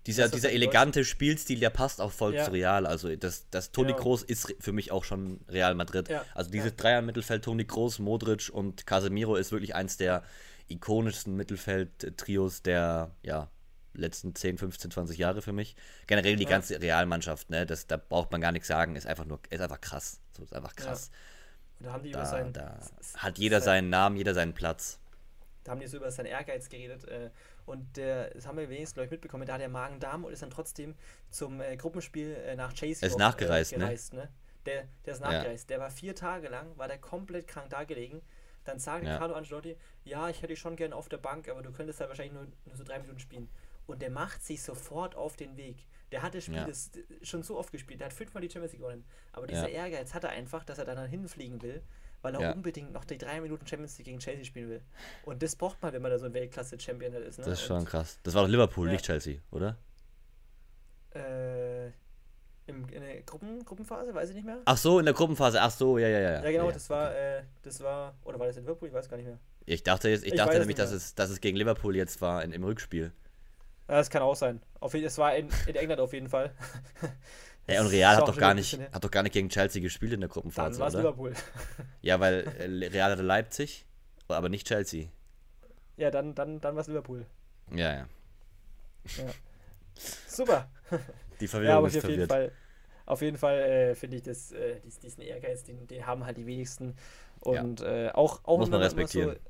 dieser, 0.07 0.31
dieser 0.31 0.51
elegante 0.51 1.05
Spielstil, 1.05 1.61
der 1.61 1.69
passt 1.69 2.01
auch 2.01 2.11
voll 2.11 2.35
ja. 2.35 2.47
zu 2.47 2.53
Real. 2.53 2.87
Also 2.87 3.15
das, 3.17 3.51
das 3.51 3.71
Toni 3.71 3.89
genau. 3.89 4.03
Kroos 4.03 4.23
ist 4.23 4.55
für 4.61 4.73
mich 4.73 4.93
auch 4.93 5.05
schon 5.05 5.41
Real 5.47 5.75
Madrid. 5.75 6.09
Ja. 6.09 6.25
Also 6.35 6.51
dieses 6.51 6.71
ja. 6.71 6.77
Dreier-Mittelfeld, 6.79 7.45
Toni 7.45 7.67
Kroos, 7.67 7.99
Modric 7.99 8.49
und 8.51 8.87
Casemiro 8.87 9.37
ist 9.37 9.53
wirklich 9.53 9.75
eins 9.75 9.99
der 9.99 10.23
ikonischsten 10.69 11.37
Mittelfeld-Trios 11.37 12.63
der 12.63 13.15
ja, 13.23 13.51
letzten 13.93 14.35
10, 14.35 14.57
15, 14.57 14.91
20 14.91 15.19
Jahre 15.19 15.43
für 15.43 15.53
mich. 15.53 15.77
Generell 16.07 16.37
die 16.37 16.47
ganze 16.47 16.81
Realmannschaft, 16.81 17.51
ne, 17.51 17.67
das, 17.67 17.87
da 17.87 17.99
braucht 17.99 18.33
man 18.33 18.41
gar 18.41 18.53
nichts 18.53 18.69
sagen, 18.69 18.97
ist 18.97 19.07
einfach 19.07 19.27
nur, 19.27 19.39
ist 19.51 19.61
einfach 19.61 19.83
krass. 19.83 20.19
So, 20.35 20.45
ist 20.45 20.55
einfach 20.55 20.75
krass. 20.77 21.11
Da, 21.81 21.93
haben 21.93 22.03
die 22.03 22.11
da, 22.11 22.25
seinen, 22.27 22.53
da 22.53 22.79
hat 23.17 23.39
jeder 23.39 23.61
seinen 23.61 23.91
Namen, 23.91 24.17
jeder 24.17 24.35
seinen 24.35 24.55
Platz. 24.55 24.99
Da 25.65 25.73
haben 25.73 25.81
die 25.81 25.87
so 25.87 25.97
über 25.97 26.11
seinen 26.11 26.27
Ehrgeiz 26.27 26.69
geredet. 26.69 27.05
Äh, 27.05 27.31
und 27.67 27.97
der, 27.97 28.31
das 28.31 28.47
haben 28.47 28.59
wir 28.59 28.69
wenigstens, 28.69 28.95
glaube 28.95 29.07
ich, 29.07 29.11
mitbekommen, 29.11 29.47
da 29.47 29.55
hat 29.55 29.61
er 29.61 29.69
Magen-Darm 29.69 30.25
und 30.25 30.33
ist 30.33 30.43
dann 30.43 30.51
trotzdem 30.51 30.95
zum 31.31 31.61
äh, 31.61 31.77
Gruppenspiel 31.77 32.35
äh, 32.35 32.57
nach 32.57 32.75
Chase 32.75 33.05
ist 33.05 33.19
nachgereist, 33.19 33.73
äh, 33.73 33.77
gereist, 33.77 34.13
ne? 34.13 34.21
ne? 34.21 34.29
Der, 34.67 34.89
der 35.07 35.15
ist 35.15 35.21
nachgereist. 35.21 35.71
Ja. 35.71 35.77
Der 35.77 35.85
war 35.85 35.91
vier 35.91 36.15
Tage 36.15 36.49
lang, 36.49 36.77
war 36.77 36.89
der 36.89 36.99
komplett 36.99 37.47
krank 37.47 37.71
da 37.71 37.85
gelegen. 37.85 38.23
Dann 38.65 38.79
sagt 38.79 39.05
ja. 39.05 39.19
Carlo 39.19 39.35
Ancelotti, 39.35 39.77
ja, 40.05 40.29
ich 40.29 40.39
hätte 40.39 40.49
dich 40.49 40.59
schon 40.59 40.77
gerne 40.77 40.95
auf 40.95 41.09
der 41.09 41.17
Bank, 41.17 41.49
aber 41.49 41.63
du 41.63 41.73
könntest 41.73 42.01
da 42.01 42.09
wahrscheinlich 42.09 42.35
nur, 42.35 42.47
nur 42.67 42.77
so 42.77 42.85
drei 42.85 42.99
Minuten 42.99 43.21
spielen. 43.21 43.49
Und 43.87 44.03
der 44.03 44.11
macht 44.11 44.43
sich 44.43 44.63
sofort 44.63 45.15
auf 45.15 45.37
den 45.37 45.57
Weg. 45.57 45.87
Der 46.13 46.23
hat 46.23 46.35
das 46.35 46.45
Spiel 46.45 46.57
ja. 46.57 46.67
das 46.67 46.91
schon 47.23 47.43
so 47.43 47.57
oft 47.57 47.71
gespielt. 47.71 48.01
Der 48.01 48.07
hat 48.07 48.13
fünfmal 48.13 48.41
die 48.41 48.51
Champions 48.51 48.73
League 48.73 48.83
gewonnen. 48.83 49.05
Aber 49.33 49.47
dieser 49.47 49.69
ja. 49.69 49.85
Ehrgeiz 49.85 50.13
hat 50.15 50.25
er 50.25 50.31
einfach, 50.31 50.65
dass 50.65 50.79
er 50.79 50.85
dann 50.85 51.09
hinfliegen 51.09 51.63
will 51.63 51.83
weil 52.23 52.35
er 52.35 52.41
ja. 52.41 52.53
unbedingt 52.53 52.93
noch 52.93 53.05
die 53.05 53.19
drei 53.19 53.41
Minuten 53.41 53.67
Champions 53.67 53.97
League 53.99 54.07
gegen 54.07 54.19
Chelsea 54.19 54.45
spielen 54.45 54.69
will. 54.69 54.83
Und 55.25 55.43
das 55.43 55.57
braucht 55.57 55.81
man, 55.83 55.93
wenn 55.93 56.03
man 56.03 56.11
da 56.11 56.19
so 56.19 56.27
ein 56.27 56.35
Weltklasse-Champion 56.35 57.15
ist. 57.15 57.39
Ne? 57.39 57.45
Das 57.45 57.61
ist 57.61 57.67
schon 57.67 57.79
und, 57.79 57.87
krass. 57.87 58.19
Das 58.23 58.35
war 58.35 58.43
doch 58.43 58.49
Liverpool, 58.49 58.89
nicht 58.89 59.05
Chelsea, 59.05 59.39
oder? 59.51 59.79
Äh, 61.15 61.87
im, 62.67 62.89
in 62.91 63.01
der 63.01 63.23
Gruppen, 63.23 63.65
Gruppenphase, 63.65 64.15
weiß 64.15 64.31
ich 64.31 64.37
nicht 64.37 64.45
mehr. 64.45 64.61
Ach 64.65 64.77
so, 64.77 64.99
in 64.99 65.07
der 65.07 65.15
Gruppenphase, 65.15 65.61
ach 65.61 65.71
so, 65.71 65.99
ja, 65.99 66.09
ja, 66.09 66.21
ja. 66.21 66.45
Ja, 66.45 66.51
genau, 66.51 66.71
das 66.71 66.89
war, 66.91 67.15
äh, 67.15 67.43
das 67.63 67.81
war, 67.81 68.15
oder 68.25 68.39
war 68.39 68.47
das 68.47 68.57
in 68.57 68.65
Liverpool? 68.65 68.89
Ich 68.89 68.95
weiß 68.95 69.09
gar 69.09 69.17
nicht 69.17 69.27
mehr. 69.27 69.39
Ich 69.67 69.83
dachte 69.83 70.09
jetzt, 70.09 70.25
ich, 70.25 70.33
ich 70.33 70.39
dachte 70.39 70.59
nämlich, 70.59 70.77
dass 70.77 70.93
es, 70.93 71.15
dass 71.15 71.31
es 71.31 71.41
gegen 71.41 71.57
Liverpool 71.57 71.97
jetzt 71.97 72.21
war 72.21 72.43
in, 72.45 72.53
im 72.53 72.65
Rückspiel. 72.65 73.13
Das 73.91 74.09
kann 74.09 74.23
auch 74.23 74.37
sein. 74.37 74.61
Auf, 74.79 74.95
es 74.95 75.19
war 75.19 75.35
in, 75.35 75.49
in 75.67 75.75
England 75.75 76.01
auf 76.01 76.13
jeden 76.13 76.29
Fall. 76.29 76.53
Ja, 77.67 77.83
und 77.83 77.89
Real 77.89 78.17
hat 78.17 78.27
doch, 78.27 78.37
gar 78.37 78.55
nicht, 78.55 78.81
hat 78.81 79.05
doch 79.05 79.11
gar 79.13 79.23
nicht 79.23 79.33
gegen 79.33 79.49
Chelsea 79.49 79.81
gespielt 79.81 80.13
in 80.13 80.21
der 80.21 80.29
Gruppenphase, 80.29 80.81
Dann 80.81 80.89
oder? 80.89 80.99
Liverpool. 80.99 81.35
Ja, 82.03 82.19
weil 82.19 82.41
äh, 82.59 82.89
Real 82.89 83.13
hatte 83.13 83.23
Leipzig, 83.23 83.87
aber 84.27 84.49
nicht 84.49 84.67
Chelsea. 84.67 85.07
Ja, 85.97 86.11
dann, 86.11 86.35
dann, 86.35 86.61
dann 86.61 86.75
war 86.75 86.81
es 86.81 86.89
Liverpool. 86.89 87.27
Ja, 87.71 87.93
ja. 87.93 88.09
ja. 89.19 89.25
Super. 90.27 90.69
Die 91.41 91.47
Verwirrung 91.47 91.83
ja, 91.83 91.87
ist 91.87 91.97
auf 91.97 92.01
verwirrt. 92.01 92.19
Jeden 92.19 92.29
Fall, 92.29 92.53
auf 93.07 93.23
jeden 93.23 93.37
Fall 93.37 93.59
äh, 93.59 93.95
finde 93.95 94.17
ich, 94.17 94.23
das, 94.25 94.51
äh, 94.51 94.81
diesen 95.03 95.23
Ehrgeiz, 95.23 95.63
den, 95.63 95.87
den 95.87 96.07
haben 96.07 96.27
halt 96.27 96.39
die 96.39 96.47
wenigsten. 96.47 96.97
Und 97.39 97.81
ja. 97.81 98.07
äh, 98.07 98.11
auch, 98.13 98.41
auch 98.45 98.59
Muss 98.59 98.71
man 98.71 98.83
respektieren. 98.83 99.35
So, 99.35 99.50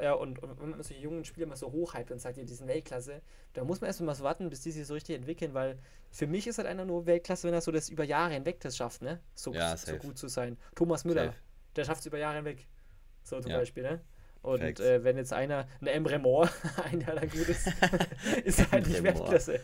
ja, 0.00 0.12
und, 0.14 0.42
und 0.42 0.60
wenn 0.60 0.70
man 0.70 0.82
solche 0.82 1.02
jungen 1.02 1.24
Spieler 1.24 1.46
mal 1.46 1.56
so 1.56 1.70
hochhypt 1.70 2.10
und 2.10 2.20
sagt, 2.20 2.36
ja, 2.36 2.44
die 2.44 2.54
sind 2.54 2.66
Weltklasse, 2.66 3.20
da 3.52 3.64
muss 3.64 3.80
man 3.80 3.88
erstmal 3.88 4.06
mal 4.08 4.14
so 4.14 4.24
warten, 4.24 4.48
bis 4.50 4.62
die 4.62 4.72
sich 4.72 4.86
so 4.86 4.94
richtig 4.94 5.16
entwickeln, 5.16 5.54
weil 5.54 5.78
für 6.10 6.26
mich 6.26 6.46
ist 6.46 6.58
halt 6.58 6.66
einer 6.66 6.84
nur 6.84 7.06
Weltklasse, 7.06 7.46
wenn 7.46 7.54
er 7.54 7.60
so 7.60 7.70
das 7.70 7.88
über 7.88 8.04
Jahre 8.04 8.34
hinweg 8.34 8.60
das 8.60 8.76
schafft, 8.76 9.02
ne? 9.02 9.20
So, 9.34 9.52
ja, 9.52 9.76
so 9.76 9.96
gut 9.96 10.18
zu 10.18 10.28
sein. 10.28 10.56
Thomas 10.74 11.04
Müller, 11.04 11.26
safe. 11.26 11.38
der 11.76 11.84
schafft 11.84 12.00
es 12.00 12.06
über 12.06 12.18
Jahre 12.18 12.36
hinweg. 12.36 12.66
So 13.22 13.40
zum 13.40 13.50
ja. 13.50 13.58
Beispiel, 13.58 13.82
ne? 13.82 14.00
Und 14.42 14.78
äh, 14.78 15.02
wenn 15.02 15.16
jetzt 15.16 15.32
einer, 15.32 15.66
ein 15.80 15.86
Emre 15.86 16.18
Moore, 16.18 16.50
ein 16.84 17.00
Jahr 17.00 17.14
lang 17.14 17.30
gut 17.30 17.48
ist, 17.48 17.66
ist 18.44 18.70
halt 18.70 18.86
nicht 18.86 19.02
Weltklasse. 19.02 19.60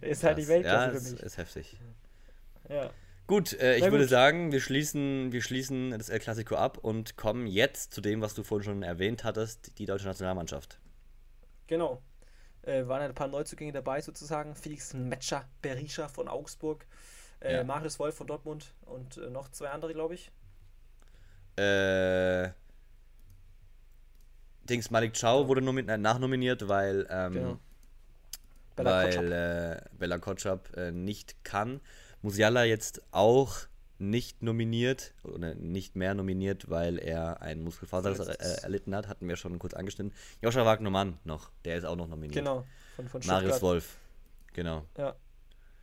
ist 0.00 0.22
halt 0.22 0.36
nicht 0.36 0.48
Weltklasse 0.48 0.94
ja, 0.94 1.00
für 1.00 1.10
mich. 1.10 1.12
Ist, 1.14 1.22
ist 1.22 1.38
heftig. 1.38 1.80
Ja. 2.68 2.90
Gut, 3.26 3.52
äh, 3.60 3.76
ich 3.76 3.90
würde 3.90 4.06
sagen, 4.08 4.52
wir 4.52 4.60
schließen, 4.60 5.32
wir 5.32 5.42
schließen 5.42 5.92
das 5.92 6.08
El 6.08 6.18
Clasico 6.18 6.56
ab 6.56 6.78
und 6.78 7.16
kommen 7.16 7.46
jetzt 7.46 7.94
zu 7.94 8.00
dem, 8.00 8.20
was 8.20 8.34
du 8.34 8.42
vorhin 8.42 8.64
schon 8.64 8.82
erwähnt 8.82 9.24
hattest, 9.24 9.78
die 9.78 9.86
deutsche 9.86 10.06
Nationalmannschaft. 10.06 10.78
Genau. 11.66 12.02
Äh, 12.62 12.86
waren 12.86 13.02
ein 13.02 13.14
paar 13.14 13.28
Neuzugänge 13.28 13.72
dabei 13.72 14.00
sozusagen. 14.00 14.54
Felix 14.54 14.92
Metscher, 14.92 15.48
Berisha 15.62 16.08
von 16.08 16.28
Augsburg, 16.28 16.86
äh, 17.40 17.54
ja. 17.54 17.64
Marius 17.64 17.98
Wolf 17.98 18.16
von 18.16 18.26
Dortmund 18.26 18.74
und 18.82 19.16
äh, 19.16 19.30
noch 19.30 19.48
zwei 19.50 19.70
andere, 19.70 19.92
glaube 19.94 20.14
ich. 20.14 20.30
Äh, 21.56 22.50
Dings 24.64 24.90
Malik 24.90 25.18
Chow 25.18 25.48
wurde 25.48 25.60
äh, 25.60 25.96
nachnominiert, 25.96 26.68
weil, 26.68 27.06
ähm, 27.10 27.32
genau. 27.32 27.58
Bella 28.76 28.90
weil 28.90 29.04
Kotschap. 29.06 29.24
Äh, 29.24 29.98
Bella 29.98 30.18
Kotschap 30.18 30.76
nicht 30.92 31.44
kann. 31.44 31.80
Musiala 32.22 32.64
jetzt 32.64 33.02
auch 33.10 33.66
nicht 33.98 34.42
nominiert 34.42 35.14
oder 35.22 35.54
nicht 35.54 35.94
mehr 35.94 36.14
nominiert, 36.14 36.68
weil 36.68 36.98
er 36.98 37.40
einen 37.40 37.62
Muskelfaser 37.62 38.28
äh, 38.28 38.62
erlitten 38.62 38.94
hat, 38.96 39.08
hatten 39.08 39.28
wir 39.28 39.36
schon 39.36 39.58
kurz 39.58 39.74
angeschnitten. 39.74 40.12
Joscha 40.40 40.66
Wagnermann 40.66 41.18
noch, 41.24 41.50
der 41.64 41.76
ist 41.76 41.84
auch 41.84 41.96
noch 41.96 42.08
nominiert. 42.08 42.34
Genau, 42.34 42.64
von, 42.96 43.08
von 43.08 43.22
Marius 43.26 43.62
Wolf, 43.62 43.98
genau. 44.52 44.84
Ja. 44.96 45.14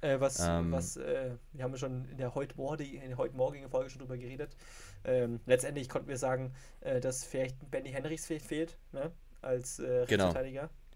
Äh, 0.02 0.20
was, 0.20 0.40
ähm, 0.40 0.72
was 0.72 0.96
äh, 0.96 1.32
wir 1.52 1.64
haben 1.64 1.76
schon 1.78 2.06
in 2.10 2.18
der 2.18 2.34
heute, 2.34 2.56
in 2.84 3.10
der 3.10 3.18
heute 3.18 3.36
morgigen 3.36 3.70
Folge 3.70 3.90
schon 3.90 4.00
drüber 4.00 4.18
geredet. 4.18 4.56
Ähm, 5.04 5.42
letztendlich 5.46 5.90
konnten 5.90 6.08
wir 6.08 6.18
sagen, 6.18 6.54
äh, 6.82 7.02
dass 7.02 7.26
vielleicht 7.26 7.70
Benny 7.70 7.90
Henrichs 7.90 8.26
fehlt, 8.26 8.78
ne? 8.94 9.12
als 9.42 9.80
äh, 9.80 10.06
genau. 10.08 10.26
Rechtsverteidiger. 10.26 10.62
Genau 10.62 10.89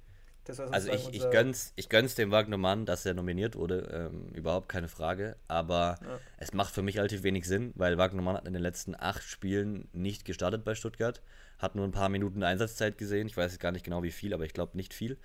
also 0.72 0.92
ich, 0.92 1.14
ich, 1.14 1.30
gönn's, 1.30 1.74
ich 1.76 1.90
gönn's 1.90 2.16
dem 2.16 2.32
Wagner-Mann, 2.32 2.86
dass 2.86 3.06
er 3.06 3.14
nominiert 3.14 3.56
wurde, 3.56 4.10
ähm, 4.12 4.28
überhaupt 4.34 4.68
keine 4.68 4.88
Frage. 4.88 5.38
Aber 5.48 5.98
ja. 6.02 6.20
es 6.38 6.54
macht 6.54 6.74
für 6.74 6.82
mich 6.82 6.98
relativ 6.98 7.24
wenig 7.24 7.46
Sinn, 7.46 7.72
weil 7.76 7.98
Wagner-Mann 7.98 8.36
hat 8.36 8.48
in 8.48 8.54
den 8.54 8.62
letzten 8.62 8.96
acht 8.96 9.24
Spielen 9.24 9.88
nicht 9.94 10.26
gestartet 10.26 10.66
bei 10.66 10.76
Stuttgart, 10.76 11.22
hat 11.60 11.76
nur 11.76 11.86
ein 11.86 11.92
paar 11.92 12.10
Minuten 12.10 12.44
Einsatzzeit 12.44 12.98
gesehen. 12.98 13.28
Ich 13.28 13.38
weiß 13.38 13.52
jetzt 13.52 13.62
gar 13.62 13.72
nicht 13.72 13.86
genau 13.86 14.04
wie 14.04 14.12
viel, 14.12 14.34
aber 14.34 14.44
ich 14.44 14.54
glaube 14.54 14.76
nicht 14.76 14.94
viel. 14.94 15.18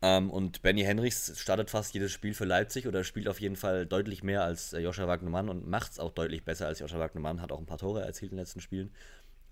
Ähm, 0.00 0.30
und 0.30 0.62
Benny 0.62 0.82
Henrichs 0.82 1.38
startet 1.38 1.70
fast 1.70 1.92
jedes 1.92 2.12
Spiel 2.12 2.32
für 2.32 2.44
Leipzig 2.44 2.86
oder 2.86 3.04
spielt 3.04 3.28
auf 3.28 3.40
jeden 3.40 3.56
Fall 3.56 3.84
deutlich 3.84 4.22
mehr 4.22 4.44
als 4.44 4.72
äh, 4.72 4.78
Joscha 4.78 5.06
Wagner-Mann 5.08 5.48
und 5.48 5.68
macht 5.68 5.92
es 5.92 5.98
auch 5.98 6.12
deutlich 6.12 6.44
besser 6.44 6.68
als 6.68 6.78
Joscha 6.78 6.98
Wagner-Mann, 6.98 7.42
hat 7.42 7.52
auch 7.52 7.58
ein 7.58 7.66
paar 7.66 7.78
Tore 7.78 8.02
erzielt 8.02 8.30
in 8.30 8.36
den 8.36 8.44
letzten 8.44 8.60
Spielen 8.60 8.92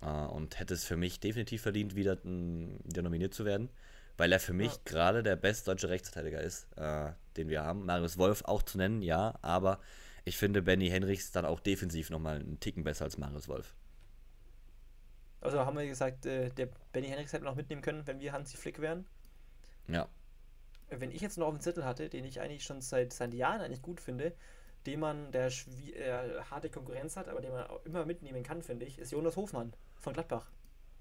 äh, 0.03 0.07
und 0.07 0.59
hätte 0.61 0.73
es 0.73 0.85
für 0.85 0.97
mich 0.97 1.19
definitiv 1.19 1.63
verdient, 1.63 1.97
wieder, 1.97 2.19
wieder 2.23 3.03
nominiert 3.03 3.35
zu 3.35 3.45
werden 3.45 3.69
weil 4.17 4.33
er 4.33 4.41
für 4.41 4.53
mich 4.53 4.73
ja. 4.73 4.81
gerade 4.85 5.23
der 5.23 5.37
bestdeutsche 5.37 5.89
Rechtsverteidiger 5.89 6.41
ist, 6.41 6.67
äh, 6.77 7.13
den 7.37 7.49
wir 7.49 7.63
haben. 7.63 7.85
Marius 7.85 8.19
Wolf 8.19 8.43
auch 8.45 8.63
zu 8.63 8.79
nennen, 8.79 9.03
ja, 9.03 9.39
aber 9.43 9.81
ich 10.25 10.37
finde 10.37 10.63
Benny 10.63 10.89
Henrichs 10.89 11.31
dann 11.33 11.45
auch 11.45 11.61
defensiv 11.61 12.11
nochmal 12.11 12.41
einen 12.41 12.59
Ticken 12.61 12.85
besser 12.85 13.05
als 13.05 13.19
Marius 13.19 13.49
Wolf. 13.49 13.75
Also 15.41 15.61
haben 15.61 15.77
wir 15.79 15.87
gesagt, 15.87 16.27
äh, 16.27 16.51
der 16.51 16.69
Benny 16.93 17.09
Henrichs 17.09 17.33
hätte 17.33 17.45
noch 17.45 17.55
mitnehmen 17.55 17.83
können, 17.83 18.07
wenn 18.07 18.21
wir 18.21 18.33
Hansi 18.33 18.57
Flick 18.57 18.81
wären. 18.81 19.07
Ja. 19.87 20.09
Wenn 20.89 21.11
ich 21.11 21.21
jetzt 21.21 21.39
noch 21.39 21.49
einen 21.49 21.61
Zettel 21.61 21.85
hatte, 21.85 22.09
den 22.09 22.25
ich 22.25 22.41
eigentlich 22.41 22.65
schon 22.65 22.81
seit, 22.81 23.13
seit 23.13 23.35
Jahren 23.35 23.61
eigentlich 23.61 23.83
gut 23.83 24.01
finde, 24.01 24.35
den 24.87 25.01
man, 25.01 25.31
der 25.33 25.47
äh, 25.47 26.41
harte 26.51 26.71
Konkurrenz 26.71 27.17
hat, 27.17 27.29
aber 27.29 27.41
den 27.41 27.53
man 27.53 27.67
auch 27.67 27.85
immer 27.85 28.07
mitnehmen 28.07 28.43
kann, 28.43 28.63
finde 28.63 28.87
ich, 28.87 28.99
ist 28.99 29.13
Jonas 29.13 29.37
Hofmann 29.37 29.73
von 29.97 30.13
Gladbach. 30.13 30.47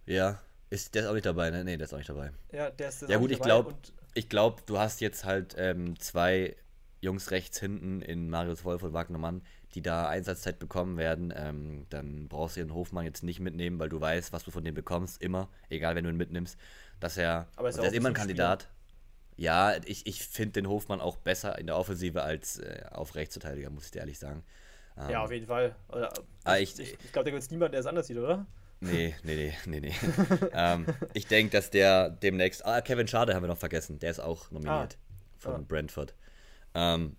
Ja, 0.05 0.39
ist, 0.69 0.95
der 0.95 1.03
ist 1.03 1.07
auch 1.07 1.13
nicht 1.13 1.25
dabei, 1.25 1.51
ne? 1.51 1.63
Nee, 1.63 1.77
der 1.77 1.85
ist 1.85 1.93
auch 1.93 1.97
nicht 1.97 2.09
dabei. 2.09 2.31
Ja, 2.51 2.69
der 2.69 2.89
ist, 2.89 3.01
der 3.01 3.09
Ja, 3.09 3.17
gut, 3.17 3.31
ich 3.31 3.39
glaube, 3.39 3.75
ich 4.13 4.29
glaube, 4.29 4.61
du 4.65 4.77
hast 4.77 5.01
jetzt 5.01 5.25
halt 5.25 5.55
ähm, 5.57 5.99
zwei 5.99 6.55
Jungs 7.01 7.31
rechts 7.31 7.59
hinten 7.59 8.01
in 8.01 8.29
Marius 8.29 8.65
Wolf 8.65 8.83
und 8.83 8.93
Wagner 8.93 9.17
Mann, 9.17 9.41
die 9.75 9.81
da 9.81 10.07
Einsatzzeit 10.07 10.57
bekommen 10.59 10.97
werden. 10.97 11.33
Ähm, 11.35 11.85
dann 11.89 12.27
brauchst 12.27 12.57
du 12.57 12.61
den 12.61 12.73
Hofmann 12.73 13.05
jetzt 13.05 13.23
nicht 13.23 13.39
mitnehmen, 13.39 13.77
weil 13.79 13.89
du 13.89 14.01
weißt, 14.01 14.33
was 14.33 14.43
du 14.43 14.51
von 14.51 14.63
dem 14.63 14.73
bekommst, 14.73 15.21
immer, 15.21 15.49
egal 15.69 15.95
wenn 15.95 16.03
du 16.03 16.09
ihn 16.09 16.17
mitnimmst, 16.17 16.57
dass 16.99 17.17
er. 17.17 17.47
Aber 17.55 17.69
ist 17.69 17.77
der 17.77 17.85
ist 17.85 17.93
immer 17.93 18.09
ein 18.09 18.13
Kandidat. 18.13 18.63
Spieler. 18.63 18.71
Ja, 19.37 19.75
ich, 19.85 20.07
ich 20.07 20.25
finde 20.25 20.53
den 20.53 20.69
Hofmann 20.69 21.01
auch 21.01 21.17
besser 21.17 21.59
in 21.59 21.67
der 21.67 21.77
Offensive 21.77 22.23
als 22.23 22.57
äh, 22.59 22.83
auf 22.89 23.15
Rechtsverteidiger, 23.15 23.69
muss 23.69 23.85
ich 23.85 23.91
dir 23.91 23.99
ehrlich 23.99 24.17
sagen. 24.17 24.43
Ähm, 24.97 25.09
ja, 25.09 25.23
auf 25.23 25.31
jeden 25.31 25.45
Fall. 25.45 25.75
Oder, 25.89 26.13
ah, 26.45 26.55
ich, 26.55 26.79
ich, 26.79 26.93
ich 26.93 27.11
glaube, 27.11 27.25
da 27.25 27.31
gibt 27.31 27.43
es 27.43 27.51
niemanden, 27.51 27.73
der 27.73 27.81
es 27.81 27.85
anders 27.85 28.07
sieht, 28.07 28.17
oder? 28.17 28.45
Nee, 28.91 29.15
nee, 29.23 29.35
nee, 29.35 29.53
nee, 29.65 29.79
nee. 29.79 29.95
ähm, 30.53 30.85
ich 31.13 31.27
denke, 31.27 31.51
dass 31.51 31.69
der 31.69 32.09
demnächst. 32.09 32.65
Ah, 32.65 32.81
Kevin 32.81 33.07
Schade 33.07 33.33
haben 33.33 33.43
wir 33.43 33.47
noch 33.47 33.57
vergessen. 33.57 33.99
Der 33.99 34.11
ist 34.11 34.19
auch 34.19 34.51
nominiert 34.51 34.97
ah. 34.97 35.13
von 35.37 35.55
ah. 35.55 35.65
Brentford. 35.67 36.13
Ähm, 36.73 37.17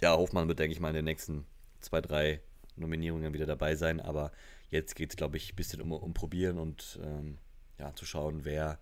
ja, 0.00 0.16
Hofmann 0.16 0.48
wird, 0.48 0.58
denke 0.58 0.72
ich 0.72 0.80
mal, 0.80 0.88
in 0.88 0.96
den 0.96 1.04
nächsten 1.04 1.46
zwei, 1.80 2.00
drei 2.00 2.40
Nominierungen 2.76 3.34
wieder 3.34 3.46
dabei 3.46 3.76
sein. 3.76 4.00
Aber 4.00 4.32
jetzt 4.70 4.96
geht 4.96 5.10
es, 5.10 5.16
glaube 5.16 5.36
ich, 5.36 5.52
ein 5.52 5.56
bisschen 5.56 5.80
um, 5.80 5.92
um 5.92 6.14
Probieren 6.14 6.58
und 6.58 6.98
ähm, 7.02 7.38
ja, 7.78 7.94
zu 7.94 8.04
schauen, 8.04 8.44
wer 8.44 8.78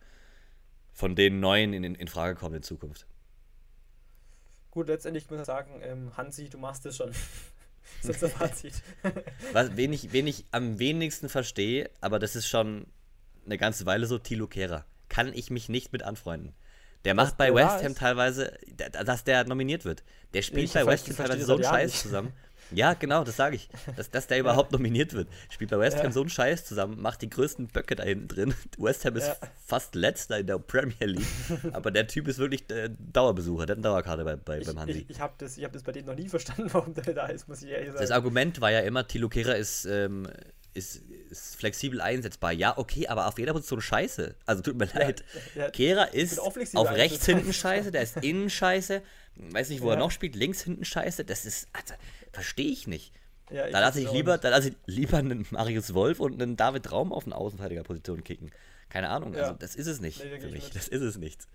von 0.92 1.16
den 1.16 1.40
Neuen 1.40 1.72
in, 1.72 1.94
in 1.94 2.08
Frage 2.08 2.34
kommt 2.34 2.56
in 2.56 2.62
Zukunft. 2.62 3.06
Gut, 4.70 4.86
letztendlich 4.88 5.28
muss 5.30 5.40
ich 5.40 5.46
sagen, 5.46 5.80
ähm, 5.82 6.16
Hansi, 6.16 6.48
du 6.48 6.58
machst 6.58 6.86
es 6.86 6.96
schon. 6.96 7.12
Das 8.02 8.10
ist 8.10 8.22
das 8.22 8.32
Fazit. 8.32 8.74
Was, 9.52 9.76
wen, 9.76 9.92
ich, 9.92 10.12
wen 10.12 10.26
ich 10.26 10.44
am 10.50 10.78
wenigsten 10.78 11.28
verstehe, 11.28 11.90
aber 12.00 12.18
das 12.18 12.36
ist 12.36 12.48
schon 12.48 12.86
eine 13.44 13.58
ganze 13.58 13.86
Weile 13.86 14.06
so, 14.06 14.18
Tilo 14.18 14.46
Kehrer. 14.46 14.84
Kann 15.08 15.32
ich 15.32 15.50
mich 15.50 15.68
nicht 15.68 15.92
mit 15.92 16.02
anfreunden. 16.02 16.54
Der 17.04 17.14
macht 17.14 17.36
bei 17.36 17.54
West 17.54 17.82
Ham 17.82 17.94
teilweise, 17.94 18.58
dass 18.76 19.24
der 19.24 19.44
nominiert 19.44 19.84
wird. 19.84 20.04
Der 20.34 20.42
spielt 20.42 20.64
ich 20.64 20.72
bei 20.74 20.86
West 20.86 21.08
Ham 21.08 21.16
teilweise 21.16 21.44
so 21.44 21.54
einen 21.54 21.64
Scheiß 21.64 22.02
zusammen. 22.02 22.32
Ja, 22.72 22.94
genau, 22.94 23.24
das 23.24 23.36
sage 23.36 23.56
ich. 23.56 23.68
Dass, 23.96 24.10
dass 24.10 24.26
der 24.26 24.38
überhaupt 24.40 24.72
nominiert 24.72 25.12
wird. 25.12 25.28
Spielt 25.48 25.70
bei 25.70 25.78
West 25.78 25.98
Ham 25.98 26.06
ja. 26.06 26.12
so 26.12 26.20
einen 26.20 26.30
Scheiß 26.30 26.64
zusammen, 26.64 27.00
macht 27.00 27.22
die 27.22 27.30
größten 27.30 27.68
Böcke 27.68 27.96
da 27.96 28.02
hinten 28.02 28.28
drin. 28.28 28.54
West 28.78 29.04
Ham 29.04 29.16
ist 29.16 29.28
ja. 29.28 29.36
fast 29.66 29.94
letzter 29.94 30.38
in 30.38 30.46
der 30.46 30.58
Premier 30.58 31.06
League. 31.06 31.26
aber 31.72 31.90
der 31.90 32.06
Typ 32.06 32.28
ist 32.28 32.38
wirklich 32.38 32.68
äh, 32.70 32.90
Dauerbesucher, 32.98 33.66
der 33.66 33.74
hat 33.74 33.78
eine 33.78 33.88
Dauerkarte 33.88 34.24
bei, 34.24 34.36
bei, 34.36 34.58
ich, 34.58 34.66
beim 34.66 34.78
Hansi. 34.78 35.00
Ich, 35.00 35.10
ich 35.10 35.20
habe 35.20 35.34
das, 35.38 35.56
hab 35.58 35.72
das 35.72 35.82
bei 35.82 35.92
denen 35.92 36.06
noch 36.06 36.14
nie 36.14 36.28
verstanden, 36.28 36.68
warum 36.72 36.94
der 36.94 37.14
da 37.14 37.26
ist, 37.26 37.48
muss 37.48 37.62
ich 37.62 37.70
ehrlich 37.70 37.88
sagen. 37.88 38.00
Das 38.00 38.10
Argument 38.10 38.60
war 38.60 38.70
ja 38.70 38.80
immer, 38.80 39.06
Tilo 39.06 39.28
Kehrer 39.28 39.56
ist, 39.56 39.84
ähm, 39.84 40.28
ist, 40.74 41.02
ist, 41.30 41.56
flexibel 41.56 42.00
einsetzbar. 42.00 42.52
Ja, 42.52 42.76
okay, 42.78 43.08
aber 43.08 43.26
auf 43.26 43.38
jeder 43.38 43.52
Position 43.52 43.80
scheiße. 43.80 44.34
Also 44.46 44.62
tut 44.62 44.76
mir 44.76 44.86
leid. 44.86 45.24
Ja, 45.54 45.62
ja, 45.62 45.70
Kehrer 45.70 46.14
ist 46.14 46.38
auf 46.38 46.56
rechts 46.56 47.26
hinten 47.26 47.52
scheiße, 47.52 47.92
der 47.92 48.02
ist 48.02 48.16
innen 48.18 48.50
scheiße. 48.50 49.02
Weiß 49.36 49.70
nicht, 49.70 49.82
wo 49.82 49.86
ja. 49.86 49.94
er 49.94 49.98
noch 49.98 50.10
spielt, 50.10 50.34
links 50.36 50.62
hinten 50.62 50.84
scheiße. 50.84 51.24
Das 51.24 51.46
ist, 51.46 51.68
also, 51.72 51.94
verstehe 52.32 52.70
ich 52.70 52.86
nicht. 52.86 53.12
Ja, 53.50 53.68
da 53.68 53.80
lasse 53.80 54.00
ich 54.00 54.12
lieber, 54.12 54.38
da 54.38 54.48
lasse 54.48 54.68
ich 54.68 54.76
lieber 54.86 55.18
einen 55.18 55.46
Marius 55.50 55.92
Wolf 55.94 56.20
und 56.20 56.40
einen 56.40 56.56
David 56.56 56.92
Raum 56.92 57.12
auf 57.12 57.26
eine 57.26 57.34
Außenverteidigerposition 57.34 58.22
kicken. 58.22 58.52
Keine 58.88 59.08
Ahnung, 59.08 59.34
also 59.36 59.52
das 59.52 59.76
ist 59.76 59.86
es 59.86 60.00
nicht 60.00 60.22
nee, 60.24 60.38
für 60.38 60.48
mich. 60.48 60.70
Das 60.70 60.88
ist 60.88 61.02
es 61.02 61.16
nicht. 61.16 61.46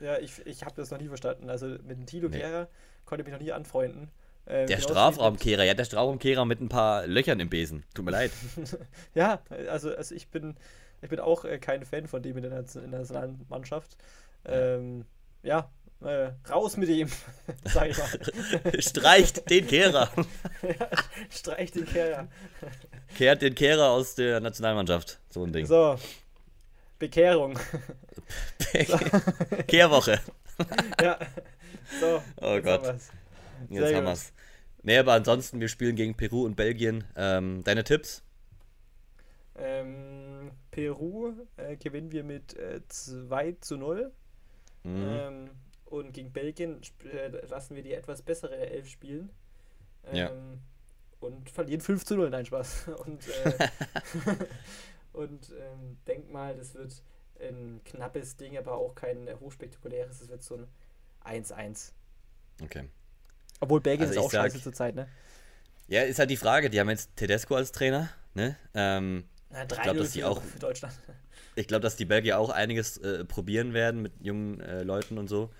Ja, 0.00 0.18
ich, 0.18 0.44
ich 0.46 0.64
habe 0.64 0.74
das 0.76 0.90
noch 0.90 0.98
nie 0.98 1.08
verstanden. 1.08 1.48
Also 1.48 1.66
mit 1.66 1.90
dem 1.90 2.06
Tilo 2.06 2.28
nee. 2.28 2.38
Kehrer 2.38 2.68
konnte 3.04 3.22
ich 3.22 3.26
mich 3.26 3.32
noch 3.32 3.44
nie 3.44 3.52
anfreunden. 3.52 4.10
Äh, 4.46 4.66
der 4.66 4.80
Strafraumkehrer, 4.80 5.64
ja, 5.64 5.74
der 5.74 5.84
Strafraumkehrer 5.84 6.44
mit 6.44 6.60
ein 6.60 6.68
paar 6.68 7.06
Löchern 7.06 7.40
im 7.40 7.48
Besen. 7.48 7.84
Tut 7.94 8.04
mir 8.04 8.10
leid. 8.10 8.30
ja, 9.14 9.40
also, 9.68 9.94
also 9.94 10.14
ich 10.14 10.28
bin 10.28 10.56
ich 11.04 11.10
bin 11.10 11.20
auch 11.20 11.44
äh, 11.44 11.58
kein 11.58 11.84
Fan 11.84 12.06
von 12.06 12.22
dem 12.22 12.38
in 12.38 12.44
der, 12.44 12.52
Nationalmannschaft. 12.52 13.98
Ähm, 14.46 15.04
ja, 15.42 15.70
äh, 16.02 16.30
raus 16.50 16.78
mit 16.78 16.88
ihm, 16.88 17.10
sag 17.64 17.90
ich 17.90 17.98
mal. 17.98 18.08
Streicht 18.82 19.50
den 19.50 19.66
Kehrer. 19.66 20.10
ja, 20.62 20.88
streicht 21.30 21.74
den 21.74 21.84
Kehrer. 21.84 22.28
Kehrt 23.16 23.42
den 23.42 23.54
Kehrer 23.54 23.90
aus 23.90 24.14
der 24.14 24.40
Nationalmannschaft. 24.40 25.18
So 25.28 25.44
ein 25.44 25.52
Ding. 25.52 25.66
So. 25.66 25.98
Bekehrung. 26.98 27.58
Be 28.72 29.64
Kehrwoche. 29.66 30.20
ja. 31.02 31.18
So. 32.00 32.22
Oh 32.40 32.60
Gott. 32.62 32.94
Haben 33.64 33.74
jetzt 33.74 33.94
haben 33.94 34.04
wir 34.04 34.12
es. 34.12 34.32
Nee, 34.82 34.98
aber 34.98 35.14
ansonsten, 35.14 35.60
wir 35.60 35.68
spielen 35.68 35.96
gegen 35.96 36.14
Peru 36.14 36.44
und 36.44 36.56
Belgien. 36.56 37.04
Ähm, 37.16 37.62
deine 37.64 37.84
Tipps? 37.84 38.22
Ähm, 39.56 40.50
Peru 40.70 41.32
äh, 41.56 41.76
gewinnen 41.76 42.12
wir 42.12 42.24
mit 42.24 42.54
äh, 42.56 42.80
2 42.86 43.56
zu 43.60 43.76
0. 43.76 44.12
Mhm. 44.82 45.06
Ähm, 45.08 45.50
und 45.86 46.12
gegen 46.12 46.32
Belgien 46.32 46.80
äh, 47.04 47.28
lassen 47.46 47.76
wir 47.76 47.82
die 47.82 47.94
etwas 47.94 48.22
bessere 48.22 48.56
Elf 48.56 48.88
spielen. 48.88 49.30
Ähm, 50.06 50.16
ja. 50.16 50.30
Und 51.20 51.48
verlieren 51.48 51.80
5 51.80 52.04
zu 52.04 52.16
0. 52.16 52.30
Nein, 52.30 52.44
Spaß. 52.44 52.88
Und, 53.06 53.26
äh, 53.28 53.68
und 55.12 55.50
ähm, 55.50 55.96
denk 56.06 56.30
mal, 56.30 56.54
das 56.56 56.74
wird 56.74 57.02
ein 57.40 57.80
knappes 57.84 58.36
Ding, 58.36 58.58
aber 58.58 58.74
auch 58.74 58.94
kein 58.94 59.28
hochspektakuläres. 59.40 60.20
Es 60.20 60.28
wird 60.28 60.42
so 60.42 60.56
ein 60.56 61.42
1-1. 61.42 61.92
Okay. 62.62 62.88
Obwohl 63.60 63.80
Belgien 63.80 64.08
also 64.08 64.20
ist 64.20 64.26
auch 64.26 64.30
sag, 64.30 64.42
scheiße 64.44 64.62
zur 64.62 64.72
Zeit, 64.72 64.94
ne? 64.94 65.08
Ja, 65.88 66.02
ist 66.02 66.18
halt 66.18 66.30
die 66.30 66.36
Frage. 66.36 66.70
Die 66.70 66.80
haben 66.80 66.90
jetzt 66.90 67.14
Tedesco 67.16 67.54
als 67.54 67.72
Trainer, 67.72 68.10
ne? 68.34 68.56
Ähm, 68.74 69.24
Na, 69.50 69.62
ich 69.62 69.82
glaube, 69.82 69.98
dass 69.98 70.12
die 70.12 70.24
auch 70.24 70.42
für 70.42 70.58
Deutschland. 70.58 70.94
Ich 71.56 71.68
glaube, 71.68 71.82
dass 71.82 71.94
die 71.94 72.04
Belgier 72.04 72.40
auch 72.40 72.50
einiges 72.50 72.96
äh, 72.96 73.24
probieren 73.24 73.74
werden 73.74 74.02
mit 74.02 74.12
jungen 74.20 74.58
äh, 74.58 74.82
Leuten 74.82 75.18
und 75.18 75.28
so. 75.28 75.50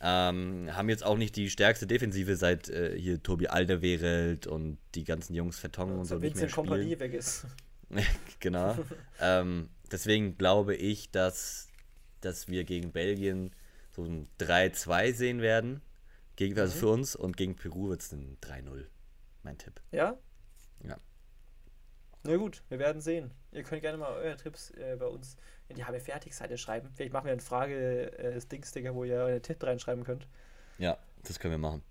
Ähm, 0.00 0.68
haben 0.72 0.88
jetzt 0.88 1.04
auch 1.04 1.16
nicht 1.16 1.36
die 1.36 1.48
stärkste 1.48 1.86
Defensive 1.86 2.36
seit 2.36 2.68
äh, 2.68 2.98
hier 2.98 3.22
Tobi 3.22 3.46
Alderweireld 3.46 4.46
und 4.46 4.78
die 4.94 5.04
ganzen 5.04 5.34
Jungs 5.34 5.58
Vertongen 5.58 5.98
und 5.98 6.06
so 6.06 6.16
nicht 6.16 6.34
mehr 6.36 6.48
spielen. 6.48 6.66
Kompanie 6.66 6.98
weg 6.98 7.14
ist. 7.14 7.46
genau. 8.40 8.76
ähm, 9.20 9.68
deswegen 9.92 10.36
glaube 10.36 10.74
ich, 10.74 11.10
dass, 11.10 11.68
dass 12.20 12.48
wir 12.48 12.64
gegen 12.64 12.92
Belgien 12.92 13.52
so 13.92 14.02
ein 14.02 14.28
3-2 14.40 15.14
sehen 15.14 15.40
werden. 15.40 15.80
Gegen, 16.36 16.58
also 16.58 16.74
mhm. 16.74 16.80
für 16.80 16.88
uns 16.88 17.16
und 17.16 17.36
gegen 17.36 17.56
Peru 17.56 17.88
wird 17.88 18.00
es 18.00 18.12
ein 18.12 18.38
3-0. 18.40 18.86
Mein 19.42 19.58
Tipp. 19.58 19.80
Ja? 19.92 20.16
Ja. 20.82 20.98
Na 22.24 22.36
gut, 22.36 22.62
wir 22.70 22.78
werden 22.78 23.02
sehen. 23.02 23.30
Ihr 23.52 23.62
könnt 23.62 23.82
gerne 23.82 23.98
mal 23.98 24.12
eure 24.14 24.36
Tipps 24.36 24.70
äh, 24.70 24.96
bei 24.98 25.06
uns 25.06 25.36
in 25.68 25.76
die 25.76 25.84
HB 25.84 26.00
Fertig-Seite 26.00 26.56
schreiben. 26.56 26.90
Vielleicht 26.94 27.12
machen 27.12 27.26
wir 27.26 27.32
eine 27.32 27.42
Frage 27.42 28.18
äh, 28.18 28.94
wo 28.94 29.04
ihr 29.04 29.16
eure 29.16 29.42
Tipps 29.42 29.64
reinschreiben 29.64 30.04
könnt. 30.04 30.26
Ja, 30.78 30.98
das 31.22 31.38
können 31.38 31.52
wir 31.52 31.58
machen. 31.58 31.82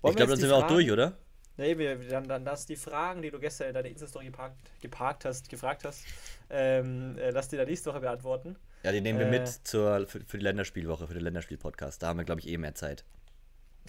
Wollen 0.00 0.12
ich 0.12 0.16
glaube, 0.16 0.30
dann 0.30 0.40
sind 0.40 0.50
wir 0.50 0.56
auch 0.56 0.66
durch, 0.66 0.90
oder? 0.90 1.16
Nee, 1.56 1.78
wir, 1.78 1.96
dann, 2.08 2.24
dann 2.24 2.44
lass 2.44 2.66
die 2.66 2.76
Fragen, 2.76 3.22
die 3.22 3.30
du 3.30 3.38
gestern 3.38 3.68
in 3.68 3.74
deiner 3.74 3.88
Insta-Story 3.88 4.26
geparkt, 4.26 4.56
geparkt 4.80 5.24
hast, 5.24 5.48
gefragt 5.48 5.84
hast, 5.84 6.04
ähm, 6.50 7.16
äh, 7.18 7.30
lass 7.30 7.48
die 7.48 7.56
dann 7.56 7.68
nächste 7.68 7.90
Woche 7.90 8.00
beantworten. 8.00 8.56
Ja, 8.82 8.90
die 8.90 9.00
nehmen 9.00 9.18
wir 9.18 9.26
äh, 9.26 9.38
mit 9.38 9.48
zur, 9.48 10.06
für, 10.06 10.20
für 10.26 10.38
die 10.38 10.44
Länderspielwoche, 10.44 11.06
für 11.06 11.14
den 11.14 11.22
Länderspiel-Podcast. 11.22 12.02
Da 12.02 12.08
haben 12.08 12.18
wir, 12.18 12.24
glaube 12.24 12.40
ich, 12.40 12.48
eh 12.48 12.56
mehr 12.56 12.74
Zeit. 12.74 13.04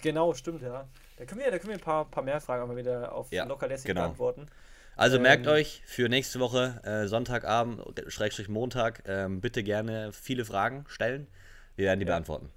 Genau, 0.02 0.34
stimmt, 0.34 0.62
ja. 0.62 0.88
Da 1.16 1.24
können 1.24 1.40
wir, 1.40 1.50
da 1.50 1.58
können 1.58 1.70
wir 1.70 1.76
ein 1.76 1.80
paar, 1.80 2.04
paar 2.10 2.22
mehr 2.22 2.40
Fragen 2.40 2.62
aber 2.62 2.76
wieder 2.76 3.12
auf 3.12 3.30
ja, 3.32 3.44
locker 3.44 3.68
lässig 3.68 3.86
genau. 3.86 4.02
beantworten. 4.02 4.48
Also 4.96 5.16
ähm, 5.16 5.22
merkt 5.22 5.46
euch 5.46 5.82
für 5.86 6.08
nächste 6.08 6.40
Woche, 6.40 6.80
äh, 6.84 7.06
Sonntagabend, 7.06 7.82
Schrägstrich 8.08 8.48
Montag, 8.48 9.02
ähm, 9.06 9.40
bitte 9.40 9.62
gerne 9.62 10.12
viele 10.12 10.44
Fragen 10.44 10.84
stellen. 10.88 11.26
Wir 11.76 11.86
werden 11.86 12.00
die 12.00 12.06
ja. 12.06 12.12
beantworten. 12.12 12.50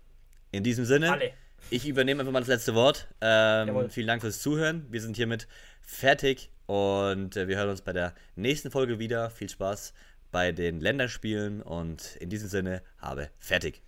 In 0.51 0.63
diesem 0.63 0.85
Sinne, 0.85 1.11
Alle. 1.11 1.31
ich 1.69 1.87
übernehme 1.87 2.21
einfach 2.21 2.33
mal 2.33 2.39
das 2.39 2.47
letzte 2.47 2.75
Wort. 2.75 3.07
Ähm, 3.21 3.89
vielen 3.89 4.07
Dank 4.07 4.21
fürs 4.21 4.39
Zuhören. 4.39 4.85
Wir 4.89 5.01
sind 5.01 5.15
hiermit 5.15 5.47
fertig 5.81 6.51
und 6.67 7.35
äh, 7.35 7.47
wir 7.47 7.57
hören 7.57 7.69
uns 7.69 7.81
bei 7.81 7.93
der 7.93 8.13
nächsten 8.35 8.71
Folge 8.71 8.99
wieder. 8.99 9.29
Viel 9.29 9.49
Spaß 9.49 9.93
bei 10.31 10.51
den 10.51 10.79
Länderspielen 10.79 11.61
und 11.61 12.15
in 12.17 12.29
diesem 12.29 12.49
Sinne, 12.49 12.81
habe 12.99 13.29
fertig. 13.39 13.81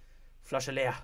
Flasche 0.43 0.71
leer. 0.71 0.95